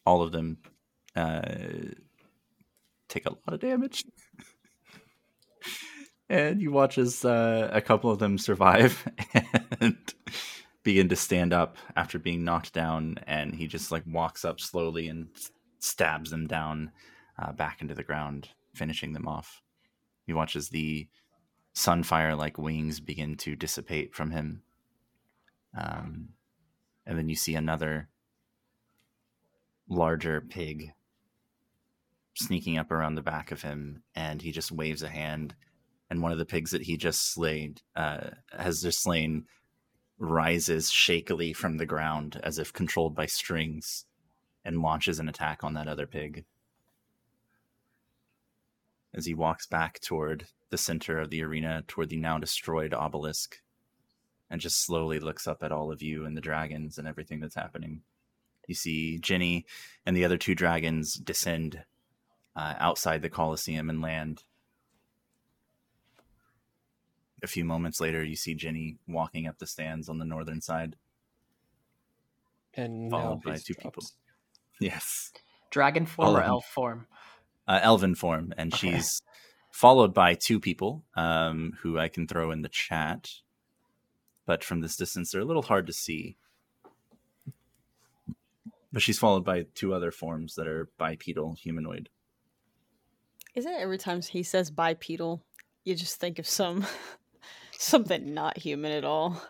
[0.06, 0.58] all of them
[1.16, 1.42] uh,
[3.08, 4.06] take a lot of damage.
[6.30, 9.08] and you watch as uh, a couple of them survive
[9.82, 9.98] and
[10.84, 15.08] begin to stand up after being knocked down and he just like walks up slowly
[15.08, 15.28] and
[15.82, 16.92] stabs them down
[17.38, 19.62] uh, back into the ground finishing them off.
[20.26, 21.08] He watches the
[21.76, 24.64] sunfire like wings begin to dissipate from him.
[25.78, 26.30] Um,
[27.06, 28.10] and then you see another
[29.90, 30.94] larger pig
[32.36, 35.54] sneaking up around the back of him and he just waves a hand
[36.10, 39.46] and one of the pigs that he just slayed uh, has just slain
[40.18, 44.06] rises shakily from the ground as if controlled by strings
[44.64, 46.46] and launches an attack on that other pig
[49.14, 53.62] as he walks back toward the center of the arena toward the now destroyed obelisk
[54.50, 57.56] and just slowly looks up at all of you and the dragons and everything that's
[57.56, 58.02] happening
[58.68, 59.66] you see jenny
[60.06, 61.84] and the other two dragons descend
[62.56, 64.44] uh, outside the coliseum and land
[67.44, 70.96] a few moments later, you see Jenny walking up the stands on the northern side.
[72.74, 74.04] And Followed by two people.
[74.82, 74.94] Drops.
[74.94, 75.32] Yes,
[75.72, 77.08] dragon form All or elf form
[77.68, 78.80] uh, elven form, and Okay.
[78.80, 79.22] she's
[79.72, 83.30] followed by two people um, who I can throw in the chat.
[84.46, 86.38] But from this distance, they're a little hard to see.
[88.92, 92.10] But she's followed by two other forms that are bipedal humanoid.
[93.56, 95.42] Isn't it every time he says bipedal,
[95.86, 96.86] you just think of some
[97.72, 99.42] something not human at all?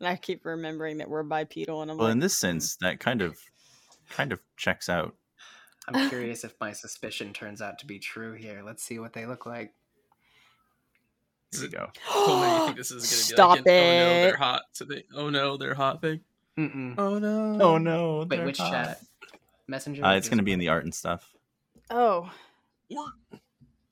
[0.00, 2.76] And I keep remembering that we're bipedal, and I'm Well, like, in this "Hmm." sense,
[2.76, 3.38] that kind of
[4.12, 5.16] kind of checks out.
[5.88, 8.62] I'm curious if my suspicion turns out to be true here.
[8.64, 9.74] Let's see what they look like.
[11.50, 11.88] Here we go.
[12.08, 14.22] Coleman, you think this is going to be Stop like an, oh no, it.
[14.22, 14.62] they're hot.
[14.72, 16.20] So they, oh no, they're hot thing.
[16.58, 16.94] Mm-mm.
[16.98, 17.58] Oh no.
[17.60, 18.26] Oh no!
[18.28, 19.00] Wait, which chat?
[19.66, 20.04] Messenger.
[20.04, 21.34] Uh, it's going to be in the art and stuff.
[21.90, 22.30] Oh,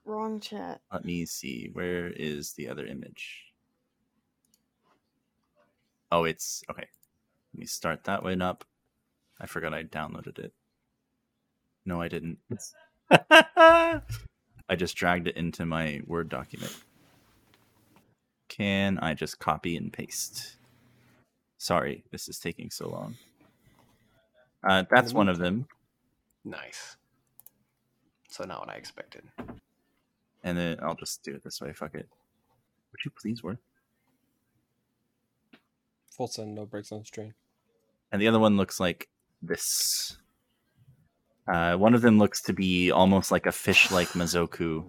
[0.05, 0.81] wrong chat.
[0.93, 1.71] Let me see.
[1.73, 3.45] Where is the other image?
[6.13, 6.87] Oh, it's okay.
[7.55, 8.65] Let me start that one up.
[9.41, 10.53] I forgot I downloaded it.
[11.87, 12.39] No, I didn't.
[13.31, 14.03] I
[14.77, 16.77] just dragged it into my Word document.
[18.49, 20.57] Can I just copy and paste?
[21.59, 23.17] Sorry, this is taking so long.
[24.63, 25.67] Uh, that's one of them.
[26.45, 26.97] Nice.
[28.29, 29.23] So not what I expected.
[30.45, 31.73] And then I'll just do it this way.
[31.73, 32.09] Fuck it.
[32.93, 33.59] Would you please work?
[36.13, 37.35] Full send, no breaks on the strain.
[38.13, 39.09] and the other one looks like
[39.43, 40.17] this.
[41.49, 44.85] Uh, one of them looks to be almost like a fish-like Mazoku,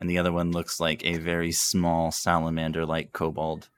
[0.00, 3.68] and the other one looks like a very small salamander-like kobold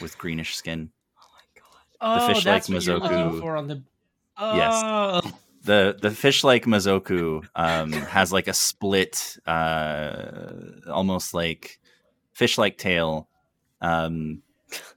[0.00, 0.90] with greenish skin.
[2.00, 3.82] Oh, fish that's like what you're looking on the.
[4.38, 4.82] Yes.
[4.84, 5.20] Oh.
[5.64, 10.52] the The fish-like Mazoku um, has like a split, uh,
[10.90, 11.78] almost like
[12.32, 13.28] fish-like tail,
[13.80, 14.42] um,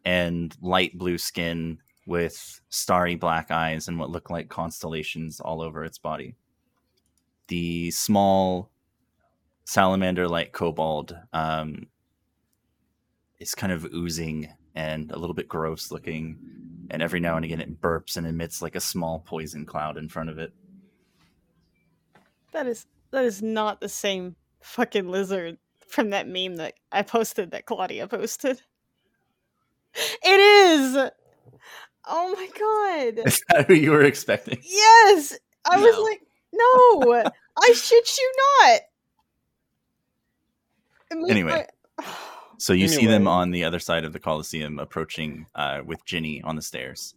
[0.06, 5.84] and light blue skin with starry black eyes and what look like constellations all over
[5.84, 6.36] its body.
[7.50, 8.72] The small
[9.66, 11.88] salamander like kobold um,
[13.40, 16.38] is kind of oozing and a little bit gross looking.
[16.90, 20.08] And every now and again, it burps and emits like a small poison cloud in
[20.08, 20.54] front of it.
[22.54, 27.52] That is that is not the same fucking lizard from that meme that I posted
[27.52, 28.62] that Claudia posted.
[30.24, 31.12] It is.
[32.08, 32.48] Oh my
[33.18, 33.28] god.
[33.28, 34.60] Is that who you were expecting?
[34.64, 35.38] Yes.
[35.70, 36.22] I was like,
[36.54, 37.24] no.
[37.58, 38.82] I shit you not.
[41.12, 41.66] I mean, Anyway.
[42.00, 42.04] I-
[42.60, 46.42] So you see them on the other side of the Coliseum approaching uh, with Ginny
[46.42, 47.14] on the stairs.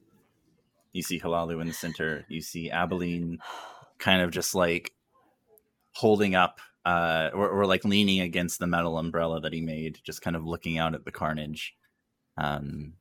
[0.93, 2.27] You see Halalu in the center.
[2.29, 3.39] You see Abilene
[3.99, 4.93] kind of just like
[5.93, 10.21] holding up uh, or, or like leaning against the metal umbrella that he made, just
[10.21, 11.75] kind of looking out at the carnage.
[12.37, 12.95] Um,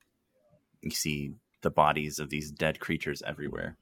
[0.81, 3.77] you see the bodies of these dead creatures everywhere.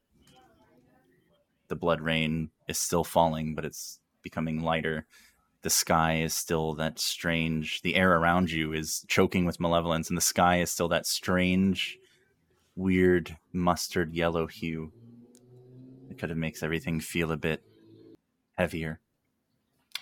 [1.67, 5.05] The blood rain is still falling, but it's becoming lighter
[5.63, 10.17] the sky is still that strange the air around you is choking with malevolence and
[10.17, 11.97] the sky is still that strange
[12.75, 14.91] weird mustard yellow hue
[16.09, 17.61] it kind of makes everything feel a bit
[18.57, 18.99] heavier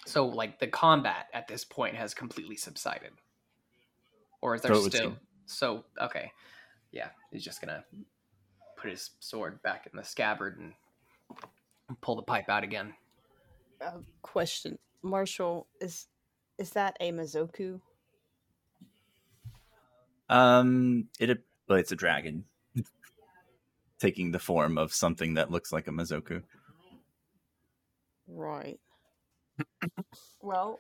[0.06, 3.14] So like the combat at this point has completely subsided,
[4.42, 5.16] or is there So still?
[5.48, 6.32] So okay,
[6.96, 7.84] yeah, he's just gonna
[8.78, 10.74] put his sword back in the scabbard and
[12.02, 12.94] pull the pipe out again.
[13.86, 16.08] uh, question, Marshall is
[16.58, 17.80] is that a Mazoku?
[20.30, 22.44] um it well, it's a dragon
[24.00, 26.42] taking the form of something that looks like a mazoku
[28.28, 28.80] Right.
[30.42, 30.80] well,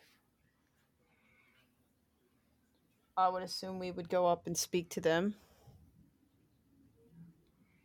[3.15, 5.35] I would assume we would go up and speak to them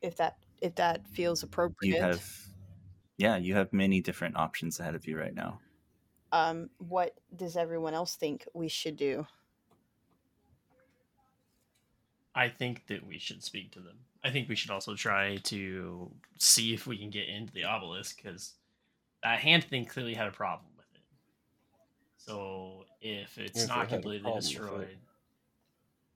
[0.03, 1.95] if that if that feels appropriate.
[1.95, 2.25] you have
[3.17, 5.59] yeah you have many different options ahead of you right now
[6.33, 9.27] um, what does everyone else think we should do?
[12.35, 13.99] I think that we should speak to them.
[14.23, 18.23] I think we should also try to see if we can get into the obelisk
[18.23, 18.55] because
[19.23, 21.03] that hand thing clearly had a problem with it.
[22.17, 24.43] So if it's If not completely problem it.
[24.43, 24.99] destroyed,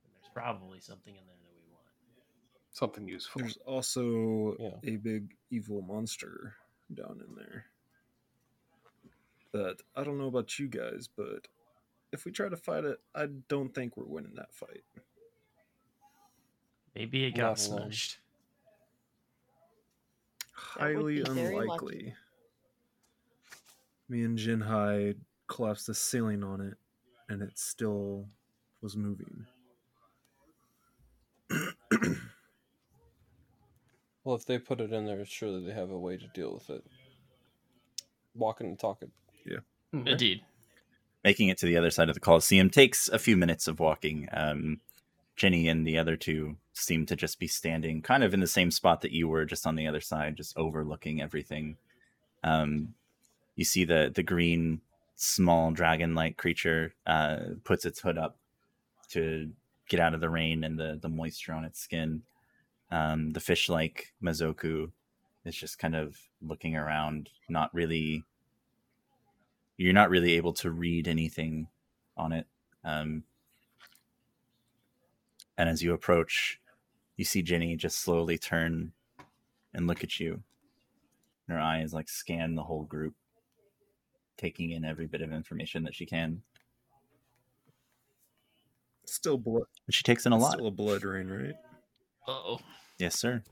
[0.03, 1.34] then there's probably something in there that we want.
[2.75, 3.41] Something useful.
[3.41, 4.81] There's also Yeah.
[4.83, 6.57] a big evil monster
[6.93, 7.67] down in there.
[9.53, 11.47] That I don't know about you guys, but
[12.13, 14.85] if we try to fight it, I don't think we're winning that fight.
[16.97, 18.19] Maybe it got Not smushed.
[20.41, 21.63] That Highly be very lucky.
[21.63, 22.17] unlikely.
[24.09, 26.77] Me and Jinhai collapsed the ceiling on it,
[27.29, 28.29] and it still
[28.81, 29.47] was moving.
[34.25, 36.71] Well, if they put it in there, surely they have a way to deal with
[36.71, 36.85] it.
[38.35, 39.11] Walking and talking.
[39.93, 40.09] Mhm.
[40.09, 40.41] Indeed.
[41.23, 44.29] making it to the other side of the Coliseum takes a few minutes of walking.
[44.33, 44.81] Um,
[45.37, 48.71] Jenny and the other two seem to just be standing kind of in the same
[48.71, 51.77] spot that you were, just on the other side, just overlooking everything.
[52.43, 52.95] Um,
[53.57, 54.81] you see the the green
[55.17, 58.37] small dragon-like creature uh, puts its hood up
[59.11, 59.51] to
[59.89, 62.23] get out of the rain and the the moisture on its skin.
[62.95, 64.89] Um, the fish-like Mazoku
[65.45, 68.23] is just kind of looking around, not really.
[69.77, 71.67] You're not really able to read anything
[72.17, 72.47] on it.
[72.85, 73.25] Um,
[75.59, 76.61] and as you approach,
[77.17, 78.93] you see Jenny just slowly turn
[79.75, 80.45] and look at you.
[81.49, 83.15] Her eyes like scan the whole group,
[84.37, 86.43] taking in every bit of information that she can.
[89.05, 89.65] Still blood.
[89.91, 90.53] She takes in a lot.
[90.53, 91.57] Still a blood rain, right?
[92.29, 92.61] oh.
[93.05, 93.43] Yes, sir.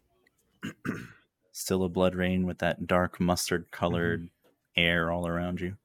[1.53, 4.31] Still a blood rain with that dark mustard colored
[4.75, 5.77] air all around you.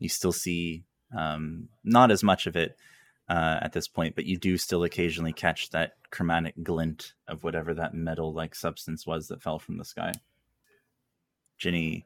[0.00, 0.82] You still see
[1.16, 2.76] um, not as much of it
[3.28, 7.72] uh, at this point, but you do still occasionally catch that chromatic glint of whatever
[7.74, 10.10] that metal like substance was that fell from the sky.
[11.56, 12.04] Ginny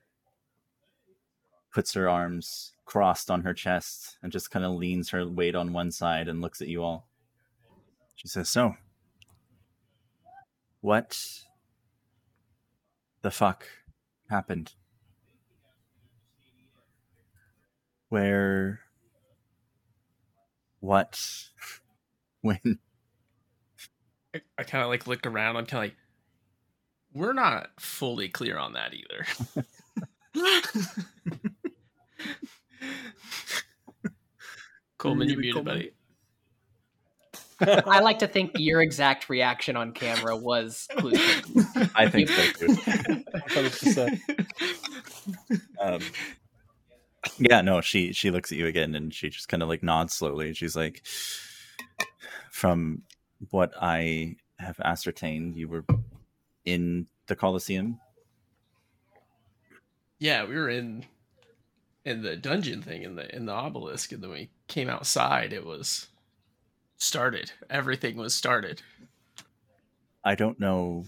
[1.73, 5.73] puts her arms crossed on her chest and just kind of leans her weight on
[5.73, 7.09] one side and looks at you all.
[8.15, 8.75] She says, So,
[10.83, 11.19] what
[13.23, 13.67] the fuck
[14.29, 14.73] happened?
[18.11, 18.81] Where,
[20.81, 21.19] what,
[22.43, 22.79] when?
[24.35, 25.57] I, I kind of like look around.
[25.57, 25.97] I'm kind of like,
[27.15, 29.25] we're not fully clear on that either.
[34.99, 35.75] Coleman, you Really, muted, Coleman?
[35.79, 35.91] buddy.
[37.63, 41.13] I like to think your exact reaction on camera was clue.
[41.95, 44.09] I think so too.
[45.81, 46.01] um,
[47.39, 50.15] yeah, no, she she looks at you again and she just kind of like nods
[50.15, 50.55] slowly.
[50.55, 51.03] She's like,
[52.51, 53.03] from
[53.51, 55.85] what I have ascertained, you were
[56.65, 58.01] in the Colosseum.
[60.19, 61.05] yeah, we were in
[62.05, 65.53] in the dungeon thing in the in the obelisk, and then we came outside.
[65.53, 66.09] It was
[67.03, 67.53] started.
[67.69, 68.83] Everything was started.
[70.25, 71.07] I don't know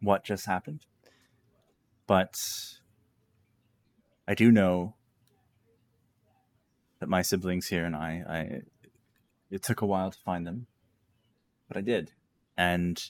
[0.00, 0.84] what just happened,
[2.06, 2.34] but
[4.26, 4.94] I do know
[6.98, 8.60] that my siblings here and I, I
[9.50, 10.66] it took a while to find them,
[11.68, 12.12] but I did.
[12.56, 13.02] And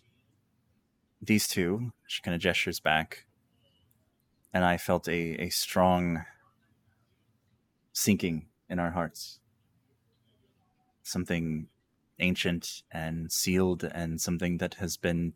[1.21, 3.27] these two, she kind of gestures back,
[4.55, 6.25] and I felt a, a strong
[7.93, 9.41] sinking in our hearts.
[11.11, 11.67] Something
[12.21, 15.33] ancient and sealed and something that has been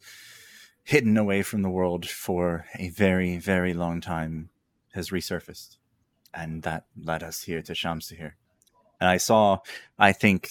[0.84, 4.50] hidden away from the world for a very, very long time
[4.92, 5.78] has resurfaced.
[6.32, 8.32] And that led us here to Shamstahir.
[9.00, 9.58] And I saw,
[9.98, 10.50] I think,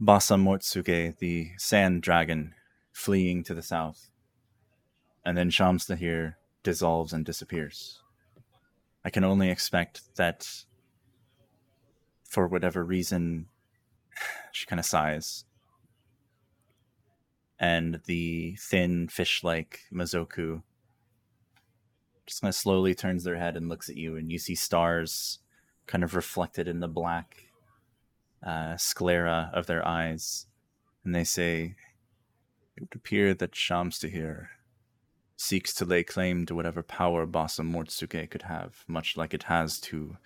[0.00, 2.54] Basa Mortsuge, the sand dragon,
[2.92, 4.10] fleeing to the south.
[5.24, 8.00] And then Shamstahir dissolves and disappears.
[9.04, 10.64] I can only expect that
[12.30, 13.46] for whatever reason
[14.52, 15.44] she kind of sighs.
[17.58, 20.62] And the thin fish like Mazoku
[22.26, 25.40] just kind of slowly turns their head and looks at you, and you see stars
[25.86, 27.48] kind of reflected in the black
[28.46, 30.46] uh, sclera of their eyes.
[31.04, 31.74] And they say,
[32.76, 34.46] It would appear that Shamstahir
[35.36, 39.80] seeks to lay claim to whatever power Basa Mortsuke could have, much like it has
[39.80, 40.16] to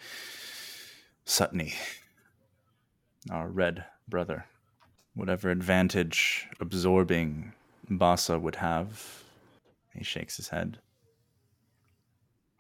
[1.24, 1.74] Sutney,
[3.30, 4.46] our red brother.
[5.14, 7.52] Whatever advantage absorbing
[7.88, 9.22] Basa would have,
[9.94, 10.78] he shakes his head.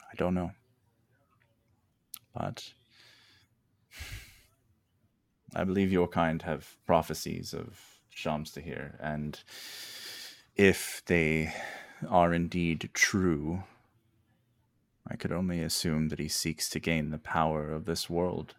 [0.00, 0.52] I don't know.
[2.34, 2.72] But
[5.54, 7.80] I believe your kind have prophecies of
[8.14, 9.38] Shamstahir, and
[10.56, 11.52] if they
[12.08, 13.64] are indeed true,
[15.06, 18.54] I could only assume that he seeks to gain the power of this world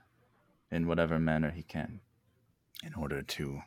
[0.71, 2.01] in whatever manner he can
[2.83, 3.61] in order to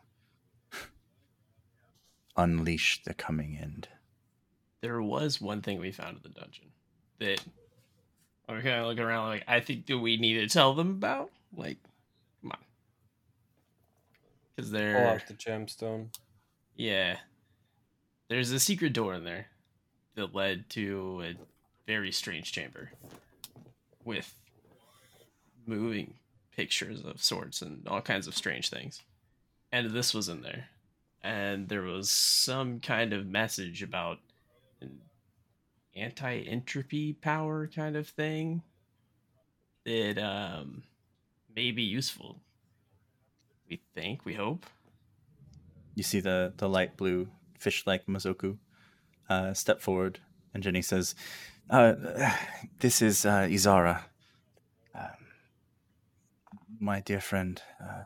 [2.36, 3.88] unleash the coming end.
[4.80, 6.66] There was one thing we found in the dungeon
[7.18, 7.44] that
[8.48, 11.30] we're kind of looking around like, I think do we need to tell them about?
[11.56, 11.78] Like,
[12.40, 12.58] come on,
[14.54, 16.08] because Pull they're out the gemstone.
[16.76, 17.16] Yeah.
[18.28, 19.46] There's a secret door in there
[20.14, 21.34] that led to a
[21.88, 22.92] very strange chamber
[24.04, 24.34] with
[25.66, 26.12] moving
[26.54, 29.00] pictures of sorts and all kinds of strange things.
[29.72, 30.66] And this was in there.
[31.22, 34.18] And there was some kind of message about
[34.82, 34.98] an
[35.96, 38.62] anti entropy power kind of thing.
[39.86, 40.82] that um
[41.56, 42.38] may be useful.
[43.70, 44.66] We think, we hope.
[45.94, 47.28] You see the the light blue
[47.58, 48.58] fish like Mazoku
[49.30, 50.20] uh, step forward,
[50.52, 51.14] and Jenny says,
[51.70, 51.94] uh,
[52.78, 54.02] "This is uh, Izara,
[54.94, 55.10] um,
[56.80, 58.04] my dear friend, uh,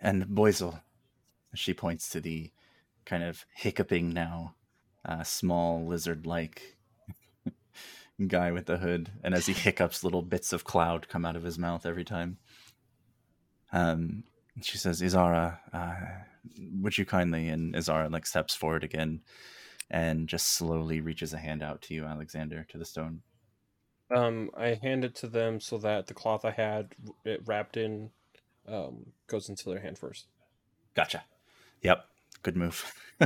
[0.00, 0.80] and Boizal.
[1.54, 2.50] She points to the
[3.04, 4.54] kind of hiccuping now,
[5.04, 6.78] uh, small lizard like
[8.26, 11.42] guy with the hood, and as he hiccups, little bits of cloud come out of
[11.42, 12.38] his mouth every time.
[13.72, 14.24] Um,
[14.60, 15.94] she says, "Izara, uh,
[16.80, 19.20] would you kindly?" And Izara like steps forward again,
[19.92, 23.20] and just slowly reaches a hand out to you, Alexander, to the stone.
[24.10, 26.94] Um, I hand it to them so that the cloth I had
[27.24, 28.10] it wrapped in
[28.66, 30.26] um, goes into their hand first.
[30.94, 31.22] Gotcha.
[31.82, 32.04] Yep.
[32.42, 32.92] Good move.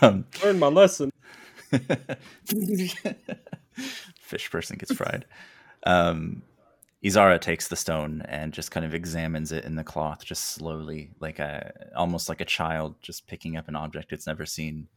[0.00, 1.10] um, Learn my lesson.
[4.20, 5.24] fish person gets fried.
[5.84, 6.42] Um,
[7.04, 11.10] Izara takes the stone and just kind of examines it in the cloth, just slowly,
[11.20, 14.88] like a almost like a child just picking up an object it's never seen.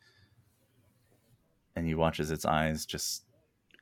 [1.80, 3.24] And he watches its eyes just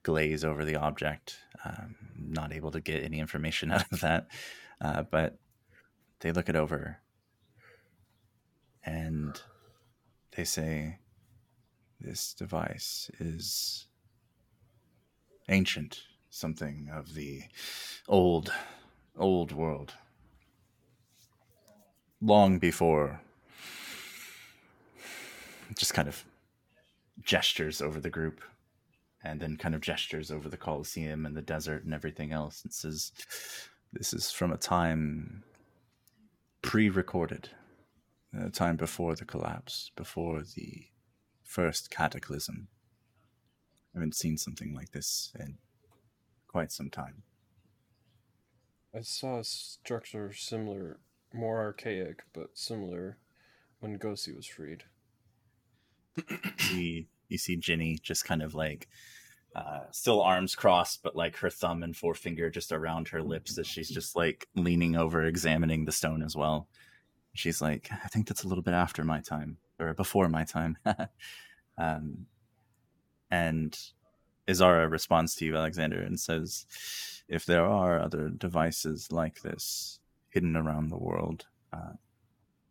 [0.03, 4.27] glaze over the object, um, not able to get any information out of that.
[4.79, 5.39] Uh, but
[6.19, 6.99] they look it over
[8.83, 9.41] and
[10.35, 10.99] they say,
[11.99, 13.87] This device is
[15.49, 17.41] ancient, something of the
[18.07, 18.53] old,
[19.17, 19.95] old world.
[22.21, 23.21] Long before,
[25.75, 26.23] just kind of
[27.27, 28.41] gestures over the group
[29.23, 32.73] and then kind of gestures over the Colosseum and the desert and everything else and
[32.73, 33.11] says,
[33.93, 35.43] This is from a time
[36.61, 37.49] pre recorded,
[38.33, 40.85] a time before the collapse, before the
[41.43, 42.69] first cataclysm.
[43.93, 45.57] I haven't seen something like this in
[46.47, 47.23] quite some time.
[48.95, 50.99] I saw a structure similar,
[51.33, 53.17] more archaic, but similar
[53.79, 54.85] when Gosi was freed.
[56.71, 58.87] you, you see Ginny just kind of like
[59.55, 63.65] uh, still arms crossed, but like her thumb and forefinger just around her lips as
[63.65, 66.67] she's just like leaning over, examining the stone as well.
[67.33, 70.77] She's like, I think that's a little bit after my time or before my time.
[71.77, 72.27] um,
[73.31, 73.77] and
[74.47, 76.65] Izara responds to you, Alexander, and says,
[77.27, 79.99] if there are other devices like this
[80.29, 81.93] hidden around the world, uh,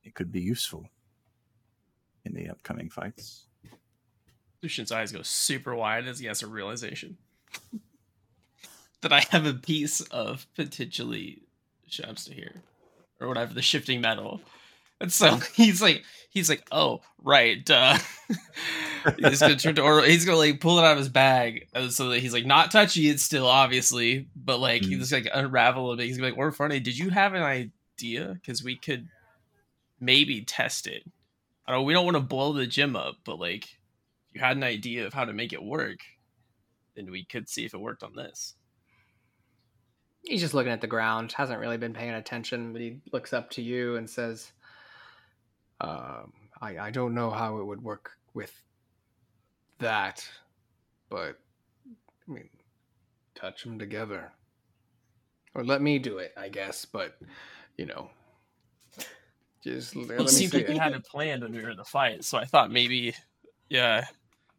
[0.03, 0.87] it could be useful
[2.25, 3.46] in the upcoming fights.
[4.67, 7.17] Lucian's eyes go super wide as he has a realization
[9.01, 11.43] that I have a piece of potentially
[11.89, 12.57] Shamstahir,
[13.21, 14.41] or whatever the shifting metal.
[15.01, 17.97] And so he's like, he's like, oh right, duh.
[19.19, 21.93] he's gonna turn to or he's gonna like pull it out of his bag, and
[21.93, 24.87] so that he's like not touchy it still, obviously, but like Mm.
[24.89, 26.07] he's like unravel a bit.
[26.07, 28.35] He's gonna be like, Orifarne, did you have an idea?
[28.35, 29.07] Because we could
[30.01, 31.05] maybe test it.
[31.69, 31.85] I don't.
[31.85, 33.76] We don't want to blow the gym up, but like,
[34.37, 35.97] you had an idea of how to make it work,
[36.95, 38.53] then we could see if it worked on this.
[40.25, 43.49] He's just looking at the ground, hasn't really been paying attention, but he looks up
[43.53, 44.53] to you and says,
[45.81, 48.53] um, I, I don't know how it would work with
[49.79, 50.29] that,
[51.09, 51.39] but
[52.29, 52.51] I mean,
[53.35, 54.33] touch them together.
[55.55, 57.17] Or let me do it, I guess, but,
[57.79, 58.11] you know,
[59.65, 61.71] just let, let It me seemed see like you had it planned when we were
[61.71, 63.15] in the fight, so I thought maybe,
[63.71, 64.05] yeah,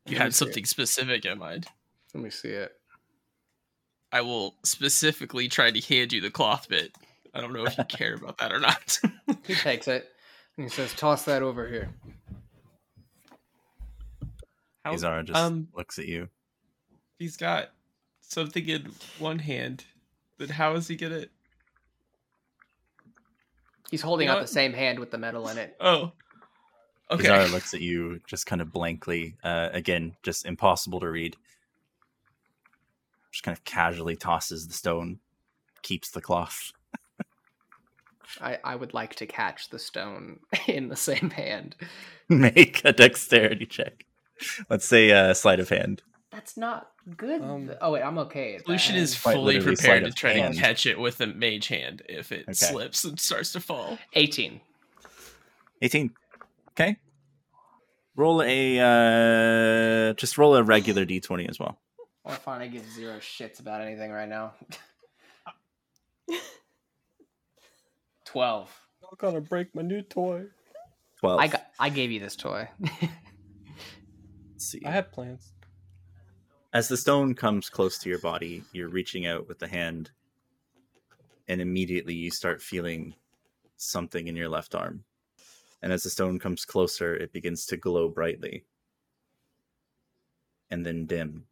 [0.07, 0.47] you had see it.
[0.47, 1.67] something specific in mind.
[2.13, 2.71] Let me see it.
[4.11, 6.93] I will specifically try to hand you the cloth bit.
[7.33, 8.99] I don't know if you care about that or not.
[9.45, 10.09] He takes it
[10.57, 11.89] and he says, toss that over here.
[14.83, 16.29] How, Izara just um, looks at you.
[17.19, 17.69] he's got
[18.21, 19.85] something in one hand.
[20.37, 21.25] Then how is he gonna?
[23.91, 24.47] He's holding You know up what?
[24.47, 25.75] the same hand with the metal in it.
[25.79, 26.11] Oh,
[27.11, 27.27] okay.
[27.27, 29.35] Izara looks at you just kind of blankly.
[29.43, 31.35] Uh, again, just impossible to read.
[33.31, 35.19] Just kind of casually tosses the stone,
[35.83, 36.71] keeps the cloth.
[38.41, 41.75] I, I would like to catch the stone in the same hand.
[42.29, 44.05] Make a dexterity check.
[44.69, 46.03] Let's say uh, sleight of hand.
[46.31, 47.41] That's not good.
[47.41, 48.55] Um, oh wait, I'm okay.
[48.55, 49.01] at Lucian that.
[49.01, 50.53] is Quite fully prepared to try hand.
[50.55, 52.53] to catch it with a mage hand if it Okay.
[52.53, 53.97] slips and starts to fall.
[54.13, 54.59] 18.
[55.81, 56.11] 18.
[56.79, 56.97] Okay.
[58.15, 58.79] Roll a
[60.09, 61.79] uh just roll a regular d20 as well.
[62.23, 64.53] Or fine, I give zero shits about anything right now.
[68.25, 68.81] 12.
[69.03, 70.45] I'm gonna break my new toy.
[71.19, 71.39] 12.
[71.39, 72.69] I got I gave you this toy.
[74.51, 74.81] Let's see.
[74.85, 75.53] I had plans.
[76.73, 80.11] As the stone comes close to your body, you're reaching out with the hand,
[81.47, 83.15] and immediately you start feeling
[83.77, 85.05] something in your left arm.
[85.81, 88.65] And as the stone comes closer, it begins to glow brightly
[90.69, 91.45] and then dim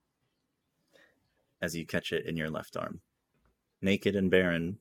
[1.62, 3.02] as you catch it in your left arm.
[3.82, 4.80] Naked and barren,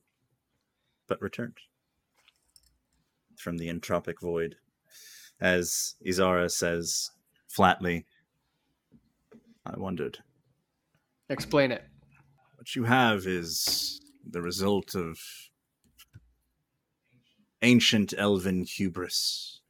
[1.07, 1.57] but returned
[3.37, 4.55] from the entropic void.
[5.39, 7.11] As Izara says
[7.47, 8.05] flatly,
[9.65, 10.19] I wondered.
[11.29, 11.83] Explain it.
[12.55, 15.19] What you have is the result of
[17.61, 19.61] ancient elven hubris.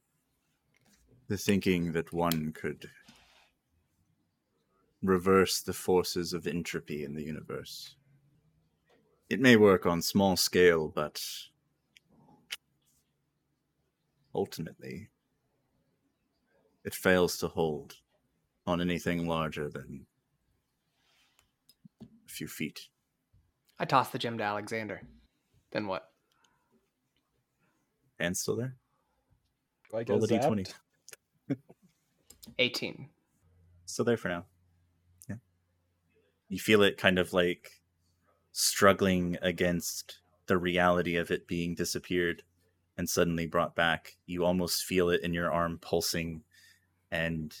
[1.28, 2.90] The thinking that one could
[5.02, 7.96] reverse the forces of entropy in the universe.
[9.28, 11.20] It may work on small scale, but
[14.34, 15.08] ultimately,
[16.84, 17.96] it fails to hold
[18.66, 20.06] on anything larger than
[22.02, 22.88] a few feet.
[23.78, 25.02] I tossed the gem to Alexander.
[25.72, 26.10] Then what?
[28.18, 28.76] And still there?
[29.90, 30.72] Do I get Roll the d20.
[32.58, 33.08] 18.
[33.84, 34.44] Still there for now.
[35.28, 35.36] Yeah.
[36.48, 37.70] You feel it kind of like
[38.52, 42.42] struggling against the reality of it being disappeared
[42.96, 44.16] and suddenly brought back.
[44.26, 46.42] You almost feel it in your arm pulsing
[47.10, 47.54] and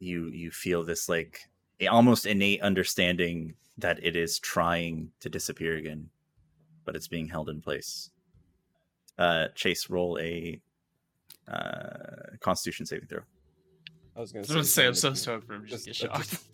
[0.00, 1.48] you you feel this like
[1.90, 6.08] almost innate understanding that it is trying to disappear again,
[6.84, 8.10] but it's being held in place.
[9.18, 10.60] Uh, Chase, roll a
[11.48, 13.20] uh, Constitution saving throw.
[14.16, 15.16] I was gonna say, I'm so something.
[15.16, 16.30] stoked for him to just get Just- shocked.
[16.30, 16.44] just-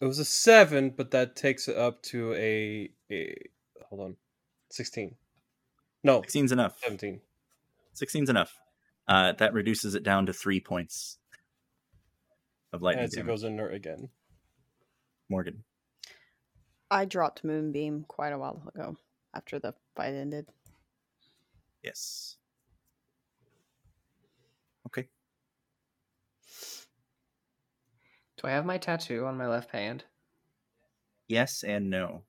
[0.00, 3.34] It was a seven, but that takes it up to a a
[3.88, 4.16] hold on,
[4.70, 5.16] sixteen.
[6.04, 6.78] No, 16's enough.
[6.80, 7.20] seventeen.
[7.94, 8.54] 16's enough.
[9.08, 11.18] Uh, that reduces it down to three points
[12.72, 14.10] of lightning As it goes inert again.
[15.30, 15.64] Morgan.
[16.90, 18.96] I dropped Moonbeam quite a while ago
[19.36, 20.46] after the fight ended.
[21.82, 22.36] Yes.
[24.86, 25.08] Okay.
[28.38, 30.04] Do I have my tattoo on my left hand?
[31.28, 32.22] Yes and no.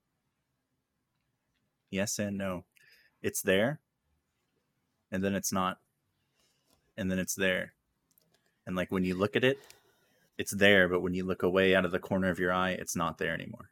[1.90, 2.66] Yes and no.
[3.22, 3.80] It's there,
[5.12, 5.80] and then it's not,
[6.98, 7.74] and then it's there.
[8.66, 9.60] And like when you look at it,
[10.38, 12.96] it's there, but when you look away out of the corner of your eye, it's
[12.96, 13.72] not there anymore.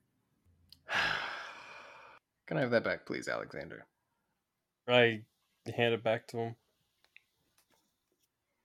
[2.48, 3.86] Can I have that back, please, Alexander?
[4.88, 5.22] I
[5.76, 6.56] hand it back to him.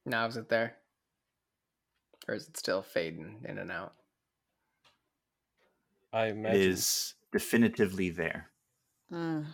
[0.04, 0.76] Now is it there?
[2.28, 3.94] Or is it still fading in and out?
[6.12, 6.60] I It imagine.
[6.60, 8.50] is definitively there,
[9.10, 9.46] Mm.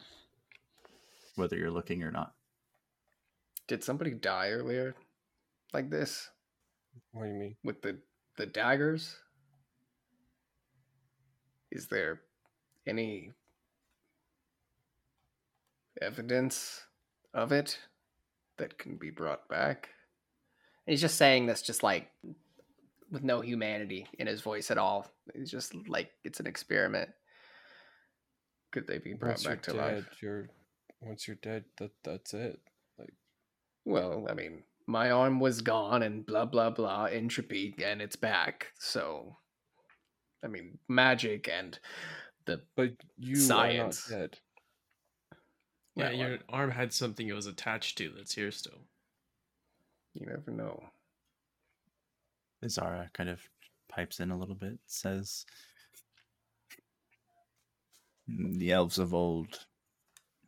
[1.36, 2.35] whether you're looking or not.
[3.69, 4.94] Did somebody die earlier
[5.73, 6.31] like this
[7.12, 7.57] What do you mean?
[7.62, 8.01] with the
[8.36, 9.16] the daggers?
[11.70, 12.23] Is there
[12.86, 13.32] any
[16.01, 16.82] evidence
[17.35, 17.78] of it
[18.59, 19.90] that can be brought back?
[20.86, 22.10] And he's just saying this just like
[23.10, 25.06] with no humanity in his voice at all.
[25.35, 27.10] He's just like it's an experiment.
[28.73, 30.23] Could they be brought Once back to dead, life?
[30.23, 30.48] you're
[31.01, 32.60] once you're dead, that that's it.
[32.98, 33.14] Like
[33.85, 38.73] Well, I mean, my arm was gone and blah blah blah entropy and it's back.
[38.78, 39.36] So
[40.44, 41.78] I mean, magic and
[42.44, 44.10] the but you Science.
[44.10, 44.39] are not dead.
[45.97, 48.81] Yeah, well, your arm had something it was attached to that's here still.
[50.14, 50.85] you never know.
[52.68, 53.40] Zara kind of
[53.89, 55.47] pipes in a little bit, says,
[58.31, 59.66] mm, The elves of old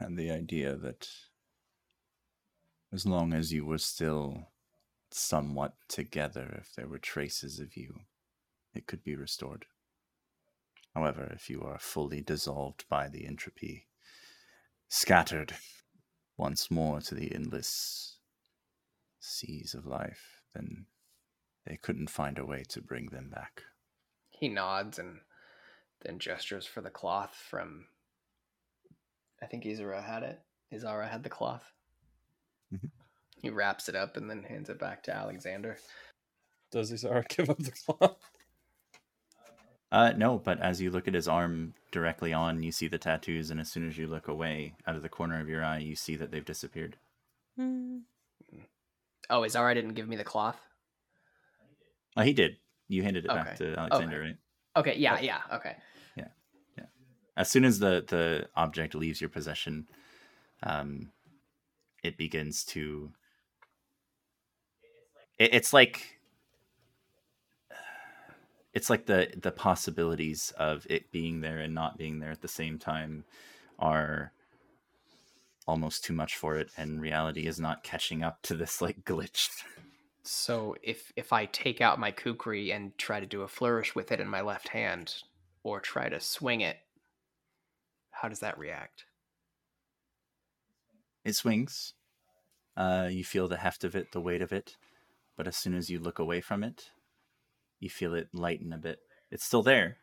[0.00, 1.08] had the idea that
[2.92, 4.48] as long as you were still
[5.10, 8.00] somewhat together, if there were traces of you,
[8.74, 9.66] it could be restored.
[10.94, 13.86] However, if you are fully dissolved by the entropy,
[14.88, 15.54] scattered
[16.36, 18.16] once more to the endless
[19.20, 20.86] seas of life, then
[21.66, 23.62] they couldn't find a way to bring them back.
[24.30, 25.20] He nods and
[26.02, 27.86] then gestures for the cloth from
[29.42, 30.40] I think Izara had it.
[30.72, 31.72] Izara had the cloth.
[32.72, 32.90] Mhm.
[33.40, 35.78] He wraps it up and then hands it back to Alexander.
[36.70, 38.30] Does Izara give up the cloth?
[39.90, 43.50] Uh, no, but as you look at his arm directly on, you see the tattoos,
[43.50, 45.96] and as soon as you look away out of the corner of your eye, you
[45.96, 46.96] see that they've disappeared.
[47.58, 48.02] Mm.
[49.30, 50.60] Oh, Izara didn't give me the cloth?
[52.16, 52.56] Oh, he did.
[52.88, 54.26] You handed it back to Alexander, Okay.
[54.26, 54.36] right?
[54.76, 55.76] Okay, yeah, yeah, okay.
[56.16, 56.28] Yeah.
[56.76, 56.84] Yeah.
[57.36, 59.88] As soon as the the object leaves your possession,
[60.62, 61.10] um,
[62.02, 63.12] it begins to.
[65.38, 66.17] It, it's like
[68.74, 72.48] it's like the the possibilities of it being there and not being there at the
[72.48, 73.24] same time
[73.78, 74.32] are
[75.66, 79.48] almost too much for it and reality is not catching up to this like glitch
[80.22, 84.12] So if if I take out my kukri and try to do a flourish with
[84.12, 85.22] it in my left hand,
[85.64, 86.76] or try to swing it,
[88.10, 89.06] how does that react?
[91.24, 91.94] it swings
[92.76, 94.76] uh, you feel the heft of it the weight of it
[95.36, 96.90] but as soon as you look away from it
[97.80, 99.00] you feel it lighten a bit
[99.30, 99.96] it's still there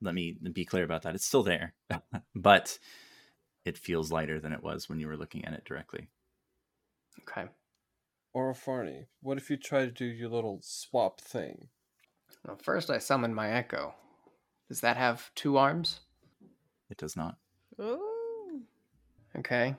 [0.00, 1.74] let me be clear about that it's still there
[2.34, 2.78] but
[3.64, 6.08] it feels lighter than it was when you were looking at it directly
[7.22, 7.48] Okay.
[8.34, 11.68] Orifarne, what if you try to do your little swap thing?
[12.46, 13.94] Well, first I summon my echo.
[14.68, 16.00] Does that have two arms?
[16.90, 17.36] it does not
[17.80, 18.60] Ooh.
[19.38, 19.74] Okay.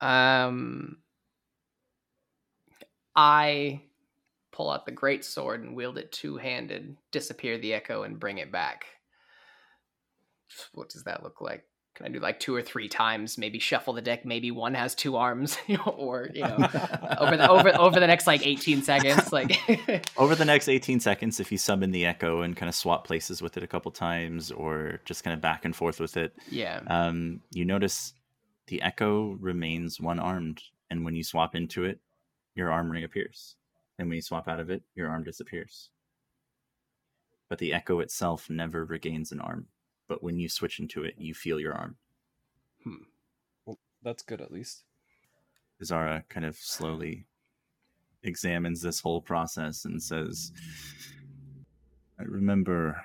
[0.00, 0.98] Um
[3.14, 3.82] I
[4.52, 8.52] pull out the great sword and wield it two-handed, disappear the echo and bring it
[8.52, 8.84] back.
[10.74, 11.64] What does that look like?
[11.94, 13.36] Can I do like two or three times?
[13.36, 14.24] Maybe shuffle the deck.
[14.24, 16.56] Maybe one has two arms, or you know,
[17.18, 19.30] over the over over the next like eighteen seconds.
[19.30, 19.58] Like,
[20.16, 23.42] over the next 18 seconds if you summon the echo and kind of swap places
[23.42, 26.80] with it a couple times or just kind of back and forth with it yeah.
[26.86, 28.14] um, you notice
[28.66, 31.98] the echo remains one armed and when you swap into it
[32.54, 33.56] your arm reappears
[34.02, 35.88] and when you swap out of it your arm disappears
[37.48, 39.66] but the echo itself never regains an arm
[40.08, 41.96] but when you switch into it you feel your arm
[42.84, 43.04] Hmm.
[43.64, 44.84] Well, that's good at least.
[45.82, 47.26] Zara kind of slowly
[48.22, 50.52] examines this whole process and says,
[52.18, 53.02] I remember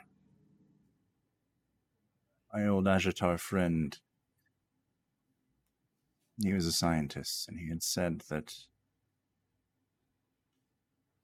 [2.53, 3.97] my old Ajatar friend.
[6.43, 8.53] He was a scientist, and he had said that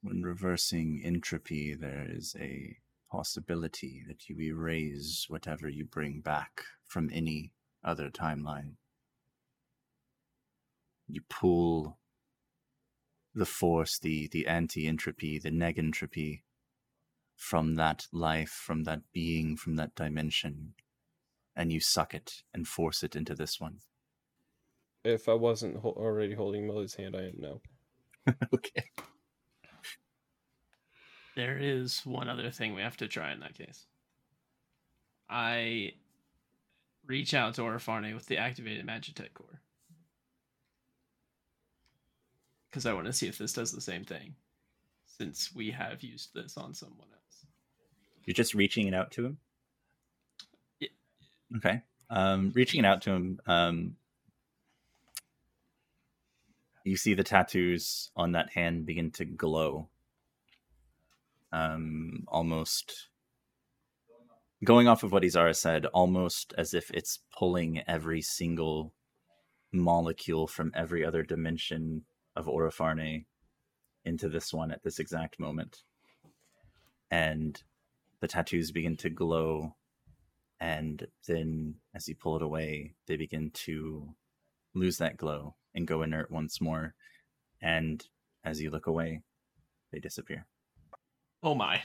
[0.04, 2.78] when reversing entropy, there is a
[3.12, 7.54] possibility that you erase whatever you bring back from any
[7.84, 8.74] other timeline
[11.08, 11.98] you pull
[13.36, 16.42] the force, the the anti-entropy, the negentropy
[17.36, 20.74] from that life, from that being, from that dimension,
[21.56, 23.80] and you suck it and force it into this one.
[25.04, 27.62] If I wasn't ho- already holding Millie's hand, I am now.
[28.54, 28.86] okay.
[31.36, 33.86] There is one other thing we have to try in that case.
[35.30, 35.94] I
[37.08, 39.62] reach out to Orifarne with the activated Magitech core.
[42.70, 44.36] Because I want to see if this does the same thing.
[45.06, 47.46] Since we have used this on someone else.
[48.26, 49.38] You're just reaching it out to him.
[50.80, 50.90] Yeah.
[51.58, 51.82] Okay.
[52.10, 53.40] Um, reaching it out to him.
[53.46, 53.96] Um,
[56.84, 59.88] you see the tattoos on that hand begin to glow.
[61.54, 63.10] Um, almost
[64.64, 68.94] going off of what Izara said, almost as if it's pulling every single
[69.72, 72.06] molecule from every other dimension
[72.36, 73.26] of Orifarne
[74.06, 75.84] into this one at this exact moment.
[77.12, 77.62] And
[78.20, 79.76] the tattoos begin to glow.
[80.60, 84.16] And then as you pull it away, they begin to
[84.74, 86.96] lose that glow and go inert once more.
[87.62, 88.04] And
[88.44, 89.22] as you look away,
[89.92, 90.48] they disappear.
[91.44, 91.82] Oh my.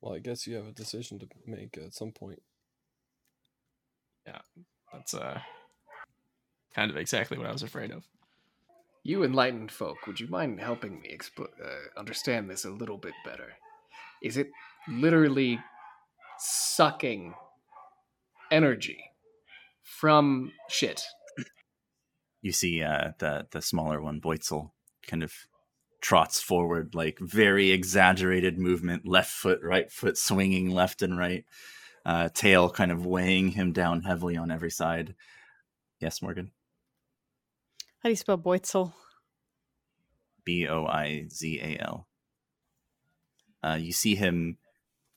[0.00, 2.40] Well, I guess you have a decision to make at some point.
[4.26, 4.38] Yeah,
[4.92, 5.40] that's uh
[6.74, 8.06] kind of exactly what I was afraid of.
[9.02, 13.14] You enlightened folk, would you mind helping me expl- uh, understand this a little bit
[13.24, 13.54] better?
[14.22, 14.50] Is it
[14.86, 15.58] literally
[16.38, 17.34] sucking
[18.52, 19.02] energy
[19.82, 21.02] from shit?
[22.42, 24.70] You see uh, the the smaller one, Boizal,
[25.06, 25.32] kind of
[26.00, 31.44] trots forward, like very exaggerated movement, left foot, right foot swinging left and right,
[32.04, 35.14] uh, tail kind of weighing him down heavily on every side.
[36.00, 36.50] Yes, Morgan.
[38.02, 38.92] How do you spell Boizal?
[40.44, 42.06] B O I Z A L.
[43.62, 44.56] Uh, you see him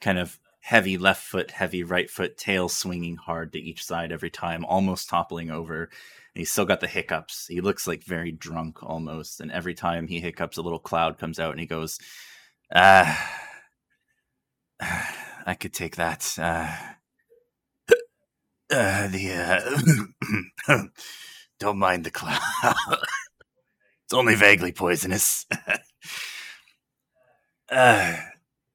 [0.02, 4.30] kind of heavy left foot, heavy right foot, tail swinging hard to each side every
[4.30, 5.90] time, almost toppling over.
[6.34, 7.48] He's still got the hiccups.
[7.48, 9.40] He looks like very drunk almost.
[9.40, 12.00] And every time he hiccups, a little cloud comes out and he goes,
[12.74, 13.40] Ah,
[15.46, 16.34] I could take that.
[16.38, 16.76] Uh,
[18.72, 20.84] uh, the, uh,
[21.60, 22.40] don't mind the cloud.
[24.06, 25.46] it's only vaguely poisonous.
[27.70, 28.18] uh,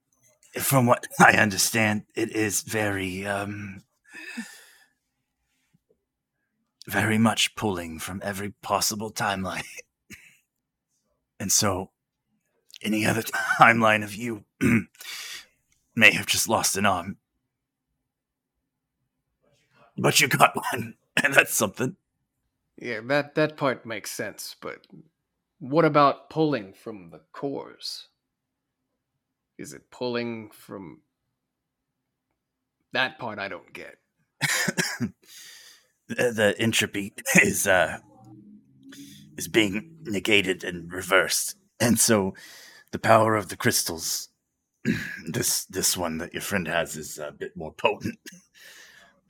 [0.61, 3.83] from what I understand, it is very, um,
[6.89, 9.65] very much pulling from every possible timeline.
[11.41, 11.91] and so
[12.83, 13.23] any other
[13.61, 14.45] timeline of you
[15.95, 17.19] may have just lost an arm.
[19.99, 21.97] But you got one, and that's something.
[22.77, 24.87] Yeah, that that part makes sense, but
[25.59, 28.07] what about pulling from the cores?
[29.59, 31.01] Is it pulling from
[32.93, 33.99] that part I don't get?
[36.09, 37.99] The, entropy is uh
[39.37, 41.57] is being negated and reversed.
[41.81, 42.35] And so
[42.91, 44.29] the power of the crystals
[45.27, 48.19] this this one that your friend has is a bit more potent.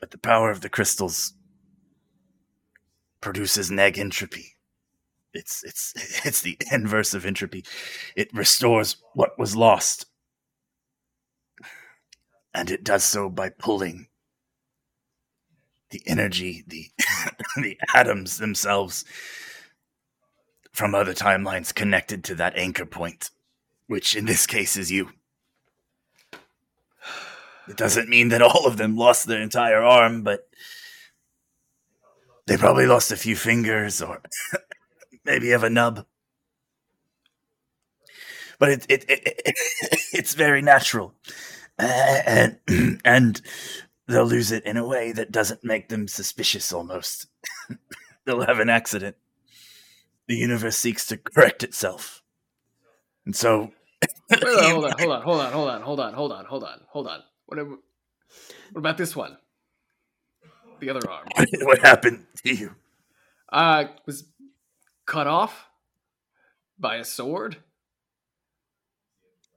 [0.00, 1.32] But the power of the crystals
[3.20, 4.54] produces neg entropy.
[5.34, 5.92] It's it's
[6.24, 7.64] it's the inverse of entropy.
[8.14, 10.06] It restores what was lost.
[12.54, 14.06] And it does so by pulling
[15.90, 16.86] the energy, the
[17.56, 19.04] the atoms themselves
[20.72, 23.30] from other timelines connected to that anchor point,
[23.86, 25.10] which in this case is you.
[27.68, 30.48] It doesn't mean that all of them lost their entire arm, but
[32.46, 34.22] they probably lost a few fingers or
[35.24, 36.06] maybe have a nub.
[38.58, 39.54] But it, it, it, it
[40.12, 41.14] it's very natural.
[41.78, 42.58] Uh, and
[43.04, 43.40] and
[44.08, 47.26] they'll lose it in a way that doesn't make them suspicious almost.
[48.24, 49.16] they'll have an accident.
[50.26, 52.22] The universe seeks to correct itself.
[53.24, 53.72] And so
[54.32, 57.08] hold, on, hold on, hold on, hold on, hold on, hold on, hold on, hold
[57.08, 57.20] on.
[57.46, 57.78] What, what
[58.76, 59.36] about this one?
[60.80, 61.26] The other arm.
[61.62, 62.74] what happened to you?
[63.50, 64.24] I uh, was
[65.06, 65.66] cut off
[66.78, 67.56] by a sword.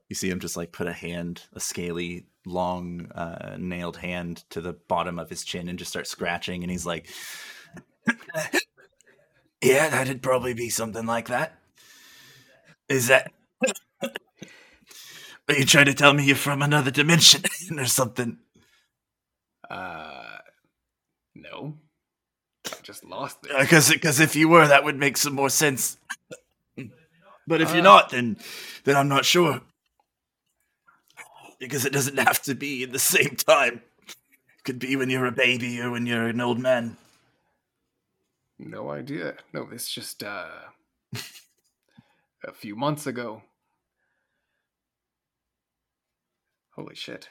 [0.08, 4.60] You see him just like put a hand, a scaly long, uh, nailed hand to
[4.60, 6.62] the bottom of his chin and just start scratching.
[6.62, 7.08] And he's like,
[9.62, 11.58] Yeah, that'd probably be something like that.
[12.88, 13.32] Is that.
[15.48, 17.42] Are you trying to tell me you're from another dimension
[17.78, 18.38] or something?
[19.70, 20.38] Uh,
[21.34, 21.78] no.
[22.66, 23.52] I just lost it.
[23.58, 25.96] Because because if you were, that would make some more sense.
[27.46, 27.82] But if you're Uh.
[27.82, 28.36] not, then
[28.84, 29.60] then I'm not sure.
[31.62, 33.82] Because it doesn't have to be in the same time.
[34.08, 36.96] It could be when you're a baby or when you're an old man.
[38.58, 39.34] No idea.
[39.52, 40.46] No, it's just uh
[42.44, 43.42] a few months ago.
[46.74, 47.28] Holy shit.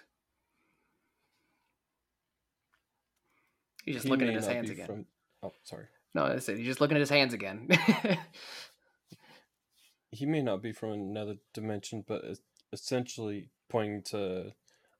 [3.85, 4.85] He's just He looking at his hands again.
[4.85, 5.05] from-
[5.43, 5.85] Oh, sorry.
[6.13, 6.57] No, that's it.
[6.57, 7.67] He's just looking at his hands again.
[10.13, 12.21] He may not be from another dimension, but
[12.73, 14.53] essentially pointing to,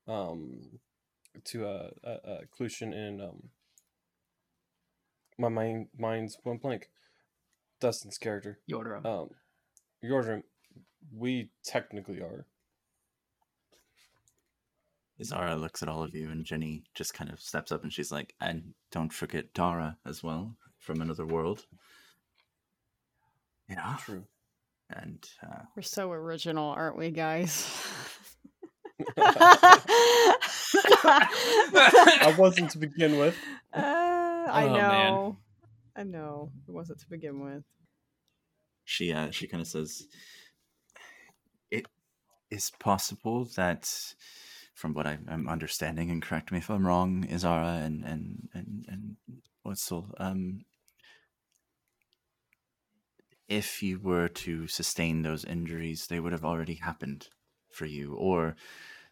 [0.08, 0.80] um,
[1.46, 3.50] to uh, uh, uh Clutian and um.
[5.38, 6.90] My mind mind's one blank.
[7.80, 8.60] Dustin's character.
[8.70, 9.04] Yordra.
[9.04, 9.30] Um,
[10.04, 10.44] Yordram,
[11.12, 12.46] we technically are.
[15.24, 18.12] Zara looks at all of you, and Jenny just kind of steps up and she's
[18.12, 21.66] like, and don't forget Dara as well from another world.
[23.70, 23.98] Yeah.
[24.00, 24.24] True.
[24.90, 27.70] And uh, We're so original, aren't we, guys?
[29.18, 30.36] I
[32.38, 33.36] wasn't to begin with.
[33.74, 33.80] Uh,
[34.52, 34.88] I Oh, know.
[34.88, 35.36] man.
[35.96, 36.52] I know.
[36.68, 37.64] It wasn't to begin with.
[38.86, 40.08] she uh, she kind of says,
[41.72, 41.86] "It
[42.52, 43.92] is possible that,
[44.76, 48.86] from what I'm, I'm understanding, and correct me if I'm wrong, Izara and and and
[48.88, 49.16] and
[49.66, 50.66] Wetzel, um,
[53.48, 57.28] if you were to sustain those injuries, they would have already happened
[57.74, 58.56] for you, or."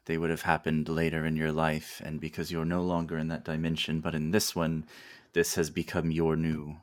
[0.05, 3.45] They would have happened later in your life, and because you're no longer in that
[3.45, 4.87] dimension, but in this one,
[5.33, 6.77] this has become your new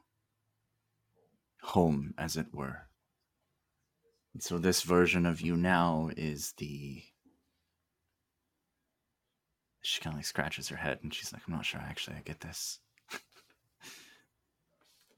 [1.63, 2.87] home, as it were.
[4.33, 7.03] And so this version of you now is the.
[9.83, 12.21] She kind of like scratches her head and she's like, I'm not sure actually I
[12.21, 12.81] get this.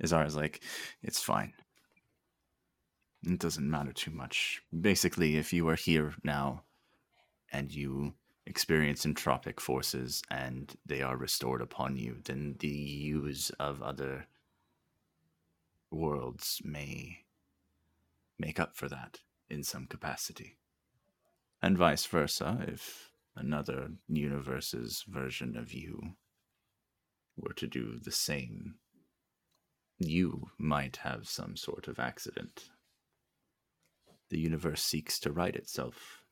[0.02, 0.62] Izara's like,
[1.02, 1.55] it's fine.
[3.27, 4.62] It doesn't matter too much.
[4.78, 6.62] Basically, if you are here now
[7.53, 8.15] and you
[8.47, 14.27] experience entropic forces and they are restored upon you, then the use of other
[15.90, 17.24] worlds may
[18.39, 19.20] make up for that
[19.51, 20.57] in some capacity.
[21.61, 26.15] And vice versa, if another universe's version of you
[27.36, 28.77] were to do the same,
[29.99, 32.70] you might have some sort of accident.
[34.30, 36.24] The universe seeks to right itself.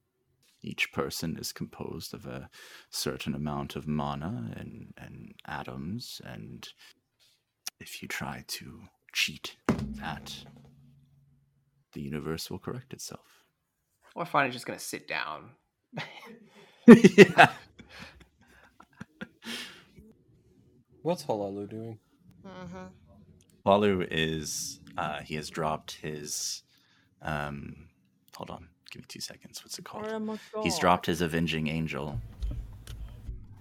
[0.62, 2.51] Each person is composed of a
[2.90, 6.68] certain amount of mana and, and atoms, and
[7.81, 8.81] if you try to
[9.12, 9.56] cheat
[10.01, 10.44] that,
[11.93, 13.44] the universe will correct itself.
[14.14, 15.51] Or finally just gonna sit down.
[16.86, 17.52] yeah.
[21.02, 21.98] What's Halalu doing?
[22.44, 22.86] Mm-hmm.
[23.64, 26.62] Walu is uh he has dropped his
[27.22, 27.88] um
[28.36, 29.62] hold on, give me two seconds.
[29.64, 30.05] What's it called?
[30.62, 32.20] He's dropped his avenging angel.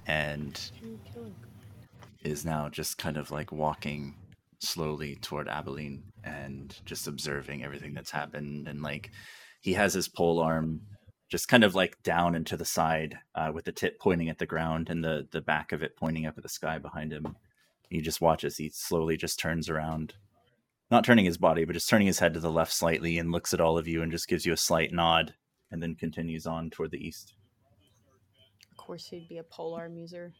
[0.07, 0.59] And
[2.23, 4.15] is now just kind of like walking
[4.59, 8.67] slowly toward Abilene and just observing everything that's happened.
[8.67, 9.11] And like
[9.61, 10.81] he has his pole arm
[11.29, 14.37] just kind of like down and to the side uh, with the tip pointing at
[14.37, 17.35] the ground and the the back of it pointing up at the sky behind him.
[17.89, 20.13] You just watch as he slowly just turns around
[20.91, 23.53] not turning his body but just turning his head to the left slightly and looks
[23.53, 25.33] at all of you and just gives you a slight nod
[25.71, 27.33] and then continues on toward the east
[28.71, 30.33] Of course, he'd be a polearm user.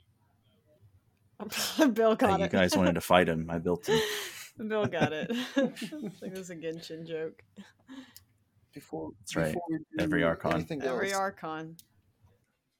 [1.93, 2.53] Bill got you it.
[2.53, 3.99] You guys wanted to fight him i built him
[4.69, 5.29] Bill got it.
[5.57, 7.41] it's like this is a Genshin joke.
[8.73, 9.53] Before That's right.
[9.53, 10.53] before we do Every Archon.
[10.53, 11.75] anything Every else- Archon.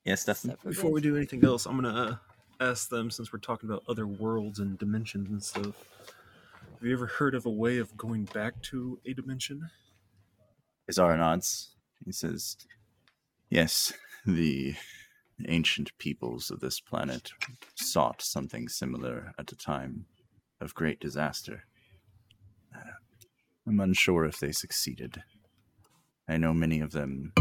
[0.05, 0.51] yes Stefan?
[0.51, 2.19] except Before we do anything else, I'm gonna
[2.61, 5.75] uh, ask them since we're talking about other worlds and dimensions and stuff.
[6.75, 9.69] Have you ever heard of a way of going back to a dimension?
[10.91, 11.73] Izara nods.
[12.03, 12.57] He says,
[13.49, 13.93] Yes,
[14.25, 14.75] the
[15.47, 17.31] ancient peoples of this planet
[17.75, 20.05] sought something similar at a time
[20.59, 21.63] of great disaster.
[23.65, 25.23] I'm unsure if they succeeded.
[26.27, 27.31] I know many of them,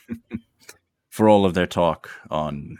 [1.08, 2.76] for all of their talk on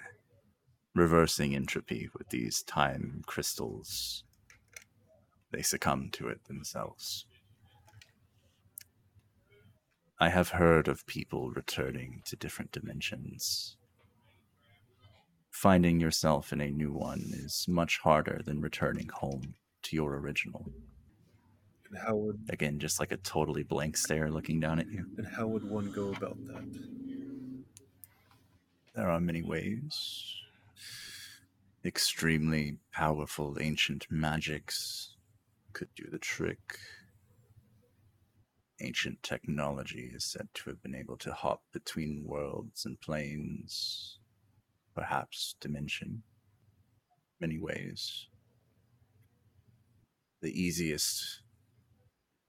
[0.94, 4.24] reversing entropy with these time crystals,
[5.51, 7.27] they succumb to it themselves.
[10.18, 13.77] I have heard of people returning to different dimensions.
[15.51, 20.72] Finding yourself in a new one is much harder than returning home to your original.
[21.89, 25.06] And how would Again, just like a totally blank stare looking down at you.
[25.16, 26.64] and how would one go about that?
[28.94, 30.36] There are many ways.
[31.85, 35.10] Extremely powerful ancient magics
[35.72, 36.78] could do the trick.
[38.80, 44.18] Ancient technology is said to have been able to hop between worlds and planes,
[44.94, 46.22] perhaps dimension.
[47.40, 48.28] Many ways.
[50.42, 51.42] The easiest,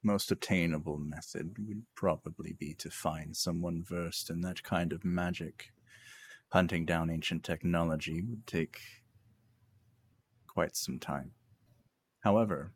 [0.03, 5.71] most obtainable method would probably be to find someone versed in that kind of magic
[6.51, 8.79] hunting down ancient technology would take
[10.47, 11.31] quite some time.
[12.21, 12.73] However,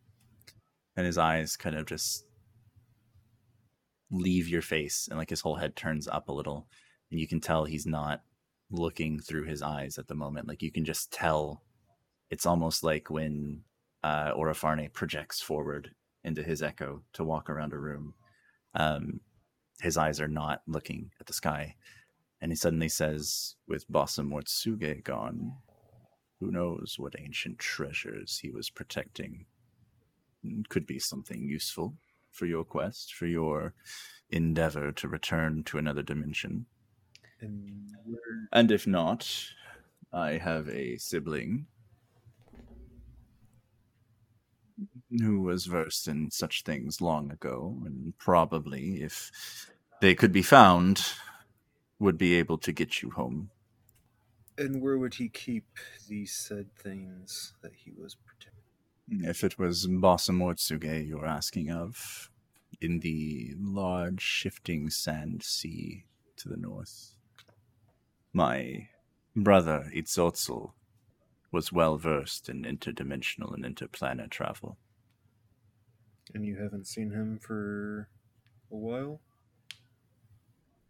[0.96, 2.26] and his eyes kind of just
[4.12, 6.68] leave your face and like his whole head turns up a little
[7.12, 8.22] and you can tell he's not
[8.72, 11.62] looking through his eyes at the moment like you can just tell
[12.30, 13.62] it's almost like when
[14.04, 15.92] uh Orifarne projects forward
[16.24, 18.14] into his echo to walk around a room
[18.76, 19.20] um
[19.82, 21.76] his eyes are not looking at the sky
[22.42, 25.54] and he suddenly says, with Basamortsuge gone,
[26.40, 29.46] who knows what ancient treasures he was protecting?
[30.70, 31.96] Could be something useful
[32.32, 33.74] for your quest, for your
[34.30, 36.66] endeavor to return to another dimension.
[38.52, 39.30] And if not,
[40.12, 41.68] I have a sibling
[45.22, 49.32] who was versed in such things long ago, and probably, if
[50.02, 51.14] they could be found,
[52.00, 53.50] would be able to get you home.
[54.58, 55.66] and where would he keep
[56.08, 58.18] these said things that he was?
[59.08, 62.32] If it was Basamortsuge you're asking of,
[62.82, 66.06] in the large shifting sand sea
[66.38, 67.16] to the north.
[68.34, 68.90] My
[69.36, 70.74] brother Itzotzel
[71.52, 74.78] was well versed in interdimensional and interplanet travel.
[76.34, 78.10] And you haven't seen him for
[78.72, 79.22] a while?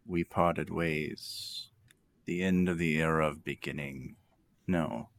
[0.06, 1.68] We parted ways.
[2.24, 4.16] The end of the era of beginning.
[4.66, 5.10] No.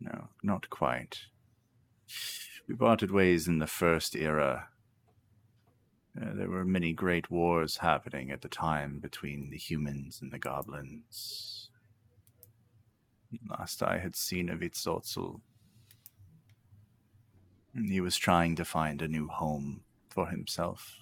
[0.00, 1.18] No, not quite.
[2.68, 4.68] We parted ways in the first era.
[6.20, 10.38] Uh, there were many great wars happening at the time between the humans and the
[10.38, 11.70] goblins.
[13.48, 15.40] Last I had seen of Itzotzel,
[17.74, 20.98] he was trying to find a new home for himself.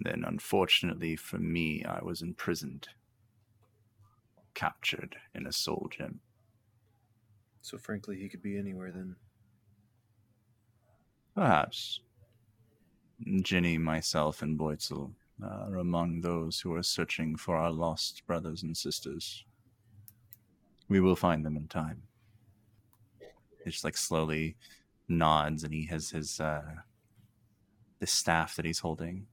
[0.00, 2.88] Then, unfortunately for me, I was imprisoned,
[4.54, 5.90] captured in a soul.
[7.62, 9.16] So frankly, he could be anywhere then.
[11.36, 12.00] Perhaps.
[13.42, 15.12] Ginny, myself, and Boizal
[15.44, 19.44] are among those who are searching for our lost brothers and sisters.
[20.88, 22.02] We will find them in time.
[23.64, 24.56] He just like slowly
[25.08, 26.62] nods and he has his uh
[27.98, 29.26] the staff that he's holding.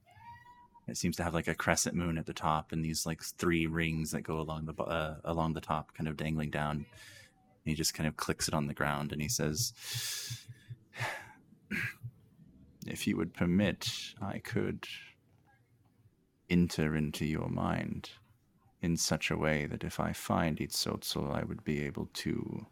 [0.86, 3.66] It seems to have like a crescent moon at the top and these like three
[3.66, 6.76] rings that go along the uh, along the top, kind of dangling down.
[6.76, 6.86] And
[7.64, 9.72] he just kind of clicks it on the ground and he says,
[12.86, 14.86] "If you would permit, I could
[16.50, 18.10] enter into your mind
[18.82, 22.66] in such a way that if I find Itzotzel, I would be able to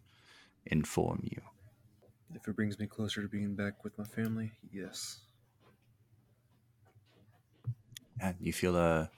[0.66, 1.42] inform you."
[2.34, 5.20] If it brings me closer to being back with my family, yes.
[8.18, 9.10] Yeah, you feel a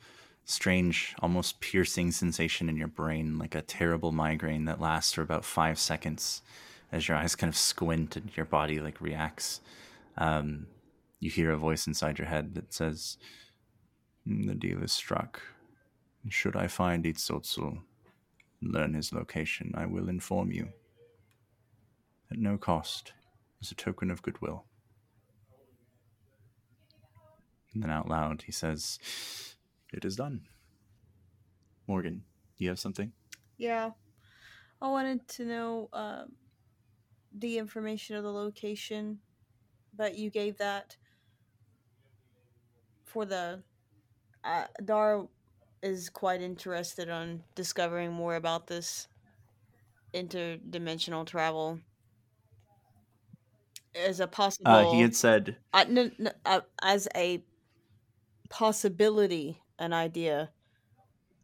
[0.45, 5.45] strange, almost piercing sensation in your brain, like a terrible migraine that lasts for about
[5.45, 6.43] five seconds
[6.93, 9.61] as your eyes kind of squint and your body like reacts.
[10.17, 10.67] Um,
[11.21, 13.19] you hear a voice inside your head that says,
[14.27, 15.41] "Mm, The deal is struck.
[16.29, 17.83] Should I find Itzotzel,
[18.63, 20.73] learn his location, I will inform you.
[22.31, 23.13] At no cost,
[23.61, 24.65] as a token of goodwill.
[27.73, 28.99] And then out loud, he says,
[29.93, 30.43] It is done.
[31.87, 32.23] Morgan,
[32.57, 33.13] you have something?
[33.59, 33.91] Yeah.
[34.81, 36.33] I wanted to know um,
[37.37, 39.19] the information of the location,
[39.97, 40.97] but you gave that
[43.05, 43.63] for the.
[44.45, 45.27] Uh, Dara
[45.83, 49.09] is quite interested on discovering more about this
[50.15, 51.81] interdimensional travel.
[53.95, 54.71] As a possible.
[54.71, 55.57] Uh, he had said,
[55.89, 57.43] no, no, uh, as a
[58.51, 60.51] possibility, an idea.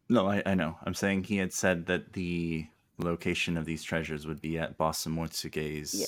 [0.09, 0.77] No, I, I know.
[0.85, 2.67] I'm saying he had said that the
[3.01, 6.07] location of these treasures would be at Basamortsuge's Yeah.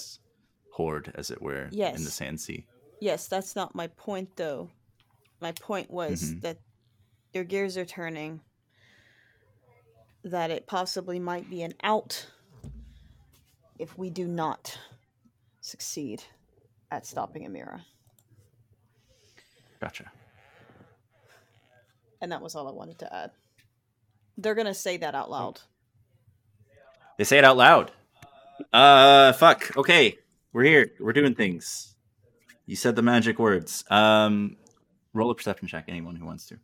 [0.72, 2.14] hoard, as it were, in the Yes.
[2.14, 2.66] Sand Sea.
[3.00, 4.70] Yes, that's not my point, though.
[5.40, 6.40] My point was Mhm.
[6.42, 6.58] that
[7.32, 8.40] your gears are turning.
[10.22, 12.30] That it possibly might be an out
[13.78, 14.78] if we do not
[15.60, 16.22] succeed
[16.90, 17.84] at stopping Amira.
[19.80, 20.12] Gotcha.
[22.20, 23.32] And that was all I wanted to add.
[24.38, 25.60] They're gonna say that out loud.
[27.22, 27.92] They say it out loud.
[28.72, 29.76] Uh, fuck.
[29.76, 30.18] Okay,
[30.52, 30.90] we're here.
[30.98, 31.94] We're doing things.
[32.66, 33.84] You said the magic words.
[33.90, 34.56] Um,
[35.14, 35.84] roll a perception check.
[35.86, 36.58] Anyone who wants to.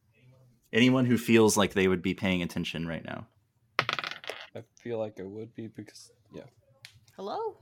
[0.72, 3.28] Anyone who feels like they would be paying attention right now.
[3.78, 6.42] I feel like I would be because yeah,
[7.14, 7.58] Hello?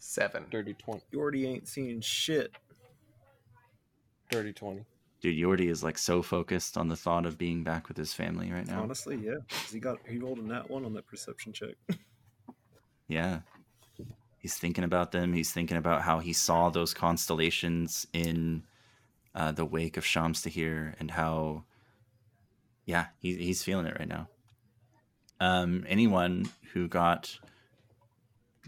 [0.00, 0.46] Seven.
[0.50, 2.50] dirty twenty, You already ain't seeing shit.
[4.28, 4.84] dirty twenty.
[5.20, 8.52] Dude, Yordi is like so focused on the thought of being back with his family
[8.52, 8.82] right now.
[8.82, 9.38] Honestly, yeah,
[9.72, 11.74] He got he rolled a nat one on that perception check.
[13.08, 13.40] Yeah.
[14.38, 15.32] He's thinking about them.
[15.32, 18.62] He's thinking about how he saw those constellations in
[19.34, 21.64] uh, the wake of Shamstahir and how,
[22.84, 24.28] yeah, he, he's feeling it right now.
[25.40, 27.38] Um, anyone who got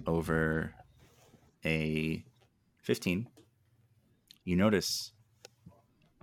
[0.07, 0.75] over
[1.65, 2.25] a
[2.83, 3.29] 15,
[4.45, 5.12] you notice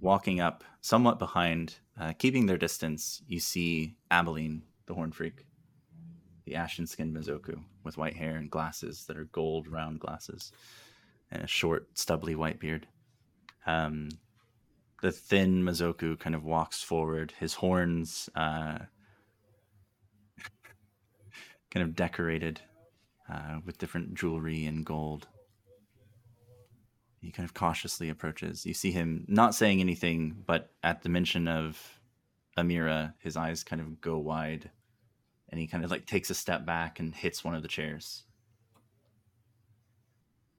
[0.01, 5.45] walking up somewhat behind, uh, keeping their distance, you see Abilene, the Horn Freak
[6.45, 10.51] the ashen skinned Mizoku with white hair and glasses that are gold round glasses
[11.31, 12.88] and a short, stubbly white beard.
[13.65, 14.09] Um,
[15.01, 18.77] the thin Mizoku kind of walks forward, his horns uh,
[21.72, 22.61] kind of decorated
[23.30, 25.27] uh, with different jewelry and gold.
[27.26, 28.68] He kind of cautiously approaches.
[28.68, 31.99] You see him not saying anything, but at the mention of
[32.56, 34.69] Amira, his eyes kind of go wide
[35.49, 38.26] and he kind of like takes a step back and hits one of the chairs,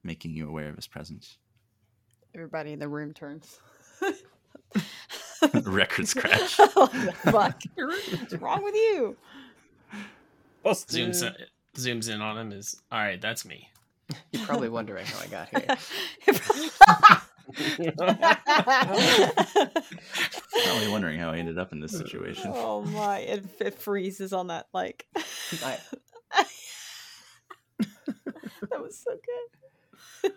[0.03, 1.37] making you aware of his presence.
[2.35, 3.61] Everybody in the room turns.
[5.63, 6.57] Record scratch.
[6.57, 7.61] what oh, the fuck?
[7.75, 9.15] What's wrong with you?
[10.63, 11.11] Busted.
[11.11, 11.35] Zooms in,
[11.77, 12.51] zooms in on him.
[12.51, 13.21] Is all right.
[13.21, 13.69] That's me.
[14.31, 15.65] You're probably wondering how I got here.
[20.65, 22.51] Probably wondering how I ended up in this situation.
[22.53, 23.19] oh my!
[23.19, 25.05] It, it freezes on that like.
[25.15, 25.77] I,
[27.79, 30.31] that was so good.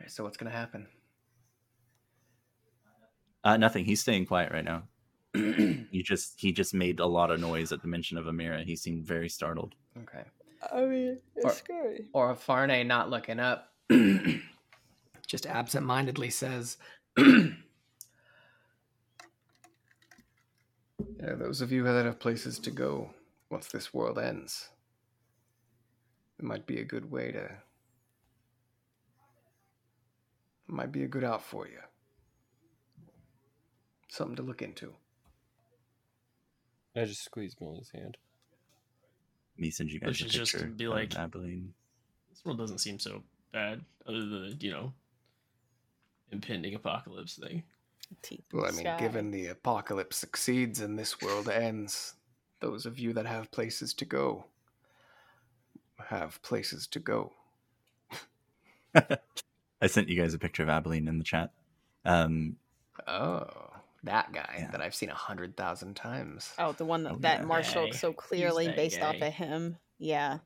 [0.00, 0.88] Alright, so what's gonna happen?
[3.44, 3.84] Uh, nothing.
[3.84, 4.84] He's staying quiet right now.
[5.90, 8.64] he just he just made a lot of noise at the mention of Amira.
[8.64, 9.74] He seemed very startled.
[10.02, 10.24] Okay.
[10.72, 12.06] I mean, it's Or- scary.
[12.14, 13.72] Orifarne not looking up,
[15.26, 16.76] just absent-mindedly says,
[17.18, 17.54] Yeah,
[21.34, 23.10] those of you that have places to go
[23.50, 24.70] once this world ends,
[26.38, 27.44] it might be a good way to.
[30.68, 31.78] It might be a good out for you.
[34.08, 34.94] Something to look into.
[36.96, 38.16] I just squeezed Millie's hand.
[39.58, 41.72] Me send you guys Which a is just be like- Abilene.
[42.30, 44.92] This world doesn't seem so bad, other than you know
[46.32, 47.62] impending apocalypse thing.
[48.22, 48.98] Teeth Well, I mean, sky.
[48.98, 52.14] given the apocalypse succeeds and this world ends,
[52.60, 54.44] those of you that have places to go
[56.08, 57.32] have places to go.
[58.94, 61.52] I sent you guys a picture of Abilene in the chat.
[62.04, 62.56] Um,
[63.08, 63.70] Oh,
[64.04, 64.70] that guy Yeah.
[64.70, 66.52] that I've seen a hundred thousand times.
[66.58, 67.46] Oh, the one that, Oh, that yeah.
[67.46, 67.96] Marshall Guy.
[67.96, 69.78] so clearly that based off of him.
[69.98, 70.38] Yeah.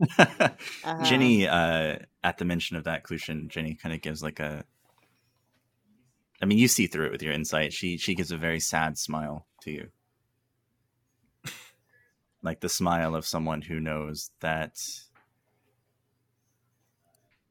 [0.18, 1.04] Uh-huh.
[1.04, 4.64] Jenny, uh, at the mention of that Clutian, Jenny kind of gives like a.
[6.40, 7.72] I mean, you see through it with your insight.
[7.72, 9.88] She she gives a very sad smile to you,
[12.42, 14.76] like the smile of someone who knows that.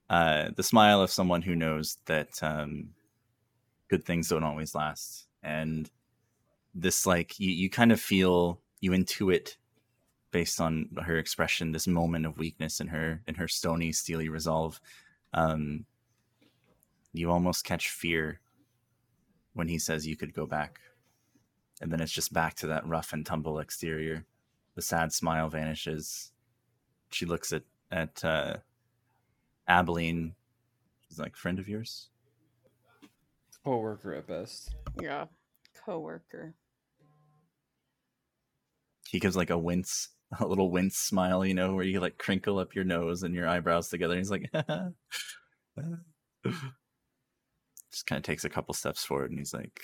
[0.09, 2.89] Uh, the smile of someone who knows that um,
[3.87, 5.89] good things don't always last, and
[6.73, 9.57] this like you you kind of feel you intuit
[10.31, 14.79] based on her expression this moment of weakness in her in her stony steely resolve.
[15.33, 15.85] Um
[17.13, 18.39] you almost catch fear
[19.53, 20.79] when he says you could go back.
[21.81, 24.25] And then it's just back to that rough and tumble exterior.
[24.75, 26.31] The sad smile vanishes.
[27.09, 28.57] She looks at at uh
[29.67, 30.35] abilene.
[31.09, 32.11] She's like friend of yours
[33.63, 34.75] Co-worker at best.
[34.99, 35.25] Yeah.
[35.85, 36.55] co-worker.
[39.09, 40.09] he gives like a wince
[40.39, 43.47] a little wince smile you know where you like crinkle up your nose and your
[43.47, 44.49] eyebrows together And he's like
[47.91, 49.81] just kind of takes a couple steps forward and he's like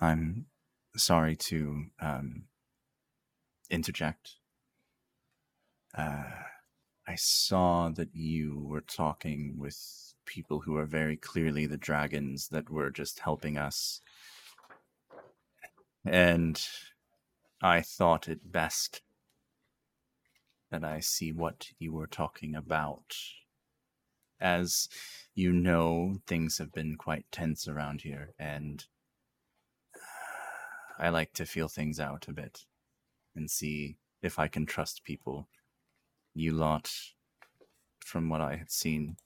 [0.00, 0.46] i'm
[0.96, 2.42] sorry to um
[3.70, 4.32] interject
[5.96, 6.24] uh
[7.06, 12.70] i saw that you were talking with people who are very clearly the dragons that
[12.70, 14.00] were just helping us
[16.04, 16.66] and
[17.62, 19.02] I thought it best
[20.70, 23.16] that I see what you were talking about.
[24.40, 24.88] As
[25.34, 28.84] you know, things have been quite tense around here, and
[30.98, 32.64] I like to feel things out a bit
[33.34, 35.48] and see if I can trust people.
[36.34, 36.92] You lot,
[38.00, 39.16] from what I had seen,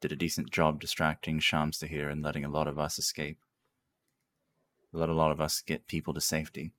[0.00, 3.38] did a decent job distracting Shamstahir and letting a lot of us escape.
[4.92, 6.72] Let a lot of us get people to safety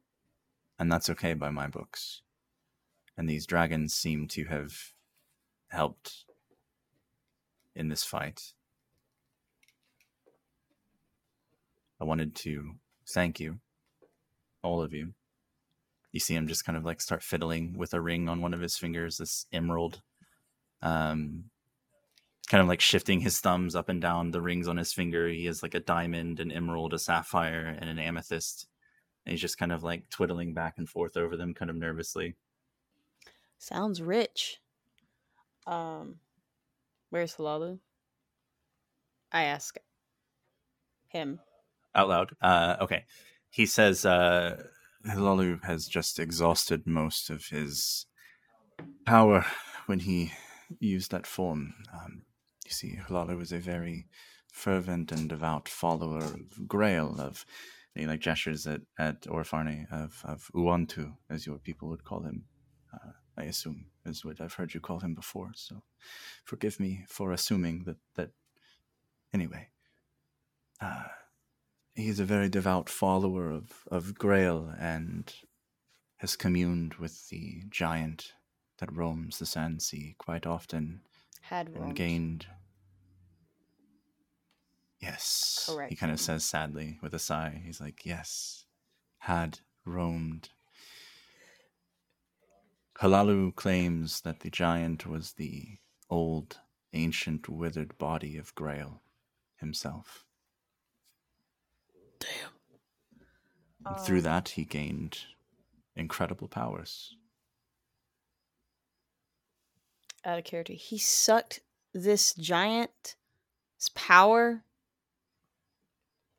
[0.80, 2.22] and that's okay by my books.
[3.18, 4.94] And these dragons seem to have
[5.70, 6.26] helped
[7.76, 8.54] in this fight.
[12.00, 12.76] I wanted to
[13.10, 13.60] thank you,
[14.62, 15.14] all of you.
[16.12, 18.60] You see him just kind of like start fiddling with a ring on one of
[18.60, 20.02] his fingers, this emerald.
[20.82, 21.46] Um,
[22.48, 25.28] kind of like shifting his thumbs up and down the rings on his finger.
[25.28, 28.68] He has like a diamond, an emerald, a sapphire, and an amethyst
[29.26, 32.36] and he's just kind of like twiddling back and forth over them kind of nervously
[33.60, 34.62] Sounds rich.
[35.66, 36.20] Um,
[37.10, 37.80] where's Halalu?
[39.32, 39.76] I ask
[41.08, 41.40] him.
[41.96, 43.04] out loud uh okay
[43.50, 44.62] he says uh
[45.06, 48.06] Halalu has just exhausted most of his
[49.06, 49.46] power
[49.88, 50.32] when he
[50.80, 52.22] used that form um
[52.68, 54.08] you see Halalu was a very
[54.52, 57.46] fervent and devout follower of grail of
[57.94, 62.24] and he like gestures at at Orifarne of of uantu as your people would call
[62.24, 62.46] him
[62.94, 65.84] uh, i assume is what i've heard you call him before so
[66.46, 68.32] forgive me for assuming that that
[69.34, 69.68] anyway.
[70.80, 71.04] Uh
[71.98, 75.34] he's a very devout follower of, of Grail and
[76.18, 78.34] has communed with the giant
[78.78, 81.02] that roams the Sand Sea quite often
[81.42, 81.96] Had and roamed.
[81.96, 82.48] gained.
[85.00, 85.70] Yes.
[85.90, 87.62] He kind of says sadly with a sigh.
[87.64, 88.66] He's like, Yes,
[89.20, 90.50] had roamed.
[93.00, 95.78] Halalu claims that the giant was the
[96.10, 96.58] old,
[96.94, 99.02] ancient, withered body of Grail
[99.58, 100.26] himself.
[103.86, 105.20] And through Um, that, he gained
[105.96, 107.16] incredible powers.
[110.28, 110.74] Out of character.
[110.74, 111.62] He sucked
[111.94, 113.16] this giant's
[113.96, 114.64] power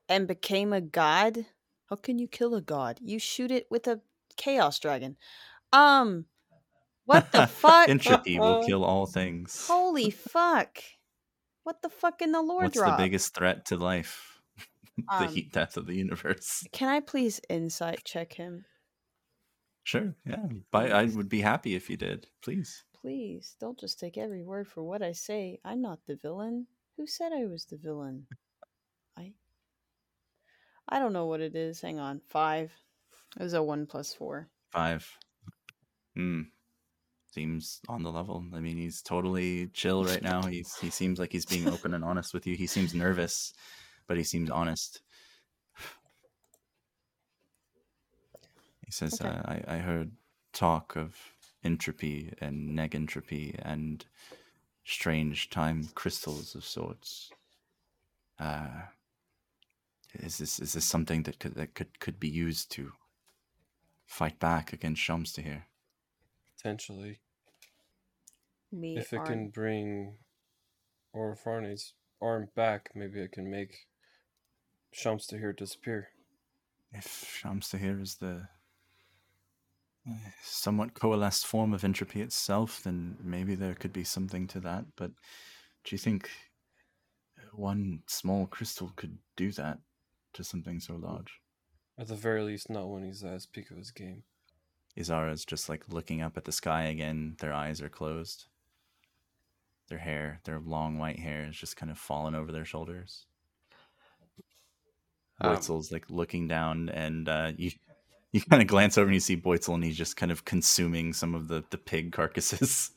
[0.09, 1.47] and became a god.
[1.89, 2.99] How can you kill a god?
[3.03, 4.01] You shoot it with a
[4.37, 5.17] chaos dragon.
[5.73, 6.27] Um,
[7.07, 7.89] what the fuck?
[7.89, 9.67] Entropy will kill all things.
[9.67, 10.79] Holy fuck!
[11.65, 12.99] What the fuck in the lore What's drop?
[12.99, 14.41] the biggest threat to life?
[14.97, 16.65] the Um, heat death of the universe.
[16.73, 18.65] Can I please insight check him,
[19.85, 20.45] Sure, yeah.
[20.75, 22.27] I would be happy if you did.
[22.43, 22.85] Please.
[23.09, 23.57] Please?
[23.59, 25.61] Don't just take every word for what I say.
[25.65, 26.67] I'm not the villain.
[26.99, 28.27] Who said I was the villain?
[29.17, 29.33] I.
[30.87, 31.81] I don't know what it is.
[31.81, 32.21] Hang on.
[32.29, 32.71] Five.
[33.41, 34.49] It was a one plus four.
[34.71, 35.09] Five.
[36.15, 36.43] Hmm.
[37.33, 38.45] seems on the level.
[38.55, 40.43] I mean, he's totally chill right now.
[40.43, 42.57] He's he seems like he's being open and honest with you.
[42.57, 43.55] He seems nervous,
[44.07, 45.01] but he seems honest.
[48.85, 49.29] He says, Okay.
[49.29, 50.13] uh, I, I heard
[50.53, 51.15] talk of
[51.65, 54.05] entropy and negentropy and
[54.85, 57.31] strange time crystals of sorts.
[58.39, 58.83] Uh,
[60.15, 62.93] is this is this something that could that could, could be used to
[64.07, 65.63] fight back against Shamstahir?
[66.57, 67.21] Potentially.
[68.71, 70.15] We If it are can bring
[71.15, 73.87] Orifarne's arm back, maybe it can make
[74.95, 76.09] Shamstahir disappear.
[76.93, 78.49] If Shamstahir here is the
[80.43, 84.85] somewhat coalesced form of entropy itself, then maybe there could be something to that.
[84.97, 85.11] But
[85.85, 86.31] do you think
[87.53, 89.79] one small crystal could do that
[90.35, 91.41] to something so large?
[91.99, 94.23] At the very least, not when he's at his peak of his game.
[94.97, 97.37] Izara's just like looking up at the sky again.
[97.41, 98.47] Their eyes are closed.
[99.89, 103.27] Their hair, their long white hair, is just kind of fallen over their shoulders.
[105.41, 107.71] Um, Boizal's like looking down, and uh, you
[108.33, 111.13] you kind of glance over and you see Boizal, and he's just kind of consuming
[111.13, 112.91] some of the the pig carcasses.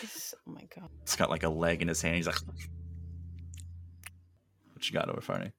[0.00, 0.88] this- oh my god.
[1.04, 2.16] He's got like a leg in his hand.
[2.16, 2.38] He's like,
[4.72, 5.52] "What you got Orifarne?"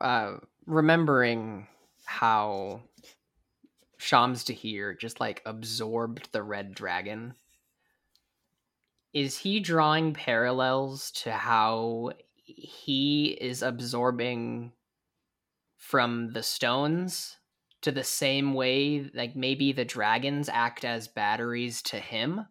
[0.00, 1.66] uh, remembering
[2.04, 2.82] how
[3.98, 7.34] Shamstahir just like absorbed the red dragon.
[9.12, 12.12] Is he drawing parallels to how
[12.44, 14.72] he is absorbing
[15.76, 17.37] from the stones
[17.82, 22.46] to the same way like maybe the dragons act as batteries to him?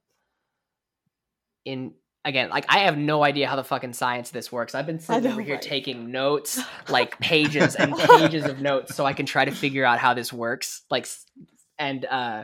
[1.66, 1.94] In
[2.28, 4.76] again, like I have no idea how the fucking science of this works.
[4.76, 5.62] I've been sitting over here right?
[5.62, 10.00] taking notes, like pages and pages of notes, so I can try to figure out
[10.00, 10.84] how this works.
[10.92, 11.08] Like,
[11.80, 12.44] and uh,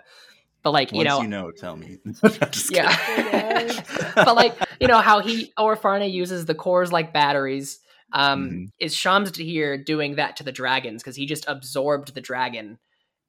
[0.64, 2.00] but like you know, you know, tell me.
[2.52, 2.96] Just yeah.
[2.96, 3.84] kidding.
[4.16, 7.80] but like you know how he Orifarne uses the cores like batteries.
[8.14, 8.70] Um, Mhm.
[8.80, 12.80] is Shamstahir doing that to the dragons because he just absorbed the dragon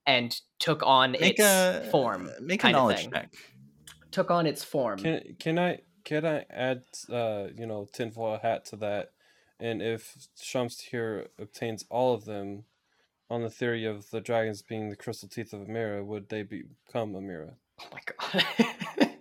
[0.05, 3.35] and took on make its a form, Make a knowledge check.
[4.11, 4.99] took on its form.
[4.99, 9.11] Can can I can I add uh you know tinfoil hat to that?
[9.59, 12.65] And if Shamstahir obtains all of them,
[13.29, 17.13] on the theory of the dragons being the crystal teeth of Amira, would they become
[17.13, 17.55] Amira?
[17.79, 18.45] Oh my god.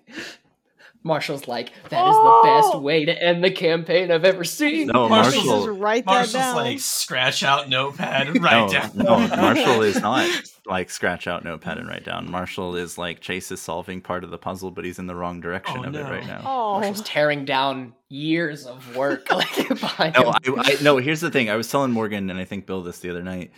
[1.06, 2.78] Marshall's like, that is the best Oh!
[2.80, 4.86] way to end the campaign I've ever seen.
[4.86, 5.66] No, Marshall's- Marshall.
[5.66, 6.56] Just write that Marshall's down.
[6.56, 8.90] like scratch out notepad and write no, down.
[8.96, 10.30] no, Marshall is not
[10.66, 12.30] like scratch out notepad and write down.
[12.30, 15.40] Marshall is like Chase is solving part of the puzzle, but he's in the wrong
[15.42, 16.40] direction Oh, of it right now.
[16.46, 20.58] oh, Marshall's tearing down years of work like behind No, him.
[20.58, 20.96] I, I, no.
[20.96, 21.50] Here's the thing.
[21.50, 23.50] I was telling Morgan and I think Bill this the other night.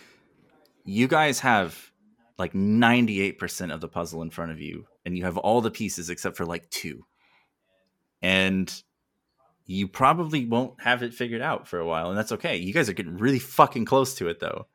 [0.84, 1.92] You guys have
[2.38, 6.10] like 98% of the puzzle in front of you, and you have all the pieces
[6.10, 7.04] except for like two.
[8.22, 8.72] And
[9.66, 12.56] you probably won't have it figured out for a while, and that's okay.
[12.56, 14.66] You guys are getting really fucking close to it, though.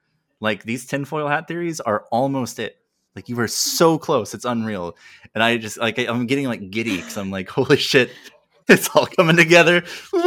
[0.42, 2.78] Like these tinfoil hat theories are almost it.
[3.16, 4.98] Like you were so close, it's unreal.
[5.36, 8.10] And I just like I'm getting like giddy because I'm like, holy shit,
[8.68, 9.84] it's all coming together.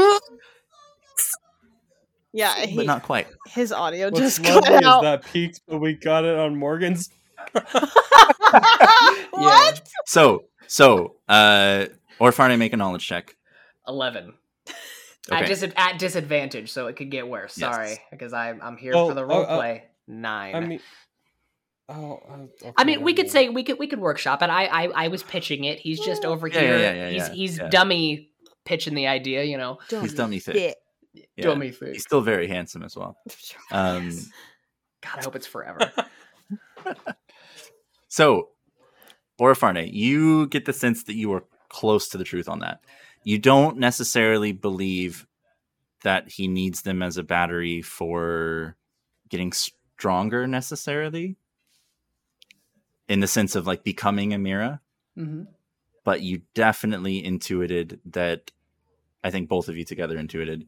[2.32, 2.66] yeah.
[2.76, 3.26] but not quite.
[3.48, 5.02] his audio What's just lovely cut is out.
[5.02, 7.10] that peaked, but we got it on Morgan's.
[9.30, 9.82] what?
[10.06, 11.86] So, so, uh,
[12.20, 13.36] Orifarne make a knowledge check.
[13.86, 14.34] Eleven.
[15.30, 17.56] At, dis- at disadvantage, so it could get worse.
[17.56, 17.74] Yes.
[17.74, 19.84] Sorry, because I'm I'm here Oh, for the oh, role oh, play.
[20.06, 20.54] Nine.
[20.54, 20.80] I mean,
[21.88, 22.20] oh,
[22.62, 24.50] uh, I mean, we could say we could we could workship it.
[24.50, 25.78] I I, I was pitching it.
[25.78, 26.78] He's just over Yeah, here.
[26.78, 27.68] yeah, yeah, yeah, he's yeah, he's yeah.
[27.70, 28.30] dummy
[28.66, 29.44] pitching the idea.
[29.44, 30.76] You know, He's dummy fit.
[31.14, 31.22] Yeah.
[31.44, 31.94] dummy thing.
[31.94, 33.16] He's still very handsome as well.
[33.70, 34.10] Um,
[35.00, 35.90] God, I hope it's forever.
[38.08, 38.50] So,
[39.40, 41.42] Orifarne, you get the sense that you are
[41.74, 42.80] close to the truth on that.
[43.24, 45.26] You don't necessarily believe
[46.04, 48.76] that he needs them as a battery for
[49.28, 51.36] getting stronger necessarily,
[53.08, 54.80] in the sense of like becoming Amira.
[55.16, 55.42] hmm
[56.04, 58.52] but you definitely intuited that
[59.24, 60.66] I think both of you together intuited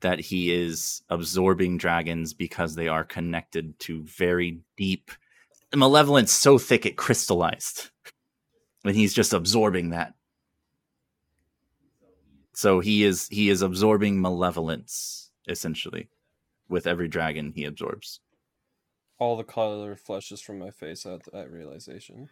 [0.00, 5.10] that he is absorbing dragons because they are connected to very deep
[5.76, 7.90] malevolence so thick it crystallized.
[8.84, 10.14] And he's just absorbing that.
[12.58, 16.08] So he is he is absorbing malevolence essentially
[16.68, 18.18] with every dragon he absorbs.
[19.20, 22.28] all the color flushes from my face at that realization.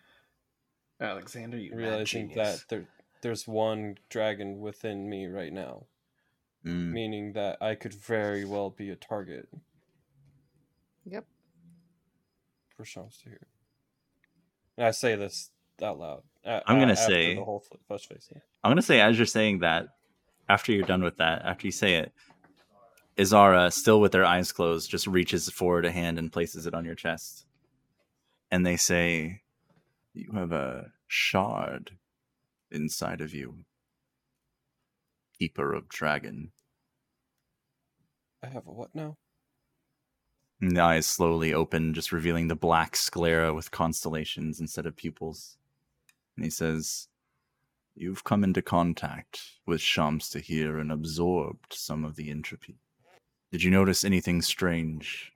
[1.00, 2.86] Alexander, you mad realizing that there
[3.22, 5.86] there's one dragon within me right now,
[6.64, 6.90] Mm.
[6.90, 9.48] meaning that I could very well be a target
[11.05, 11.24] Yep.
[12.76, 13.44] for Shamstahir.
[14.76, 18.28] And I say this out loud I'm gonna a- after say- the whole flush face.
[18.34, 18.40] yeah.
[18.64, 19.95] I'm gonna say as you're saying that,
[20.49, 22.12] after you're done with that, after you say it,
[23.16, 26.84] Izara, still with their eyes closed, just reaches forward a hand and places it on
[26.84, 27.47] your chest.
[28.50, 29.41] And they say,
[30.12, 31.92] You have a shard
[32.70, 33.65] inside of you.
[35.39, 36.52] Keeper of Dragon.
[38.42, 39.16] I have a what now?
[40.60, 45.58] And the eyes slowly open, just revealing the black sclera with constellations instead of pupils.
[46.36, 47.08] And he says,
[47.99, 52.76] You've come into contact with Shamstahir and absorbed some of the entropy.
[53.50, 55.33] Did you notice anything strange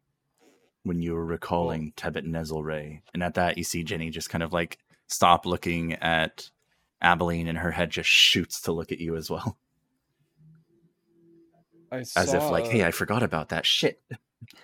[0.83, 3.01] when you were recalling Tebet Nezilray?
[3.15, 6.51] And at that, you see Jenny just kind of like stop looking at
[7.01, 9.57] Abilene, and her head just shoots to look at you as well.
[11.93, 14.03] I saw, As if, like, hey, I forgot about that shit.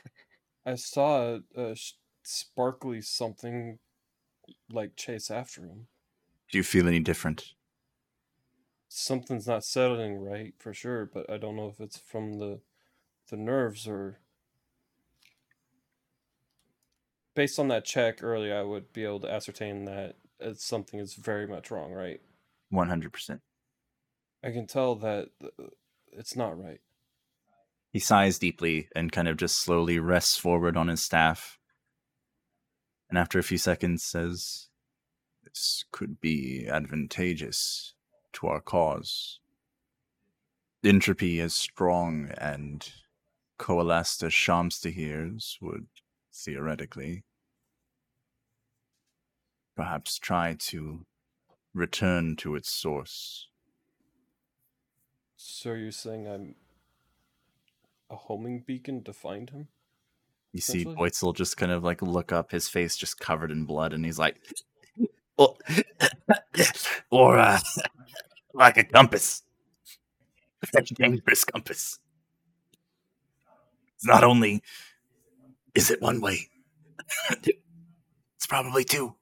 [0.66, 1.76] I saw a, a
[2.22, 3.78] sparkly something
[4.70, 5.86] like chase after him.
[6.52, 7.54] Do you feel any different?
[8.88, 12.60] Something's not settling right for sure, but I don't know if it's from the
[13.28, 14.20] the nerves or
[17.34, 21.14] based on that check earlier, I would be able to ascertain that it's something is
[21.14, 22.20] very much wrong, right?
[22.72, 23.40] 100%.
[24.42, 25.64] I can tell that uh,
[26.12, 26.80] it's not right.
[27.92, 31.58] He sighs deeply and kind of just slowly rests forward on his staff.
[33.08, 34.68] And after a few seconds says,
[35.44, 37.94] This could be advantageous
[38.36, 39.40] to our cause.
[40.84, 42.88] Entropy as strong and
[43.58, 45.86] coalesced as Shamstahir's would
[46.32, 47.24] theoretically
[49.76, 51.04] perhaps try to
[51.74, 53.48] return to its source.
[55.36, 56.54] So you're saying I'm
[58.10, 59.68] a homing beacon to find him?
[60.52, 60.84] You see?
[60.84, 64.18] Boizal just kind of like look up, his face just covered in blood, and he's
[64.18, 64.40] like,
[65.36, 65.56] or,
[67.10, 67.58] or uh,
[68.56, 69.42] like a compass,
[70.76, 71.98] a dangerous compass.
[73.96, 74.62] It's not only
[75.74, 76.48] is it one way,
[77.30, 79.16] it's probably two.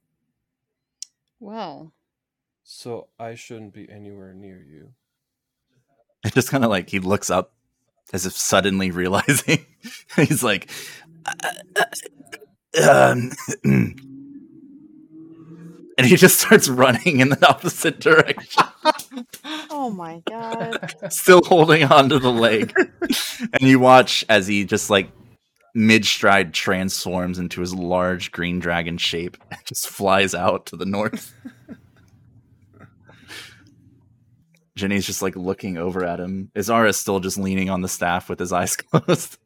[1.40, 1.92] Well,
[2.64, 4.92] So I shouldn't be anywhere near you.
[6.24, 7.52] It's just kind of like he looks up
[8.12, 9.66] as if suddenly realizing.
[10.16, 10.70] he's like,
[12.88, 13.32] um,
[13.64, 14.00] and
[16.06, 18.64] he just starts running in the opposite direction,
[19.84, 20.94] oh my god.
[21.10, 22.72] still holding on to the leg.
[23.52, 25.10] and you watch as he just like
[25.74, 30.86] mid stride transforms into his large green dragon shape and just flies out to the
[30.86, 31.34] north.
[34.74, 36.50] Jenny's just like looking over at him.
[36.56, 39.38] Izara's still just leaning on the staff with his eyes closed.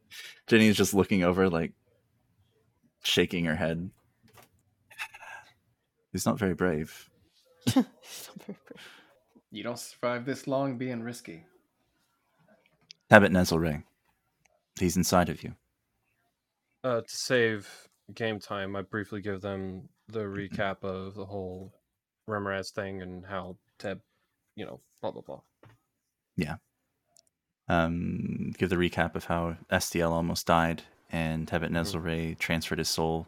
[0.47, 1.73] Jenny's just looking over, like
[3.03, 3.91] shaking her head.
[6.13, 7.09] He's not very brave.
[7.65, 7.85] He's not
[8.45, 8.98] very brave.
[9.51, 11.45] You don't survive this long being risky.
[13.09, 13.83] Habit Nezilray.
[14.79, 15.55] He's inside of you.
[16.83, 17.67] Uh, to save
[18.13, 21.73] game time, I briefly give them the recap of the whole
[22.27, 23.99] Remorhaz thing and how Teb,
[24.55, 25.41] you know, blah blah blah.
[26.37, 26.55] Yeah.
[27.67, 33.27] Um, give the recap of how SDL almost died and Habit Nezilray transferred his soul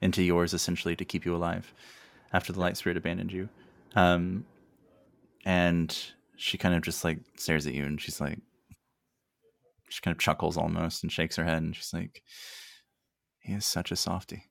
[0.00, 1.72] into yours essentially to keep you alive
[2.32, 3.48] after the light spirit abandoned you.
[3.94, 4.44] Um,
[5.48, 5.98] and
[6.36, 8.38] she kind of just like stares at you and she's like,
[9.88, 12.22] she kind of chuckles almost and shakes her head and she's like,
[13.40, 14.44] he is such a softy.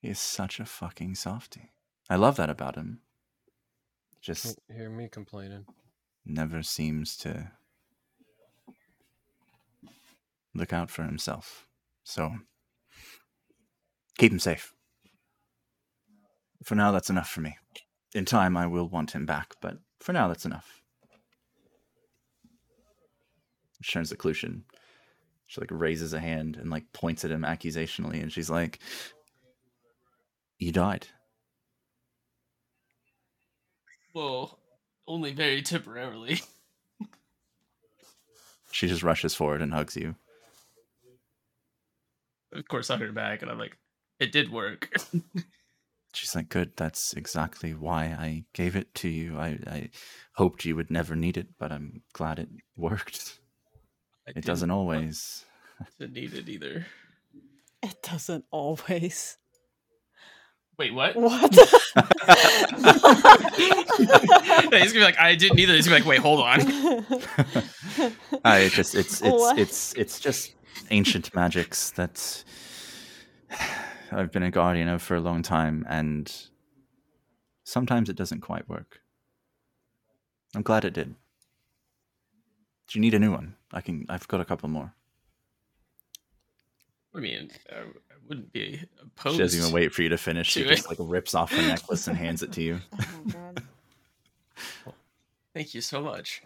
[0.00, 1.72] He is such a fucking softy.
[2.08, 3.00] I love that about him.
[4.22, 5.66] Just hear me complaining.
[6.24, 7.50] never seems to
[10.54, 11.66] look out for himself.
[12.02, 12.32] So
[14.16, 14.72] keep him safe.
[16.64, 17.58] For now, that's enough for me.
[18.16, 20.80] In time, I will want him back, but for now, that's enough.
[23.82, 24.62] She turns to Clutian.
[25.46, 28.78] She like raises a hand and like points at him accusationally, and she's like,
[30.58, 31.08] "You died."
[34.14, 34.60] Well,
[35.06, 36.40] only very temporarily.
[38.72, 40.16] She just rushes forward and hugs you.
[42.52, 43.78] Of course, I heard back, and I'm like,
[44.20, 44.94] it did work.
[46.16, 46.72] She's like, good.
[46.76, 49.38] That's exactly why I gave it to you.
[49.38, 49.90] I, I
[50.34, 53.38] hoped you would never need it, but I'm glad it worked.
[54.26, 55.44] I It doesn't want always.
[56.00, 56.86] to need it either.
[57.82, 59.36] It doesn't always.
[60.78, 61.16] Wait, what?
[61.16, 61.54] What?
[61.54, 61.64] Yeah,
[64.82, 65.72] he's gonna be like, I didn't either.
[65.74, 66.60] He's gonna be like, wait, hold on.
[68.44, 69.58] I it just it's it's What?
[69.58, 70.54] it's it's just
[70.90, 72.44] ancient magics that
[74.16, 76.32] I've been a guardian of for a long time, and
[77.64, 79.02] sometimes it doesn't quite work.
[80.54, 81.14] I'm glad it did.
[82.88, 83.56] Do you need a new one?
[83.72, 84.06] I can.
[84.08, 84.94] I've got a couple more.
[87.14, 87.84] I mean, I, I
[88.26, 89.36] wouldn't be opposed.
[89.36, 90.50] She doesn't even wait for you to finish.
[90.50, 92.80] She to just like rips off the necklace and hands it to you.
[92.98, 93.62] Oh god.
[95.54, 96.42] Thank you so much.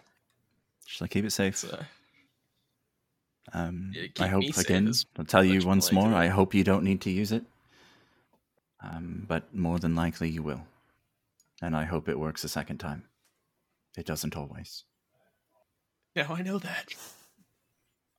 [0.85, 1.63] She's I keep it safe.
[1.63, 1.83] Uh,
[3.53, 4.91] Um, Yeah, I hope me safe again.
[5.17, 6.13] I'll tell you once more.
[6.13, 7.43] I hope you don't need to use it.
[8.83, 10.65] Um, but more than likely you will,
[11.61, 13.03] and I hope it works a second time.
[13.97, 14.83] It doesn't always.
[16.15, 16.93] now I know that.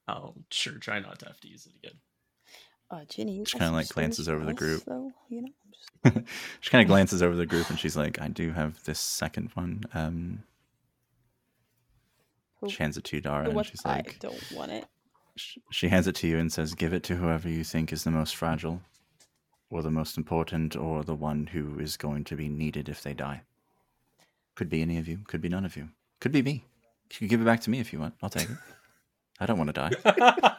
[0.08, 1.99] I'll sure try not to have to use it again.
[2.91, 4.84] Uh, Ginny, you She kinda, like, glances over the group.
[4.84, 5.49] Though, you know,
[6.05, 6.26] just-
[6.60, 9.50] she kind of glances over the group and she's like, "I do have this second
[9.55, 10.42] one." Um,
[12.60, 13.66] Who- she hands it to you, Dara, and what?
[13.66, 14.86] she's I don't want it.
[15.70, 18.10] she hands it to you and says, "Give it to whoever you think is the
[18.10, 18.82] most fragile,
[19.73, 23.15] or the most important, or the one who is going to be needed if they
[23.15, 23.41] die.
[24.55, 25.20] Could be any of you.
[25.26, 25.89] Could be none of you.
[26.20, 26.65] Could be me.
[27.10, 28.15] You can give it back to me if you want.
[28.23, 28.57] I'll take it.
[29.41, 30.57] I don't want to die.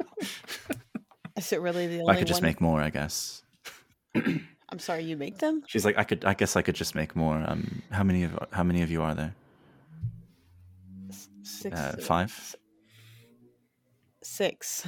[1.38, 2.50] Is it really the only I could just one?
[2.50, 3.44] make more, I guess."
[4.16, 5.64] I'm sorry, you make them?
[5.68, 6.26] She's like, "I could.
[6.26, 7.44] I guess I could just make more.
[7.48, 9.36] Um, how many of how many of you are there?
[11.44, 11.80] Six.
[11.80, 12.56] Uh, five,
[14.24, 14.88] Six.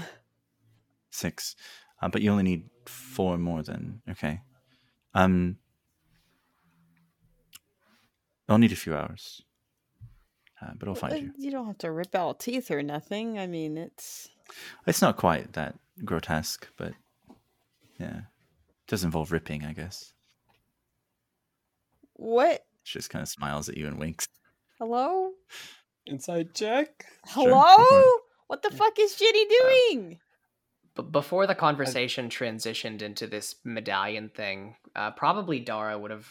[1.11, 1.55] six.
[2.01, 3.63] Uh, but you only need four more.
[3.63, 4.41] Then okay.
[5.13, 5.57] Um,
[8.49, 9.41] I'll need a few hours.
[10.61, 11.31] Uh, but I'll find Uh, you.
[11.37, 13.37] You don't have to rip out teeth or nothing.
[13.39, 14.29] I mean, it's
[14.87, 16.93] It's not quite that grotesque, but
[17.99, 20.13] yeah, it does involve ripping, I guess.
[22.13, 22.65] what?
[22.83, 24.27] She just kind of smiles at you and winks.
[24.79, 25.31] Hello?
[26.05, 27.05] Inside check.
[27.25, 27.49] Hello?
[27.77, 28.21] go for it.
[28.47, 30.19] What the fuck is Ginny doing?
[30.95, 36.27] But before the conversation transitioned into this medallion thing, uh, probably Dara would have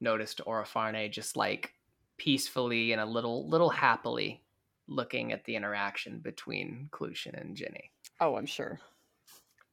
[0.00, 1.72] noticed Orifarne just like
[2.18, 4.42] peacefully and a little little happily
[4.86, 7.90] looking at the interaction between Clushin and Ginny.
[8.20, 8.78] Oh, I'm sure.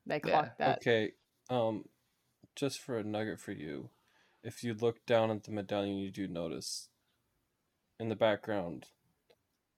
[0.06, 0.78] They Yeah, that.
[0.78, 1.12] Okay.
[1.50, 1.84] Um,
[2.56, 3.90] just for a nugget for you,
[4.44, 6.88] if you look down at the medallion, you do notice
[8.00, 8.86] in the background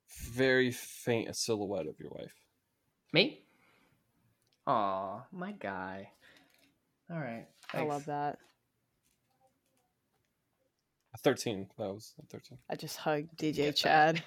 [0.08, 2.36] very faint a silhouette of your wife.
[3.12, 3.42] Me?
[4.70, 6.12] Aw, my guy.
[7.10, 7.48] All right.
[7.74, 8.38] I love that.
[11.22, 11.68] Thirteen.
[11.80, 12.60] That was a thirteen.
[12.70, 13.76] I just hugged DJ Get that.
[13.76, 14.24] Chad.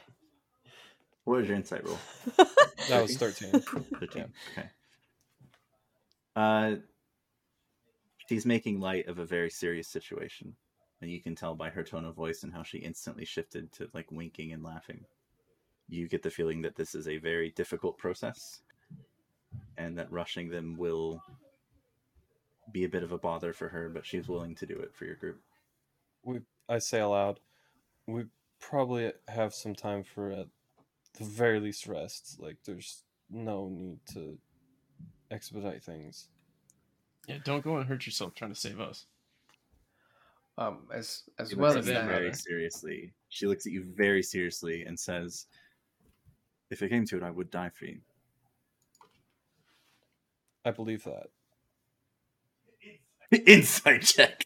[1.25, 1.99] What was your insight roll?
[2.89, 3.51] That was thirteen.
[4.01, 4.25] 13.
[4.51, 4.69] Okay.
[6.35, 6.75] Uh,
[8.29, 10.57] she's making light of a very serious situation,
[11.01, 13.89] and you can tell by her tone of voice and how she instantly shifted to
[13.95, 15.05] like winking and laughing.
[15.89, 18.63] You get the feeling that this is a very difficult process,
[19.77, 21.23] and that rushing them will
[22.73, 25.05] be a bit of a bother for her, but she's willing to do it for
[25.05, 25.41] your group.
[26.23, 27.41] we I say aloud,
[28.07, 28.25] we
[28.61, 30.47] probably have some time for at
[31.19, 32.37] the very least rest.
[32.39, 34.39] Like there's no need to
[35.31, 36.29] expedite things.
[37.27, 39.07] Yeah, don't go and hurt yourself trying to save us.
[40.59, 43.13] Um, as as She well as that, very seriously.
[43.29, 45.47] She looks at you very seriously and says,
[46.71, 48.01] "If it came to it, I would die for you."
[50.65, 51.29] I believe that.
[53.47, 54.45] Insight check.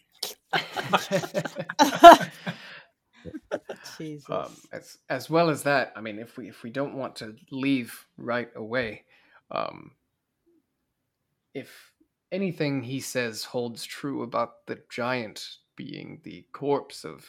[3.98, 4.28] Jesus.
[4.30, 7.36] um, as as well as that, I mean, if we if we don't want to
[7.50, 9.04] leave right away,
[9.50, 9.92] um,
[11.54, 11.92] if
[12.32, 15.46] anything he says holds true about the giant
[15.76, 17.26] being the corpse of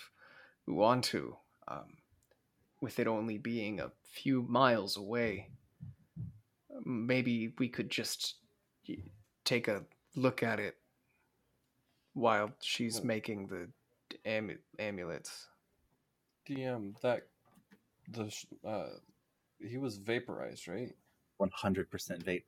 [0.69, 1.35] Uantu,
[1.67, 1.97] um,
[2.81, 5.49] with it only being a few miles away,
[6.85, 8.46] maybe we could just y-
[9.45, 9.83] take a
[10.15, 10.77] look at it
[12.13, 13.69] while she's Well- making the
[14.25, 15.47] amu- amulets.
[16.47, 17.27] DM that
[18.09, 18.31] the
[18.63, 18.89] uh
[19.59, 20.95] he was vaporized, right?
[21.37, 22.43] One hundred percent vape.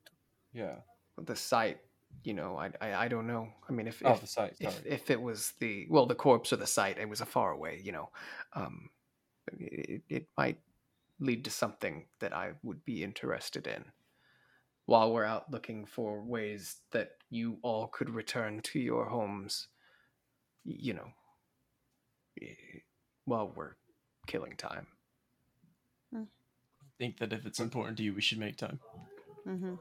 [0.53, 0.77] Yeah.
[1.17, 1.79] the site
[2.23, 4.55] you know i i, I don't know i mean if Oh, if, the site.
[4.59, 7.51] if, if it was the well the corpse or the site it was a far
[7.51, 8.09] away you know
[8.53, 8.89] um
[9.59, 10.57] it, it might
[11.19, 13.83] lead to something that i would be interested in
[14.89, 19.67] while we're out looking for ways that you all could return to your homes
[20.65, 21.09] you know
[23.25, 23.75] while we're
[24.25, 24.87] killing time
[26.15, 28.79] I think that if it's important to you, we should make time.
[29.45, 29.75] hmm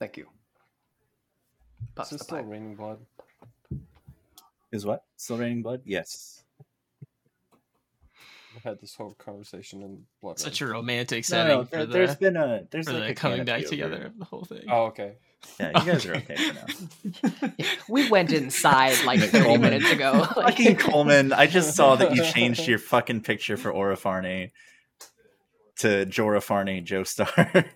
[0.00, 0.26] thank you
[1.94, 2.46] Pops Is this the still pipe.
[2.48, 2.98] raining blood?
[4.72, 5.04] Is what?
[5.16, 5.82] Still raining blood?
[5.84, 6.42] Yes.
[8.62, 10.38] Had this whole conversation in blood.
[10.38, 13.14] Such a romantic setting no, for there, the, there's been a there's like the a
[13.14, 14.64] coming back canopy over together of the whole thing.
[14.70, 15.16] Oh, okay.
[15.60, 16.54] Yeah, you guys are okay for
[17.42, 17.52] now.
[17.88, 19.60] We went inside like 30 Coleman.
[19.60, 20.24] minutes ago.
[20.34, 24.50] fucking Coleman, I just saw that you changed your fucking picture for Orifarne
[25.80, 27.66] to Jorafarne Joestar.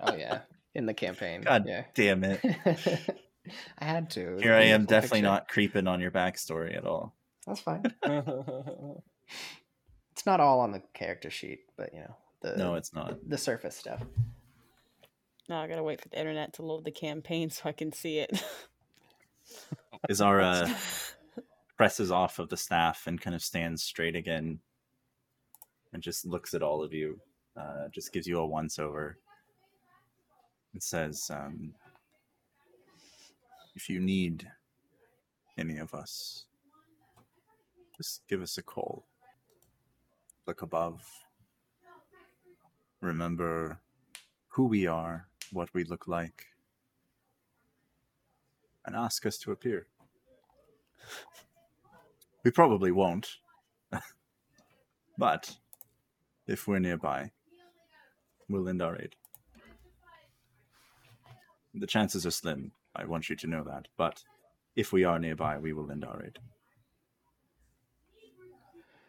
[0.00, 0.40] oh yeah,
[0.74, 1.42] in the campaign.
[1.42, 1.84] God yeah.
[1.94, 2.40] damn it.
[3.78, 4.20] I had to.
[4.20, 5.30] It was a Here I am, definitely picture.
[5.30, 7.14] not creeping on your backstory at all.
[7.46, 7.84] That's fine.
[10.14, 13.18] It's not all on the character sheet, but you know the No, it's not.
[13.28, 14.00] the surface stuff.
[15.48, 18.18] No, I gotta wait for the internet to load the campaign so I can see
[18.20, 18.42] it.
[20.08, 20.72] Izara
[21.76, 24.60] presses off of the staff and kind of stands straight again
[25.92, 27.18] and just looks at all of you.
[27.56, 29.18] Uh, just gives you a once over.
[30.74, 31.74] It says, um,
[33.74, 34.48] if you need
[35.58, 36.46] any of us,
[37.96, 39.04] just give us a call.
[40.46, 41.02] Look above.
[43.00, 43.80] Remember
[44.48, 46.46] who we are, what we look like,
[48.84, 49.86] and ask us to appear.
[52.44, 53.38] We probably won't.
[55.18, 55.56] but
[56.46, 57.30] if we're nearby,
[58.50, 59.16] we'll lend our aid.
[61.72, 64.22] The chances are slim, I want you to know that, but
[64.76, 66.38] if we are nearby, we will lend our aid.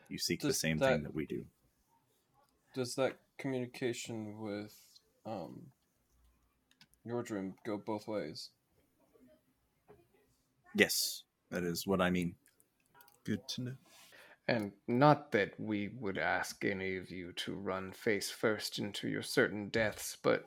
[0.09, 1.45] You seek the same that- thing that we do.
[2.73, 4.73] Does that communication with
[5.25, 5.71] um
[7.05, 8.49] your dream go both ways?
[10.73, 12.35] Yes, that is what I mean.
[13.23, 13.75] Good to know.
[14.47, 19.23] And not that we would ask any of you to run face first into your
[19.23, 20.45] certain deaths, but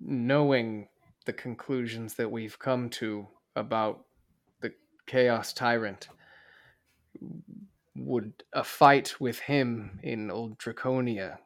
[0.00, 0.88] knowing
[1.26, 4.06] the conclusions that we've come to about
[4.60, 4.72] the
[5.06, 6.08] Chaos Tyrant,
[7.96, 11.38] would a fight with him in Old Draconia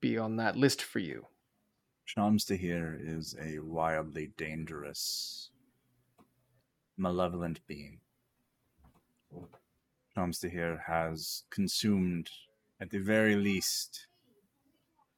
[0.00, 1.26] be on that list for you?
[2.06, 5.50] Shamstahir is a wildly dangerous,
[6.96, 8.00] malevolent being.
[10.16, 12.30] Shamstahir has consumed,
[12.80, 14.06] at the very least,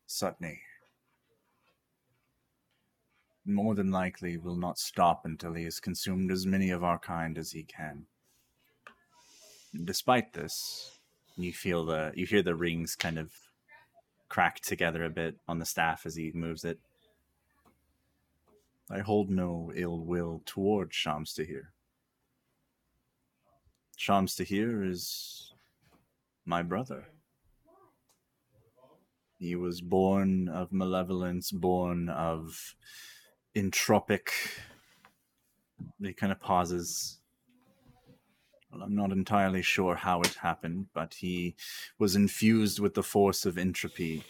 [0.06, 0.58] Sutney.
[3.46, 7.38] More than likely will not stop until he has consumed as many of our kind
[7.38, 8.06] as he can.
[9.84, 10.98] Despite this,
[11.36, 13.32] you feel the you hear the rings kind of
[14.28, 16.78] crack together a bit on the staff as he moves it.
[18.90, 21.68] I hold no ill will toward Shamstahir.
[23.96, 25.52] Shams Tahir is
[26.44, 27.06] my brother.
[29.38, 32.74] He was born of malevolence, born of
[33.54, 34.30] entropic.
[36.00, 37.21] He kind of pauses.
[38.72, 41.56] Well, I'm not entirely sure how it happened, but he
[41.98, 44.24] was infused with the force of entropy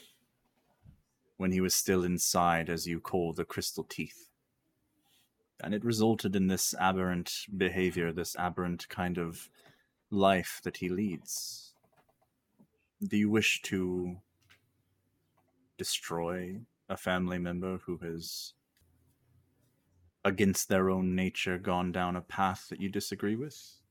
[1.36, 4.28] when he was still inside, as you call the crystal teeth.
[5.62, 9.48] And it resulted in this aberrant behavior, this aberrant kind of
[10.10, 11.74] life that he leads.
[13.00, 14.16] Do you wish to
[15.78, 18.54] destroy a family member who has,
[20.24, 23.81] against their own nature, gone down a path that you disagree with?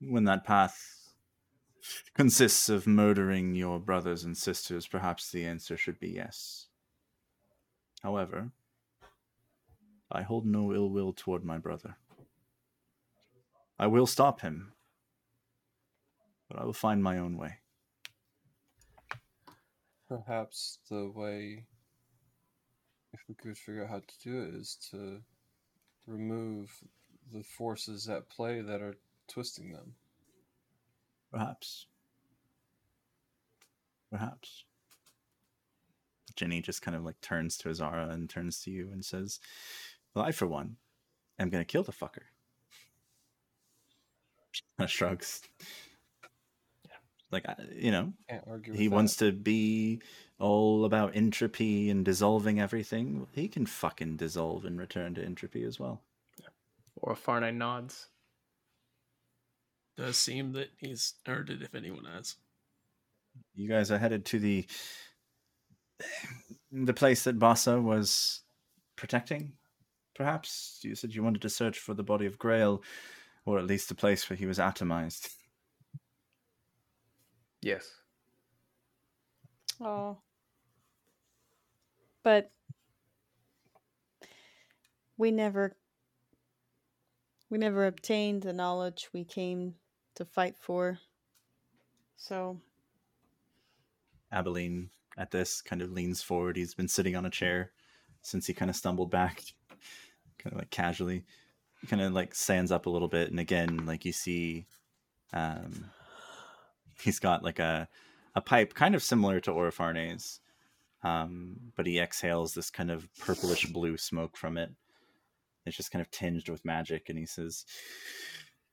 [0.00, 1.12] When that path
[2.14, 6.66] consists of murdering your brothers and sisters, perhaps the answer should be yes.
[8.02, 8.50] However,
[10.10, 11.96] I hold no ill will toward my brother.
[13.78, 14.72] I will stop him,
[16.48, 17.58] but I will find my own way.
[20.08, 21.64] Perhaps the way,
[23.12, 25.20] if we could figure out how to do it, is to
[26.06, 26.70] remove
[27.32, 28.96] the forces at play that are
[29.28, 29.94] twisting them.
[31.32, 31.86] Perhaps.
[34.10, 34.64] Perhaps.
[36.36, 39.40] Jenny just kind of like turns to Azara and turns to you and says,
[40.14, 40.76] Well, I, for one,
[41.38, 42.24] am going to kill the fucker.
[44.78, 45.42] Kinda shrugs.
[47.32, 48.94] Like, you know, Can't argue with he that.
[48.94, 50.00] wants to be
[50.38, 53.26] all about entropy and dissolving everything.
[53.32, 56.02] He can fucking dissolve and return to entropy as well.
[57.02, 58.08] Orifarne nods.
[59.96, 62.36] Does seem that he's earned it if anyone has.
[63.54, 64.66] You guys are headed to the
[66.70, 68.42] the place that Bassa was
[68.96, 69.52] protecting.
[70.14, 72.82] Perhaps you said you wanted to search for the body of Grail,
[73.44, 75.30] or at least the place where he was atomized.
[77.62, 77.90] Yes.
[79.80, 80.18] Oh.
[82.22, 82.50] But
[85.16, 85.76] we never
[87.48, 89.74] we never obtained the knowledge we came
[90.16, 90.98] to fight for.
[92.16, 92.58] So
[94.32, 96.56] Abilene at this kind of leans forward.
[96.56, 97.72] He's been sitting on a chair
[98.22, 99.42] since he kind of stumbled back,
[100.38, 101.24] kind of like casually,
[101.88, 104.66] kind of like stands up a little bit, and again, like you see,
[105.32, 105.90] um,
[107.00, 107.88] he's got like a
[108.34, 110.40] a pipe kind of similar to Orifarne's,
[111.02, 114.70] um, but he exhales this kind of purplish blue smoke from it.
[115.64, 117.64] It's just kind of tinged with magic, and he says,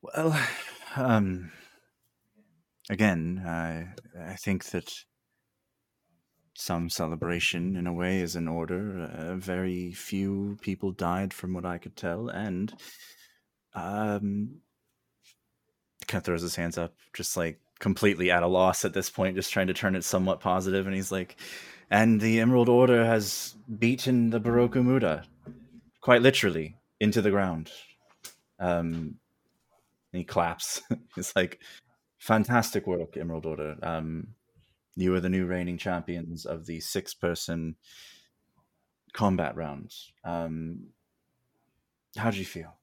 [0.02, 0.38] "Well,
[0.96, 1.52] um,
[2.90, 3.94] again, I
[4.32, 4.92] I think that."
[6.56, 9.10] some celebration in a way is in order.
[9.12, 12.74] Uh, very few people died from what I could tell, and
[13.74, 14.62] um,
[16.08, 19.36] kind of throws his hands up, just like completely at a loss at this point,
[19.36, 20.86] just trying to turn it somewhat positive.
[20.86, 21.36] positive, and he's like,
[21.90, 25.26] "And the Emerald Order has beaten the Brokamuda,
[26.02, 27.72] quite literally, into the ground."
[28.60, 29.16] Um,
[30.14, 30.82] and he claps.
[31.16, 31.60] he's like,
[32.20, 34.28] "Fantastic work, Emerald Order." Um,
[34.96, 37.76] you are the new reigning champions of the six person
[39.12, 40.14] combat rounds.
[40.24, 40.88] Um,
[42.16, 42.76] how did you feel?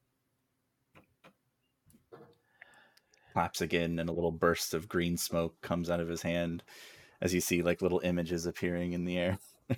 [3.33, 6.63] Claps again, and a little burst of green smoke comes out of his hand
[7.21, 9.37] as you see like little images appearing in the air.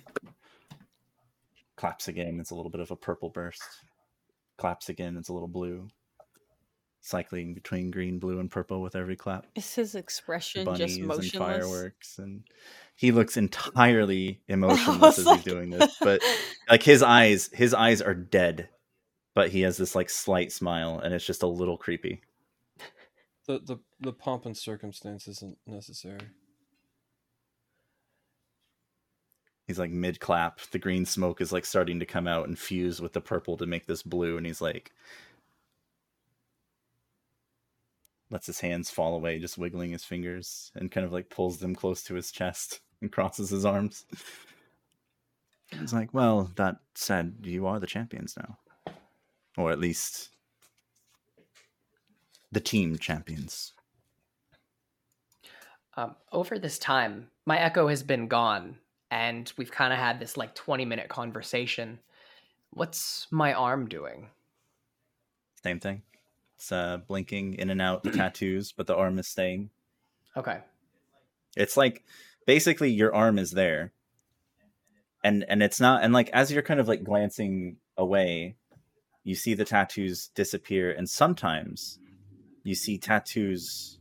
[1.76, 3.62] Claps again, it's a little bit of a purple burst.
[4.56, 5.88] Claps again, it's a little blue.
[7.06, 9.46] Cycling between green, blue, and purple with every clap.
[9.54, 12.44] Is his expression bunnies just and fireworks and
[12.96, 16.22] he looks entirely emotionless as he's doing this but
[16.70, 18.70] like his eyes his eyes are dead
[19.34, 22.22] but he has this like slight smile and it's just a little creepy.
[23.46, 26.20] The the the pomp and circumstance isn't necessary.
[29.66, 33.00] he's like mid clap the green smoke is like starting to come out and fuse
[33.00, 34.92] with the purple to make this blue and he's like
[38.34, 41.74] lets his hands fall away just wiggling his fingers and kind of like pulls them
[41.74, 44.04] close to his chest and crosses his arms
[45.78, 48.58] he's like well that said you are the champions now
[49.56, 50.30] or at least
[52.52, 53.72] the team champions
[55.96, 58.78] Um, over this time, my echo has been gone,
[59.12, 62.00] and we've kind of had this like 20 minute conversation.
[62.70, 64.30] What's my arm doing?
[65.62, 66.02] same thing
[66.64, 69.70] it's uh blinking in and out the tattoos but the arm is staying
[70.36, 70.58] Okay.
[71.56, 72.02] It's like
[72.46, 73.92] basically your arm is there.
[75.22, 78.56] And and it's not and like as you're kind of like glancing away,
[79.22, 81.98] you see the tattoos disappear and sometimes
[82.62, 83.98] you see tattoos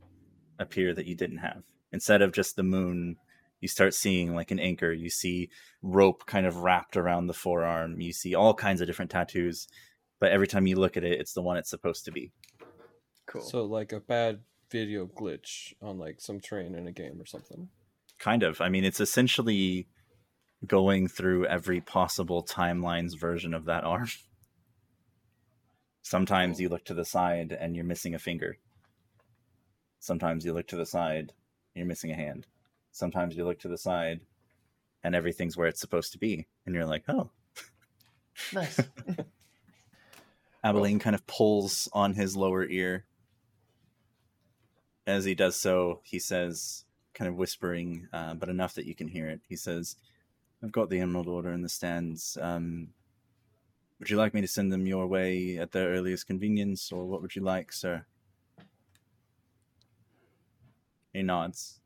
[0.60, 1.64] appear that you didn't have.
[1.92, 3.18] Instead of just the moon,
[3.62, 5.50] you start seeing like an anchor, you see
[5.82, 9.68] rope kind of wrapped around the forearm, you see all kinds of different tattoos,
[10.20, 12.32] but every time you look at it, it's the one it's supposed to be.
[13.26, 13.42] Cool.
[13.42, 17.70] So like a bad video glitch on like some train in a game or something.
[18.18, 19.88] kind of i mean it's essentially
[20.66, 24.08] going through every possible timelines version of that arm
[26.02, 28.58] sometimes you look to the side and you're missing a finger
[30.00, 31.34] sometimes you look to the side
[31.76, 32.48] you're missing a hand
[32.92, 34.22] sometimes you look to the side
[35.04, 37.30] and everything's where it's supposed to be and you're like oh
[38.54, 38.80] nice.
[40.64, 43.04] Abilene kind of pulls on his lower ear.
[45.06, 49.08] As he does so, he says, kind of whispering, uh, but enough that you can
[49.08, 49.42] hear it.
[49.48, 49.98] He says,
[50.64, 52.38] I've got the Emerald Order in the stands.
[52.42, 52.90] Um,
[54.00, 57.22] would you like me to send them your way at their earliest convenience, or what
[57.22, 58.06] would you like, sir?
[61.14, 61.80] He nods.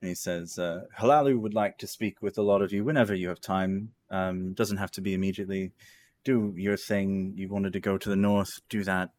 [0.00, 3.14] And he says, uh, Halalu would like to speak with a lot of you whenever
[3.14, 3.92] you have time.
[4.10, 5.72] Um, doesn't have to be immediately
[6.24, 7.32] do your thing.
[7.36, 9.10] You wanted to go to the north, do that.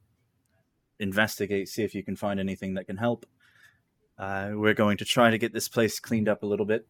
[0.99, 3.25] Investigate, see if you can find anything that can help.
[4.17, 6.87] Uh, we're going to try to get this place cleaned up a little bit.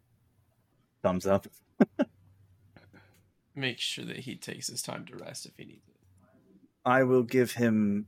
[1.01, 1.47] Thumbs up.
[3.55, 5.95] Make sure that he takes his time to rest if he needs it.
[6.85, 8.07] I will give him.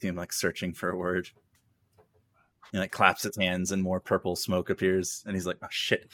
[0.00, 1.28] Him like searching for a word.
[2.72, 6.10] He like claps his hands and more purple smoke appears, and he's like, "Oh shit!"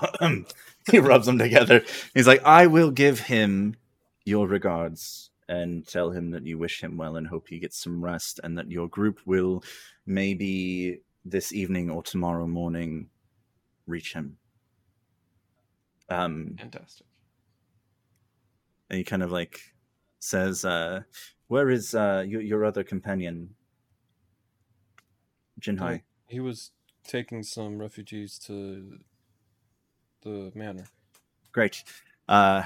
[0.90, 1.82] he rubs them together.
[2.14, 3.76] He's like, "I will give him
[4.24, 8.02] your regards and tell him that you wish him well and hope he gets some
[8.02, 9.62] rest, and that your group will
[10.06, 13.10] maybe this evening or tomorrow morning
[13.86, 14.38] reach him."
[16.08, 17.06] Um, Fantastic.
[18.88, 19.60] and he kind of like
[20.20, 21.02] says, uh,
[21.48, 23.54] "Where is uh, your, your other companion,
[25.60, 26.70] Jinhai?" Oh, he was
[27.04, 29.00] taking some refugees to
[30.22, 30.86] the manor.
[31.52, 31.84] Great.
[32.26, 32.62] Uh,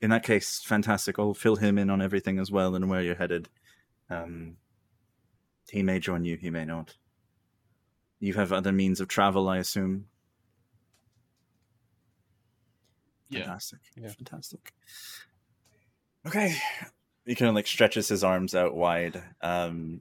[0.00, 1.18] in that case, fantastic.
[1.18, 3.48] I'll fill him in on everything as well and where you're headed.
[4.08, 4.56] Um,
[5.70, 6.96] he may join you, he may not.
[8.18, 10.06] You have other means of travel, I assume.
[13.28, 13.40] Yeah.
[13.40, 13.78] Fantastic.
[13.96, 14.08] Yeah.
[14.08, 14.72] Fantastic.
[16.26, 16.56] Okay.
[17.24, 19.22] He kind of like stretches his arms out wide.
[19.40, 20.00] Um,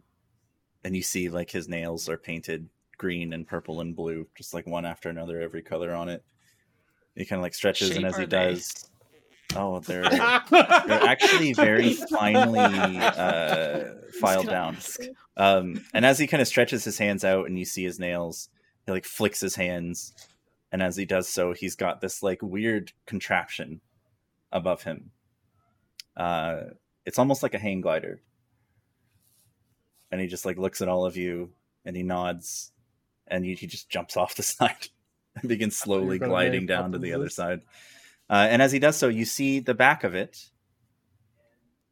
[0.84, 4.68] and you see like his nails are painted green and purple and blue, just like
[4.68, 6.24] one after another, every color on it.
[7.16, 8.90] He kind of like stretches, and as he does,
[9.56, 12.60] oh, they're they're actually very finely
[13.00, 13.86] uh,
[14.20, 14.78] filed down.
[15.38, 18.50] Um, and as he kind of stretches his hands out and you see his nails,
[18.86, 20.14] he like flicks his hands.
[20.72, 23.82] And as he does so, he's got this like weird contraption
[24.52, 25.12] above him.
[26.16, 26.62] Uh,
[27.06, 28.22] it's almost like a hang glider.
[30.12, 31.52] And he just like looks at all of you
[31.86, 32.72] and he nods
[33.28, 34.90] and he, he just jumps off the side
[35.36, 37.62] and begins slowly gliding down to the other side.
[38.30, 40.50] Uh, and as he does so, you see the back of it.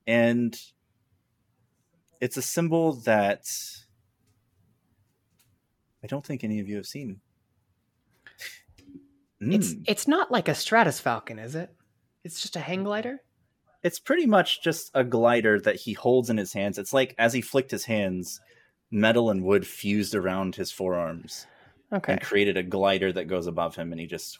[0.05, 0.59] And
[2.21, 3.45] it's a symbol that
[6.03, 7.21] I don't think any of you have seen.
[9.39, 9.83] It's Mm.
[9.87, 11.69] it's not like a Stratus Falcon, is it?
[12.23, 13.19] It's just a hang glider.
[13.83, 16.77] it's pretty much just a glider that he holds in his hands.
[16.79, 18.41] It's like as he flicked his hands,
[18.89, 21.45] metal and wood fused around his forearms
[21.93, 22.13] Okay.
[22.13, 24.39] and created a glider that goes above him, and he just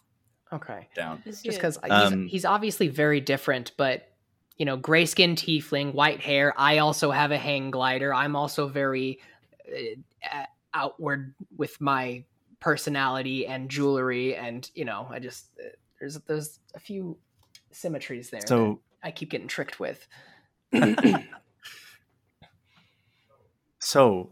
[0.51, 0.88] Okay.
[0.95, 1.22] down.
[1.26, 4.09] Just because Um, he's, he's obviously very different, but
[4.58, 6.53] you know, gray skin tiefling, white hair.
[6.58, 8.14] I also have a hang glider.
[8.14, 9.19] I'm also very
[9.69, 12.24] uh, outward with my
[12.59, 15.69] personality and jewelry, and you know, I just uh,
[16.00, 17.17] there's there's a few
[17.72, 18.42] symmetries there.
[18.42, 20.08] that So I keep getting tricked with.
[23.80, 24.32] So,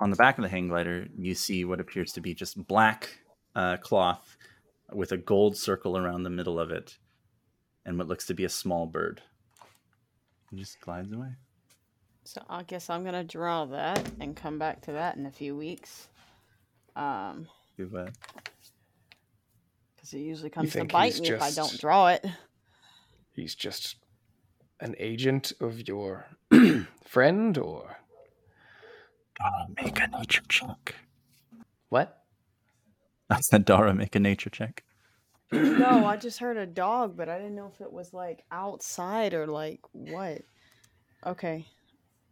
[0.00, 3.18] on the back of the hang glider, you see what appears to be just black
[3.54, 4.36] uh, cloth
[4.92, 6.98] with a gold circle around the middle of it,
[7.84, 9.22] and what looks to be a small bird.
[10.52, 11.34] It just glides away.
[12.24, 15.56] So I guess I'm gonna draw that and come back to that in a few
[15.56, 16.08] weeks.
[16.96, 18.06] Um, You've, uh,
[19.94, 22.24] because it usually comes to bite he's me if I don't draw it.
[23.32, 23.96] He's just
[24.80, 26.26] an agent of your
[27.04, 27.96] friend, or
[29.38, 30.94] Dara, make a nature check.
[31.88, 32.23] What?
[33.30, 34.84] I said, Dara, make a nature check.
[35.52, 39.34] no, I just heard a dog, but I didn't know if it was like outside
[39.34, 40.42] or like what.
[41.26, 41.66] Okay,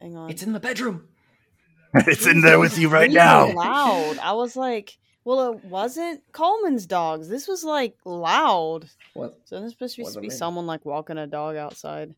[0.00, 0.30] hang on.
[0.30, 1.08] It's in the bedroom.
[1.94, 3.52] it's in there with you right Really now.
[3.52, 4.18] Loud.
[4.18, 7.28] I was like, well, it wasn't Coleman's dogs.
[7.28, 8.88] This was like loud.
[9.14, 9.38] What?
[9.44, 12.14] So this supposed to Wasn't be someone like walking a dog outside.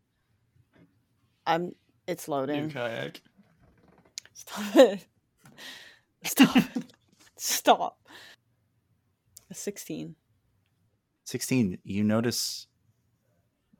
[1.46, 1.74] I'm.
[2.06, 2.70] It's New loading.
[2.70, 3.20] kayak.
[4.34, 5.06] Stop it.
[6.24, 6.56] Stop.
[6.56, 6.84] it.
[7.36, 7.98] Stop.
[9.54, 10.16] A sixteen.
[11.26, 12.66] 16, you notice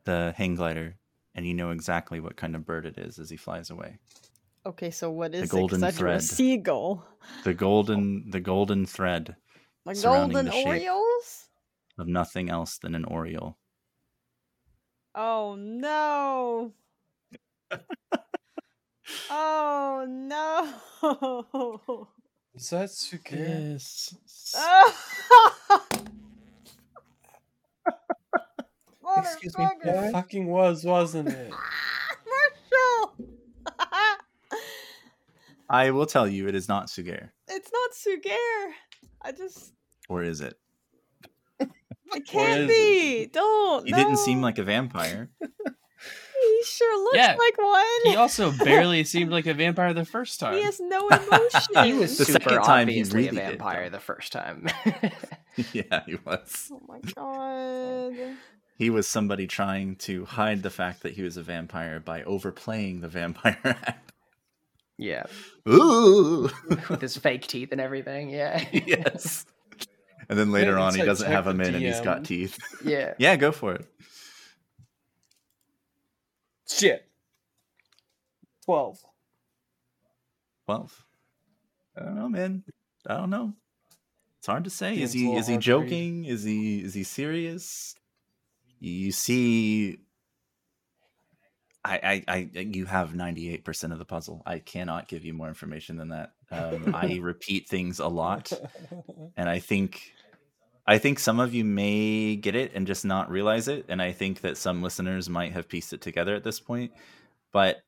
[0.05, 0.95] the hang glider,
[1.35, 3.99] and you know exactly what kind of bird it is as he flies away.
[4.65, 6.23] Okay, so what is the golden I drew a thread.
[6.23, 7.05] seagull.
[7.43, 9.35] The golden, the golden thread
[9.93, 10.65] Surrounding golden the.
[10.65, 11.49] Orioles.
[11.99, 13.59] of nothing else than an oriole.
[15.17, 16.73] Oh no.
[19.29, 22.09] oh no.
[22.55, 23.33] Is that Suke?
[23.33, 24.15] Yes.
[29.17, 29.69] Excuse me.
[29.85, 31.51] It fucking was, wasn't it?
[32.73, 33.15] Marshall.
[35.71, 37.31] I will tell you, it is not Sugair.
[37.49, 38.71] it's not Sugair.
[39.23, 39.73] I just
[40.09, 40.55] Or is it?
[41.59, 43.27] it can't is be.
[43.27, 43.87] Don't.
[43.87, 45.31] He didn't seem like a vampire.
[46.45, 47.85] He sure looks Yeah, like one.
[48.05, 50.55] He also barely seemed like a vampire the first time.
[50.57, 51.61] He has no emotion.
[51.85, 53.97] He was The super second time he obviously really a vampire though.
[53.97, 54.67] the first time.
[55.73, 56.71] yeah, he was.
[56.73, 58.37] Oh my god.
[58.77, 63.01] He was somebody trying to hide the fact that he was a vampire by overplaying
[63.01, 64.13] the vampire act.
[64.99, 65.25] yeah,
[65.69, 66.51] Ooh.
[66.89, 68.31] with his fake teeth and everything.
[68.31, 69.47] Yeah, yes.
[70.29, 72.59] And then later Maybe on, he doesn't have the them in, and he's got teeth.
[72.85, 73.15] yeah.
[73.19, 73.87] yeah, go for it.
[76.69, 77.07] Shit.
[78.65, 78.99] Twelve.
[80.65, 81.05] Twelve.
[81.97, 82.65] I don't know, man.
[83.07, 83.53] I don't know.
[84.39, 84.99] It's hard to say.
[84.99, 85.85] Is he is he hard to read.
[85.85, 86.25] joking?
[86.25, 87.95] Is he is he serious?
[88.81, 89.99] You see,
[91.85, 94.43] I I, I you have ninety eight percent of the puzzle.
[94.47, 96.33] I cannot give you more information than that.
[96.51, 98.53] Um, I repeat things a lot,
[99.37, 100.14] and I think
[100.87, 104.13] I think some of you may get it and just not realize it, and I
[104.13, 106.93] think that some listeners might have pieced it together at this point.
[107.53, 107.83] But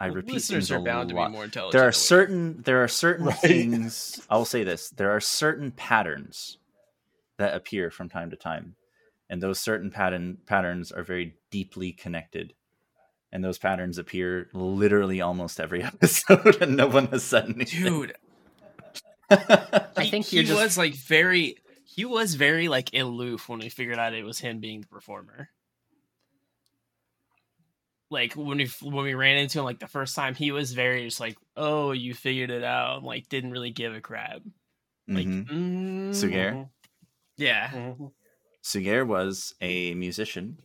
[0.00, 1.72] I Well, repeat listeners are a bound to be more intelligent.
[1.78, 3.36] there are certain there are certain Right.
[3.36, 6.58] things i will say this there are certain patterns
[7.36, 8.76] that appear from time to time
[9.28, 12.54] and those certain pattern patterns are very deeply connected
[13.32, 17.82] and those patterns appear literally almost every episode, and no one has said anything.
[17.84, 18.14] Dude,
[19.30, 21.56] I think he you're just- was like very
[21.98, 25.48] he was very like aloof when we figured out it was him being the performer.
[28.08, 31.02] Like when we when we ran into him like the first time, he was very
[31.02, 34.42] just like, "Oh, you figured it out." Like didn't really give a crap.
[35.08, 35.48] Like, Mhm.
[35.50, 36.70] mm, Sugair?
[37.36, 38.12] yeah, Mhm.
[38.62, 40.60] Sugair was a musician.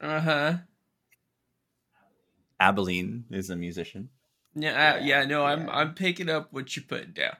[0.00, 0.52] uh huh,
[2.58, 4.10] Abilene is a musician.
[4.56, 5.24] yeah, uh, yeah.
[5.24, 5.70] No, I'm.
[5.70, 7.36] I'm picking up what you put down.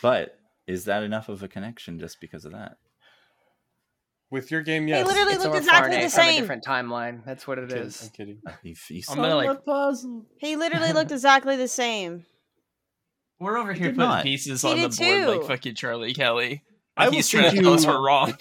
[0.00, 2.76] But is that enough of a connection just because of that?
[4.30, 5.06] With your game, They yes.
[5.06, 6.40] literally It's look exactly the from a same.
[6.40, 7.24] different timeline.
[7.24, 7.92] That's what it I'm kidding.
[8.04, 8.38] I'm kidding.
[8.62, 9.60] You- you I'm gonna like
[10.38, 12.26] He literally looked exactly the same.
[13.38, 14.22] we're over here putting not.
[14.24, 16.64] pieces He on the did board like fucking Charlie Kelly.
[16.96, 18.34] I Like, will he's trying send to tell you- us we're wrong.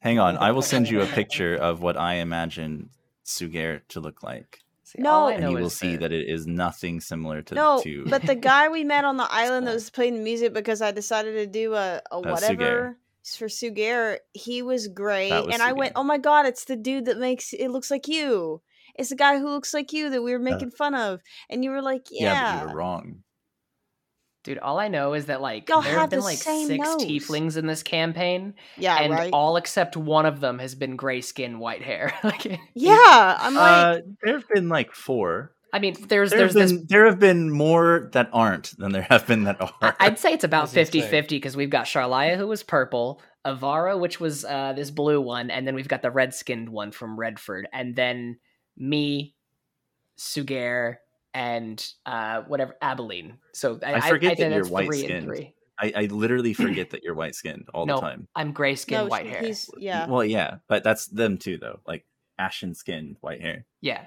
[0.00, 2.88] Hang on, I will send you a picture of what I imagine
[3.26, 4.59] Sugair to look like,
[4.90, 5.28] See, No.
[5.28, 7.54] And you will see that- that it is nothing similar to.
[7.54, 10.82] No, to but the guy we met on the island that was playing music because
[10.82, 12.98] I decided to do a, a Uh, whatever
[13.38, 15.30] for Sugair, he was great.
[15.30, 18.08] Was and I went, oh my god, it's the dude that makes it looks like
[18.08, 18.62] you.
[18.96, 21.20] It's the guy who looks like you that we were making fun of.
[21.48, 22.10] And you were like, Uh.
[22.12, 22.54] yeah, yeah.
[22.56, 23.22] but you were wrong.
[24.42, 26.68] Dude, all I know is that like Y'all there have have been the like six
[26.70, 27.04] nose.
[27.04, 29.30] tieflings in this campaign, Yeah, and right.
[29.32, 32.14] all except one of them has been gray skin, white hair.
[32.24, 35.52] like, yeah, I'm like, Uh, there have been like four.
[35.72, 36.86] I mean, there's there there's been this.
[36.88, 39.94] there have been more that aren't than there have been that are.
[40.00, 44.00] I'd say it's about That's 50 50 because we've got Charlia, who was purple, Avara,
[44.00, 47.16] which was uh, this blue one, and then we've got the red skinned one from
[47.20, 48.38] Redford, and then
[48.76, 49.34] me,
[50.18, 50.96] Sugair,
[51.34, 53.38] and uh, whatever, Abilene.
[53.52, 55.24] So I, I forget I, that you're that's three white-skinned.
[55.26, 55.54] three.
[55.78, 58.28] I, I literally forget that you're white skinned all No, the time.
[58.34, 59.42] I'm gray skin, no, white hair.
[59.42, 60.06] he's yeah.
[60.06, 61.80] Well, yeah, but that's them too, though.
[61.86, 62.04] Like
[62.38, 63.64] ashen skinned, white hair.
[63.80, 64.04] Yeah,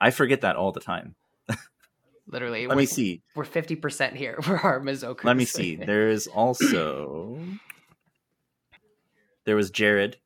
[0.00, 1.14] I forget that all the time.
[2.26, 2.66] literally.
[2.66, 3.22] Let me see.
[3.34, 5.24] We're 50% here for our Mizoku.
[5.24, 5.76] Let me see.
[5.76, 7.38] There is also
[9.44, 10.16] there was Jared,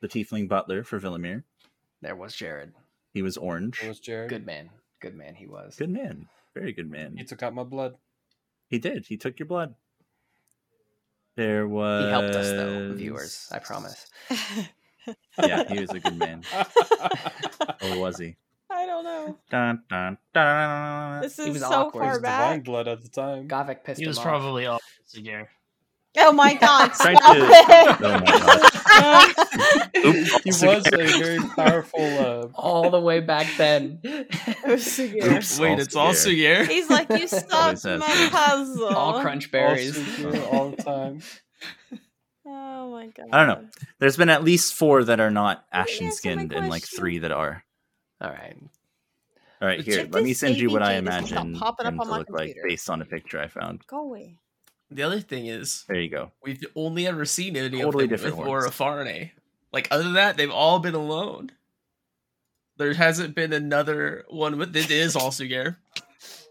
[0.00, 1.42] the tiefling butler for Villamir.
[2.00, 2.72] There was Jared.
[3.14, 3.80] He was orange.
[3.82, 4.30] It was Jared.
[4.30, 4.70] Good man.
[5.02, 5.74] Good man he was.
[5.76, 6.28] Good man.
[6.54, 7.16] Very good man.
[7.16, 7.96] He took out my blood.
[8.68, 9.06] He did.
[9.06, 9.74] He took your blood.
[11.36, 12.04] There was.
[12.04, 13.48] He helped us though, viewers.
[13.52, 14.06] I promise.
[15.36, 16.44] Yeah, he was a good man.
[17.82, 18.36] Or was he?
[18.70, 19.36] I don't know.
[19.50, 21.22] Dun, dun, dun.
[21.22, 22.00] This He is was so awkward.
[22.02, 22.64] far It was divine back.
[22.64, 23.48] blood at the time.
[23.48, 24.78] Gavik pissed He was him probably all
[25.12, 25.48] Sugair.
[26.18, 26.92] Oh my god!
[26.92, 27.96] Trying Stop to- it.
[28.00, 29.92] Oh my god.
[30.04, 30.44] Oops.
[30.44, 32.00] he was a very powerful.
[32.00, 33.98] Uh, all the way back then.
[34.04, 35.36] Sugair.
[35.36, 35.58] Oops.
[35.58, 36.64] Wait, all it's all Sugair.
[36.64, 36.68] Sugair.
[36.68, 38.30] He's like, you stopped my been.
[38.30, 38.88] puzzle.
[38.88, 39.94] all crunch berries.
[39.94, 41.22] secure all the time.
[42.44, 43.28] Oh my god.
[43.32, 43.68] I don't know.
[44.00, 47.18] There's been at least four that are not Let me ashen skinned and like three
[47.18, 47.64] that are.
[48.20, 48.56] All right.
[49.60, 49.98] All right, here.
[49.98, 51.04] check Let me this send you what I AVG.
[51.04, 53.46] This is imagine popping up on to my look like based on a picture I
[53.46, 53.86] found.
[53.86, 54.38] Go away.
[54.94, 56.30] The other thing is, There you go.
[56.42, 58.64] we've only ever seen any Totally of them different with ones.
[58.66, 59.30] Orifarne.
[59.72, 61.50] Like other than that, they've all been alone.
[62.78, 65.76] There hasn't been another one with it is all Sugair.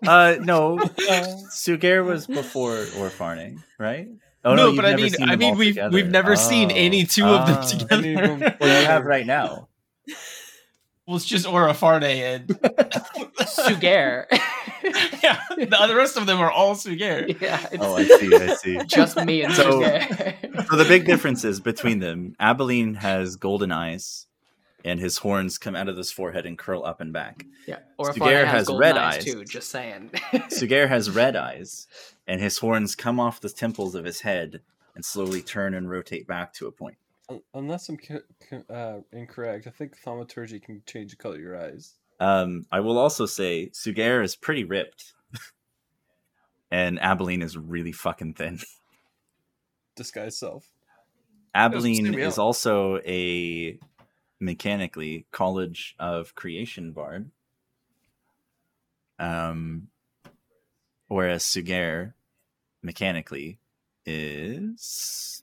[0.06, 0.80] Uh, no.
[1.12, 4.08] Uh, Sugair was before Orifarne, right?
[4.44, 5.94] Oh no, you've but I mean, I mean, we've together.
[5.94, 6.76] we've never seen Oh.
[6.76, 7.66] any two of them Ah.
[7.66, 7.96] together.
[7.96, 9.68] Any of them Well, you have right now.
[11.06, 12.48] Well, it's just Orifarne and
[13.42, 14.26] Sugair.
[15.24, 17.40] yeah, the other rest of them are all Sugair.
[17.42, 18.36] yeah, Oh, I see.
[18.36, 18.80] I see.
[18.86, 20.68] just me and So- Sugair.
[20.70, 24.28] So the big differences between them: Abilene has golden eyes,
[24.86, 27.46] and his horns come out of his forehead and curl up and back.
[27.68, 29.26] yeah, or Sugair has, has red eyes eyes.
[29.26, 29.44] too.
[29.46, 30.10] Just saying.
[30.34, 31.88] Sugair has red eyes,
[32.28, 34.62] and his horns come off the temples of his head
[34.96, 36.98] and slowly turn and rotate back to a point.
[37.54, 38.20] unless I'm co-
[38.50, 41.94] co- uh, incorrect, I think thaumaturgy can change the color of your eyes.
[42.22, 45.16] Um, I will also say Sugair is pretty ripped,
[46.72, 48.60] and Abilene is really fucking thin.
[49.96, 50.70] Disguise self.
[51.56, 53.80] Abilene is also a
[54.40, 57.32] mechanically College of Creation bard.
[59.18, 59.88] Um,
[61.08, 62.14] whereas Sugair
[62.84, 63.58] mechanically
[64.06, 65.41] is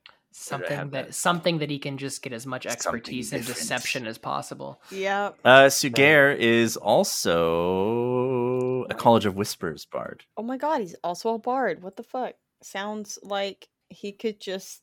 [0.49, 1.15] something that that?
[1.15, 4.81] something that he can just get as much expertise and deception as possible.
[4.91, 5.31] Yeah.
[5.45, 10.25] uh Sugair is also a College of Whispers bard.
[10.37, 11.83] Oh my god, he's also a bard.
[11.83, 12.35] What the fuck?
[12.63, 14.83] Sounds like he could just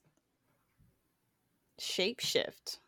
[1.80, 2.80] shapeshift.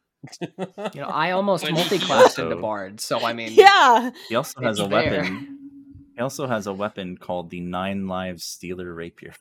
[0.94, 4.12] You know, I almost When- multi-classed into bard, so I mean, Yeah.
[4.30, 5.22] He also has a fair.
[5.22, 5.60] weapon.
[6.16, 9.34] He also has a weapon called the Nine Lives Stealer Rapier.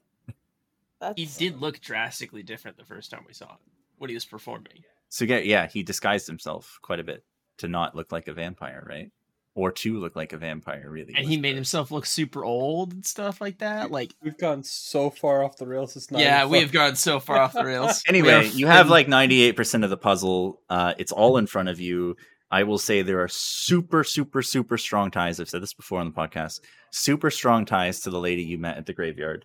[1.00, 3.58] That's He did look drastically different the first time we saw him
[3.98, 4.84] when he was performing.
[5.08, 7.24] So yeah, he disguised himself quite a bit
[7.58, 9.10] to not look like a vampire, right?
[9.56, 10.88] or to look like a vampire.
[10.88, 13.90] Really, and he the- made himself look super old and stuff like that.
[13.90, 15.96] Like, We've gone so far off the rails.
[15.96, 16.20] It's not.
[16.20, 18.02] yeah, we have gone so far off the rails.
[18.08, 20.60] Anyway, are you have like 98% of the puzzle.
[20.68, 22.16] Uh, it's all in front of you.
[22.50, 25.40] I will say there are super, super, super strong ties.
[25.40, 26.60] I've said this before on the podcast.
[26.92, 29.44] Super strong ties to the lady you met at the graveyard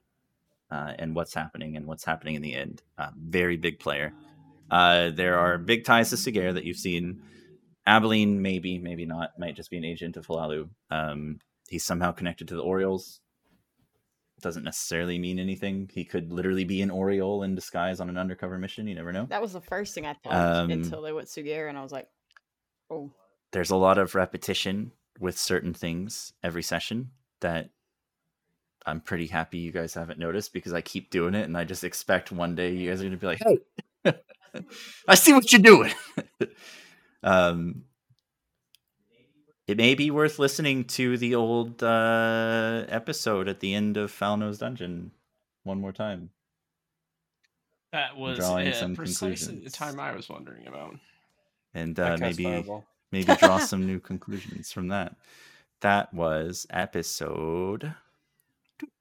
[0.71, 2.81] uh, and what's happening and what's happening in the end.
[2.97, 4.13] Uh, very big player.
[4.69, 7.21] Uh, there are big ties to Sugair that you've seen.
[7.85, 9.31] Abilene, maybe, maybe not.
[9.37, 10.69] Might just be an agent of Halalu.
[10.89, 13.19] Um, he's somehow connected to the Orioles.
[14.41, 15.89] Doesn't necessarily mean anything.
[15.93, 18.87] He could literally be an Oriole in disguise on an undercover mission.
[18.87, 19.25] You never know.
[19.29, 21.91] That was the first thing I thought Um, until they went Sugiura, and I was
[21.91, 22.07] like,
[22.89, 23.11] oh.
[23.51, 27.69] there's a lot of repetition with certain things every session that
[28.85, 31.83] I'm pretty happy you guys haven't noticed because I keep doing it and I just
[31.83, 33.41] expect one day you guys are going to be like,
[34.03, 34.13] "Hey,
[35.07, 35.93] I see what you're doing."
[37.23, 37.83] um
[39.67, 44.57] it may be worth listening to the old uh episode at the end of Falno's
[44.57, 45.11] dungeon
[45.63, 46.31] one more time.
[47.91, 50.95] that was drawing uh, some precisely the time I was wondering about.
[51.73, 52.85] and uh, maybe Fireball.
[53.11, 55.15] maybe draw some new conclusions from that.
[55.81, 57.93] That was episode.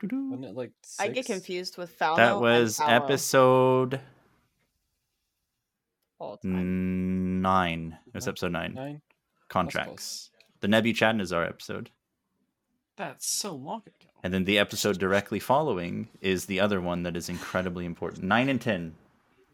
[0.02, 2.16] Wasn't it like I get confused with Falno.
[2.16, 4.00] That was Fallow episode
[6.18, 7.42] all the time.
[7.42, 7.98] nine.
[8.08, 8.32] It was Nine?
[8.32, 8.74] episode nine.
[8.74, 9.00] Nine.
[9.48, 10.30] Contracts.
[10.60, 11.90] The Nebuchadnezzar episode.
[12.96, 14.10] That's so long ago.
[14.22, 18.24] And then the episode directly following is the other one that is incredibly important.
[18.24, 18.94] Nine and ten.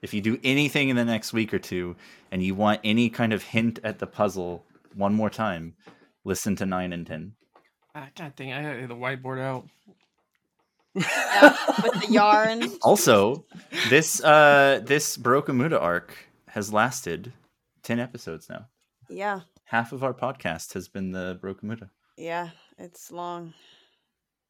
[0.03, 1.97] If you do anything in the next week or two
[2.31, 4.65] and you want any kind of hint at the puzzle
[4.95, 5.75] one more time,
[6.25, 7.33] listen to nine and ten.
[7.95, 9.67] Ah, God dang, I had the whiteboard out.
[10.97, 12.71] Yeah, with the yarn.
[12.83, 13.45] Also,
[13.91, 16.17] this uh this Brokamuda arc
[16.49, 17.33] has lasted
[17.83, 18.67] ten episodes now.
[19.11, 21.91] Yeah, Half of our podcast has been the Brokamuda.
[22.17, 23.53] yeah, it's long.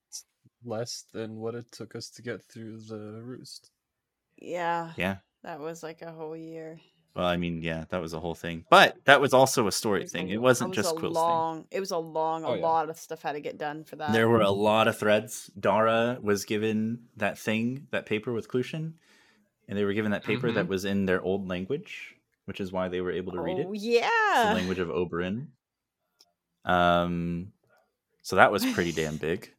[0.09, 0.25] It's
[0.65, 3.71] less than what it took us to get through the roost.
[4.39, 5.17] Yeah, Yeah.
[5.43, 6.79] that was like a whole year.
[7.17, 8.67] Well, I mean, yeah, that was a whole thing.
[8.69, 10.31] But that was also a story was thing.
[10.31, 11.65] a- It wasn't that was just a Quill's long.
[11.71, 12.45] It was a long.
[12.45, 12.63] A Oh, yeah.
[12.63, 14.13] lot of stuff had to get done for that.
[14.13, 15.51] There were a lot of threads.
[15.59, 18.93] Dara was given that thing, that paper with Clushin,
[19.67, 22.15] and they were given that paper that was in their old language,
[22.45, 23.67] which is why they were able to read it.
[23.67, 24.53] Oh It's the yeah.
[24.55, 25.47] language of Oberyn.
[26.67, 27.53] Um,
[28.23, 29.51] so that was pretty damn big.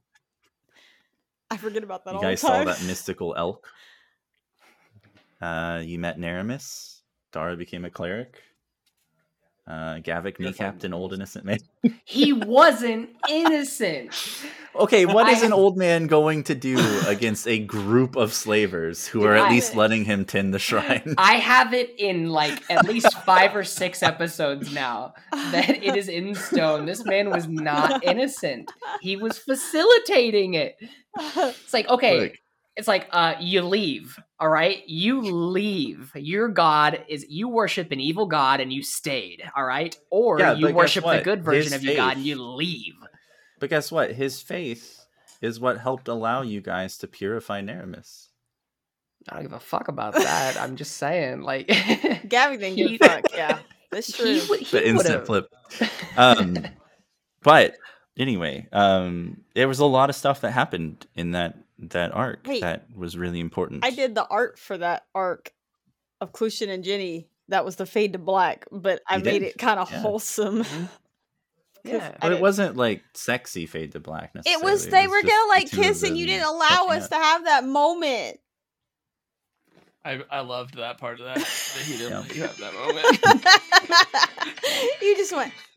[1.49, 3.67] I forget about that you all guys the saw that mystical elk.
[5.41, 6.96] Uh, you met Naramis.
[7.37, 8.41] Dara became a cleric.
[9.67, 11.59] Uh, Gavik kneecapped an old innocent man.
[12.03, 14.11] He wasn't innocent.
[14.77, 19.23] Okay, what is an old man going to do against a group of slavers who
[19.23, 21.15] are at least letting him tend the shrine?
[21.17, 26.09] I have it in like at least five or six episodes now that it is
[26.09, 26.85] in stone.
[26.85, 28.71] This man was not innocent.
[29.01, 30.75] He was facilitating it.
[31.17, 32.33] It's like, okay, Look.
[32.75, 34.83] it's like uh you leave, all right?
[34.87, 36.11] You leave.
[36.15, 39.97] Your god is you worship an evil god and you stayed, all right?
[40.09, 42.93] Or Yeah, you worship the good version His of your god and you leave.
[43.59, 44.11] But guess what?
[44.11, 44.99] His faith
[45.41, 48.27] is what helped allow you guys to purify Naramis.
[49.29, 50.57] I don't give a fuck about that.
[50.59, 51.67] I'm just saying, like
[52.27, 53.25] Gavin didn't give He- a fuck.
[53.33, 53.59] Yeah,
[53.91, 54.25] that's true.
[54.39, 55.47] he, would- he The instant flip.
[56.17, 56.57] Um,
[57.43, 57.75] but
[58.17, 62.59] anyway, um, there was a lot of stuff that happened in that that arc Hey,
[62.61, 63.85] that was really important.
[63.85, 65.51] I did the art for that arc
[66.21, 67.27] of Clushin and Jenny.
[67.49, 69.49] That was the fade to black, but I You made did?
[69.49, 69.99] it kind of Yeah.
[69.99, 70.63] wholesome.
[70.63, 70.85] Mm-hmm.
[71.83, 72.17] Yeah.
[72.19, 75.69] but it wasn't like sexy fade to black It was they was were gonna like
[75.71, 77.09] kiss, and you didn't allow us up.
[77.11, 78.39] to have that moment.
[80.03, 81.35] I, I loved that part of that.
[81.37, 82.19] that he didn't Yeah.
[82.19, 82.73] let you have that
[83.93, 85.01] moment.
[85.01, 85.76] you just went, nope.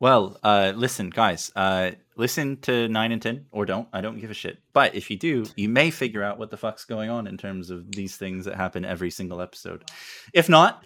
[0.00, 3.88] Well, uh, listen, guys, uh, listen to nine and ten, or don't.
[3.92, 4.58] I don't give a shit.
[4.72, 7.70] But if you do, you may figure out what the fuck's going on in terms
[7.70, 9.90] of these things that happen every single episode.
[10.32, 10.84] If not,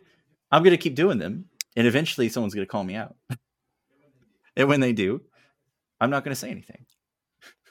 [0.50, 1.44] I'm gonna keep doing them,
[1.76, 3.14] and eventually someone's gonna call me out.
[4.56, 5.20] and when they do,
[6.00, 6.84] I'm not gonna say anything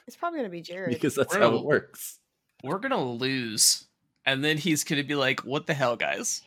[0.06, 0.90] It's probably gonna be Jared.
[0.92, 2.18] because that's We're how gonna- it works.
[2.62, 3.88] We're gonna lose,
[4.24, 6.42] and then he's gonna be like, "What the hell, guys?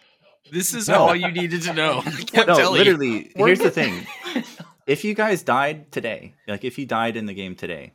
[0.52, 1.00] This is No.
[1.00, 2.86] all you needed to know." I kept no, telling you.
[2.86, 3.32] literally.
[3.36, 4.08] We're Here's the thing:
[4.86, 7.94] if you guys died today, like if you died in the game today,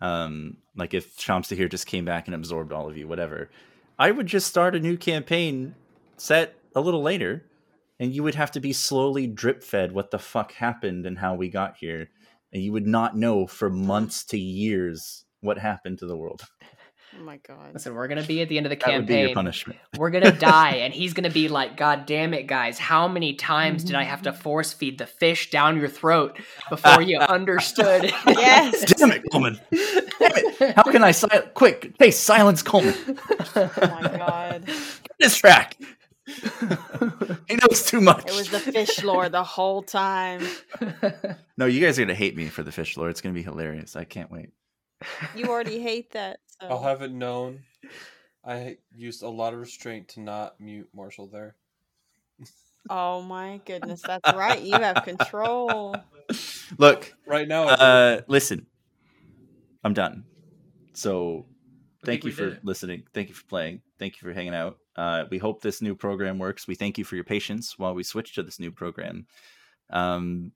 [0.00, 3.50] um, like if Shamstahir just came back and absorbed all of you, whatever,
[3.98, 5.74] I would just start a new campaign
[6.16, 7.44] set a little later,
[7.98, 11.34] and you would have to be slowly drip fed what the fuck happened and how
[11.34, 12.08] we got here,
[12.52, 16.42] and you would not know for months to years what happened to the world.
[17.18, 17.74] Oh my god.
[17.74, 19.34] Listen, we're gonna be at the end of the That would be your campaign.
[19.34, 19.80] punishment.
[19.98, 22.78] We're gonna die, and he's gonna be like, "God damn it, guys!
[22.78, 24.40] How many times did I have to mm-hmm.
[24.40, 28.84] force feed the fish down your throat before you understood?" Yes.
[28.84, 29.60] Damn it, Coleman!
[29.72, 30.76] Damn it!
[30.76, 31.94] How can I sil- quick?
[31.98, 32.94] Hey, silence Coleman.
[33.56, 34.66] Oh my god.
[34.66, 35.76] Get this track.
[37.48, 38.26] he knows too much.
[38.26, 40.46] It was the fish lord the whole time.
[41.56, 43.10] No, you guys are gonna hate me for the fish lord.
[43.10, 43.96] It's gonna be hilarious.
[43.96, 44.50] I can't wait.
[45.34, 46.40] You already hate that.
[46.60, 46.68] So.
[46.68, 47.60] I'll have it known.
[48.44, 51.56] I used a lot of restraint to not mute Marshall there.
[52.88, 54.60] Oh my goodness, that's right.
[54.60, 55.96] You have control.
[56.78, 58.66] Look, Right now, uh, listen,
[59.84, 60.24] I'm done.
[60.92, 61.46] So,
[62.04, 62.64] thank you for it.
[62.64, 63.04] listening.
[63.14, 63.82] Thank you for playing.
[63.98, 64.78] Thank you for hanging out.
[64.96, 66.66] Uh, we hope this new program works.
[66.66, 69.26] We thank you for your patience while we switch to this new program.
[69.90, 70.52] Um,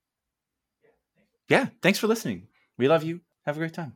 [1.48, 2.48] yeah, thanks for listening.
[2.78, 3.20] We love you.
[3.46, 3.94] Have a great time.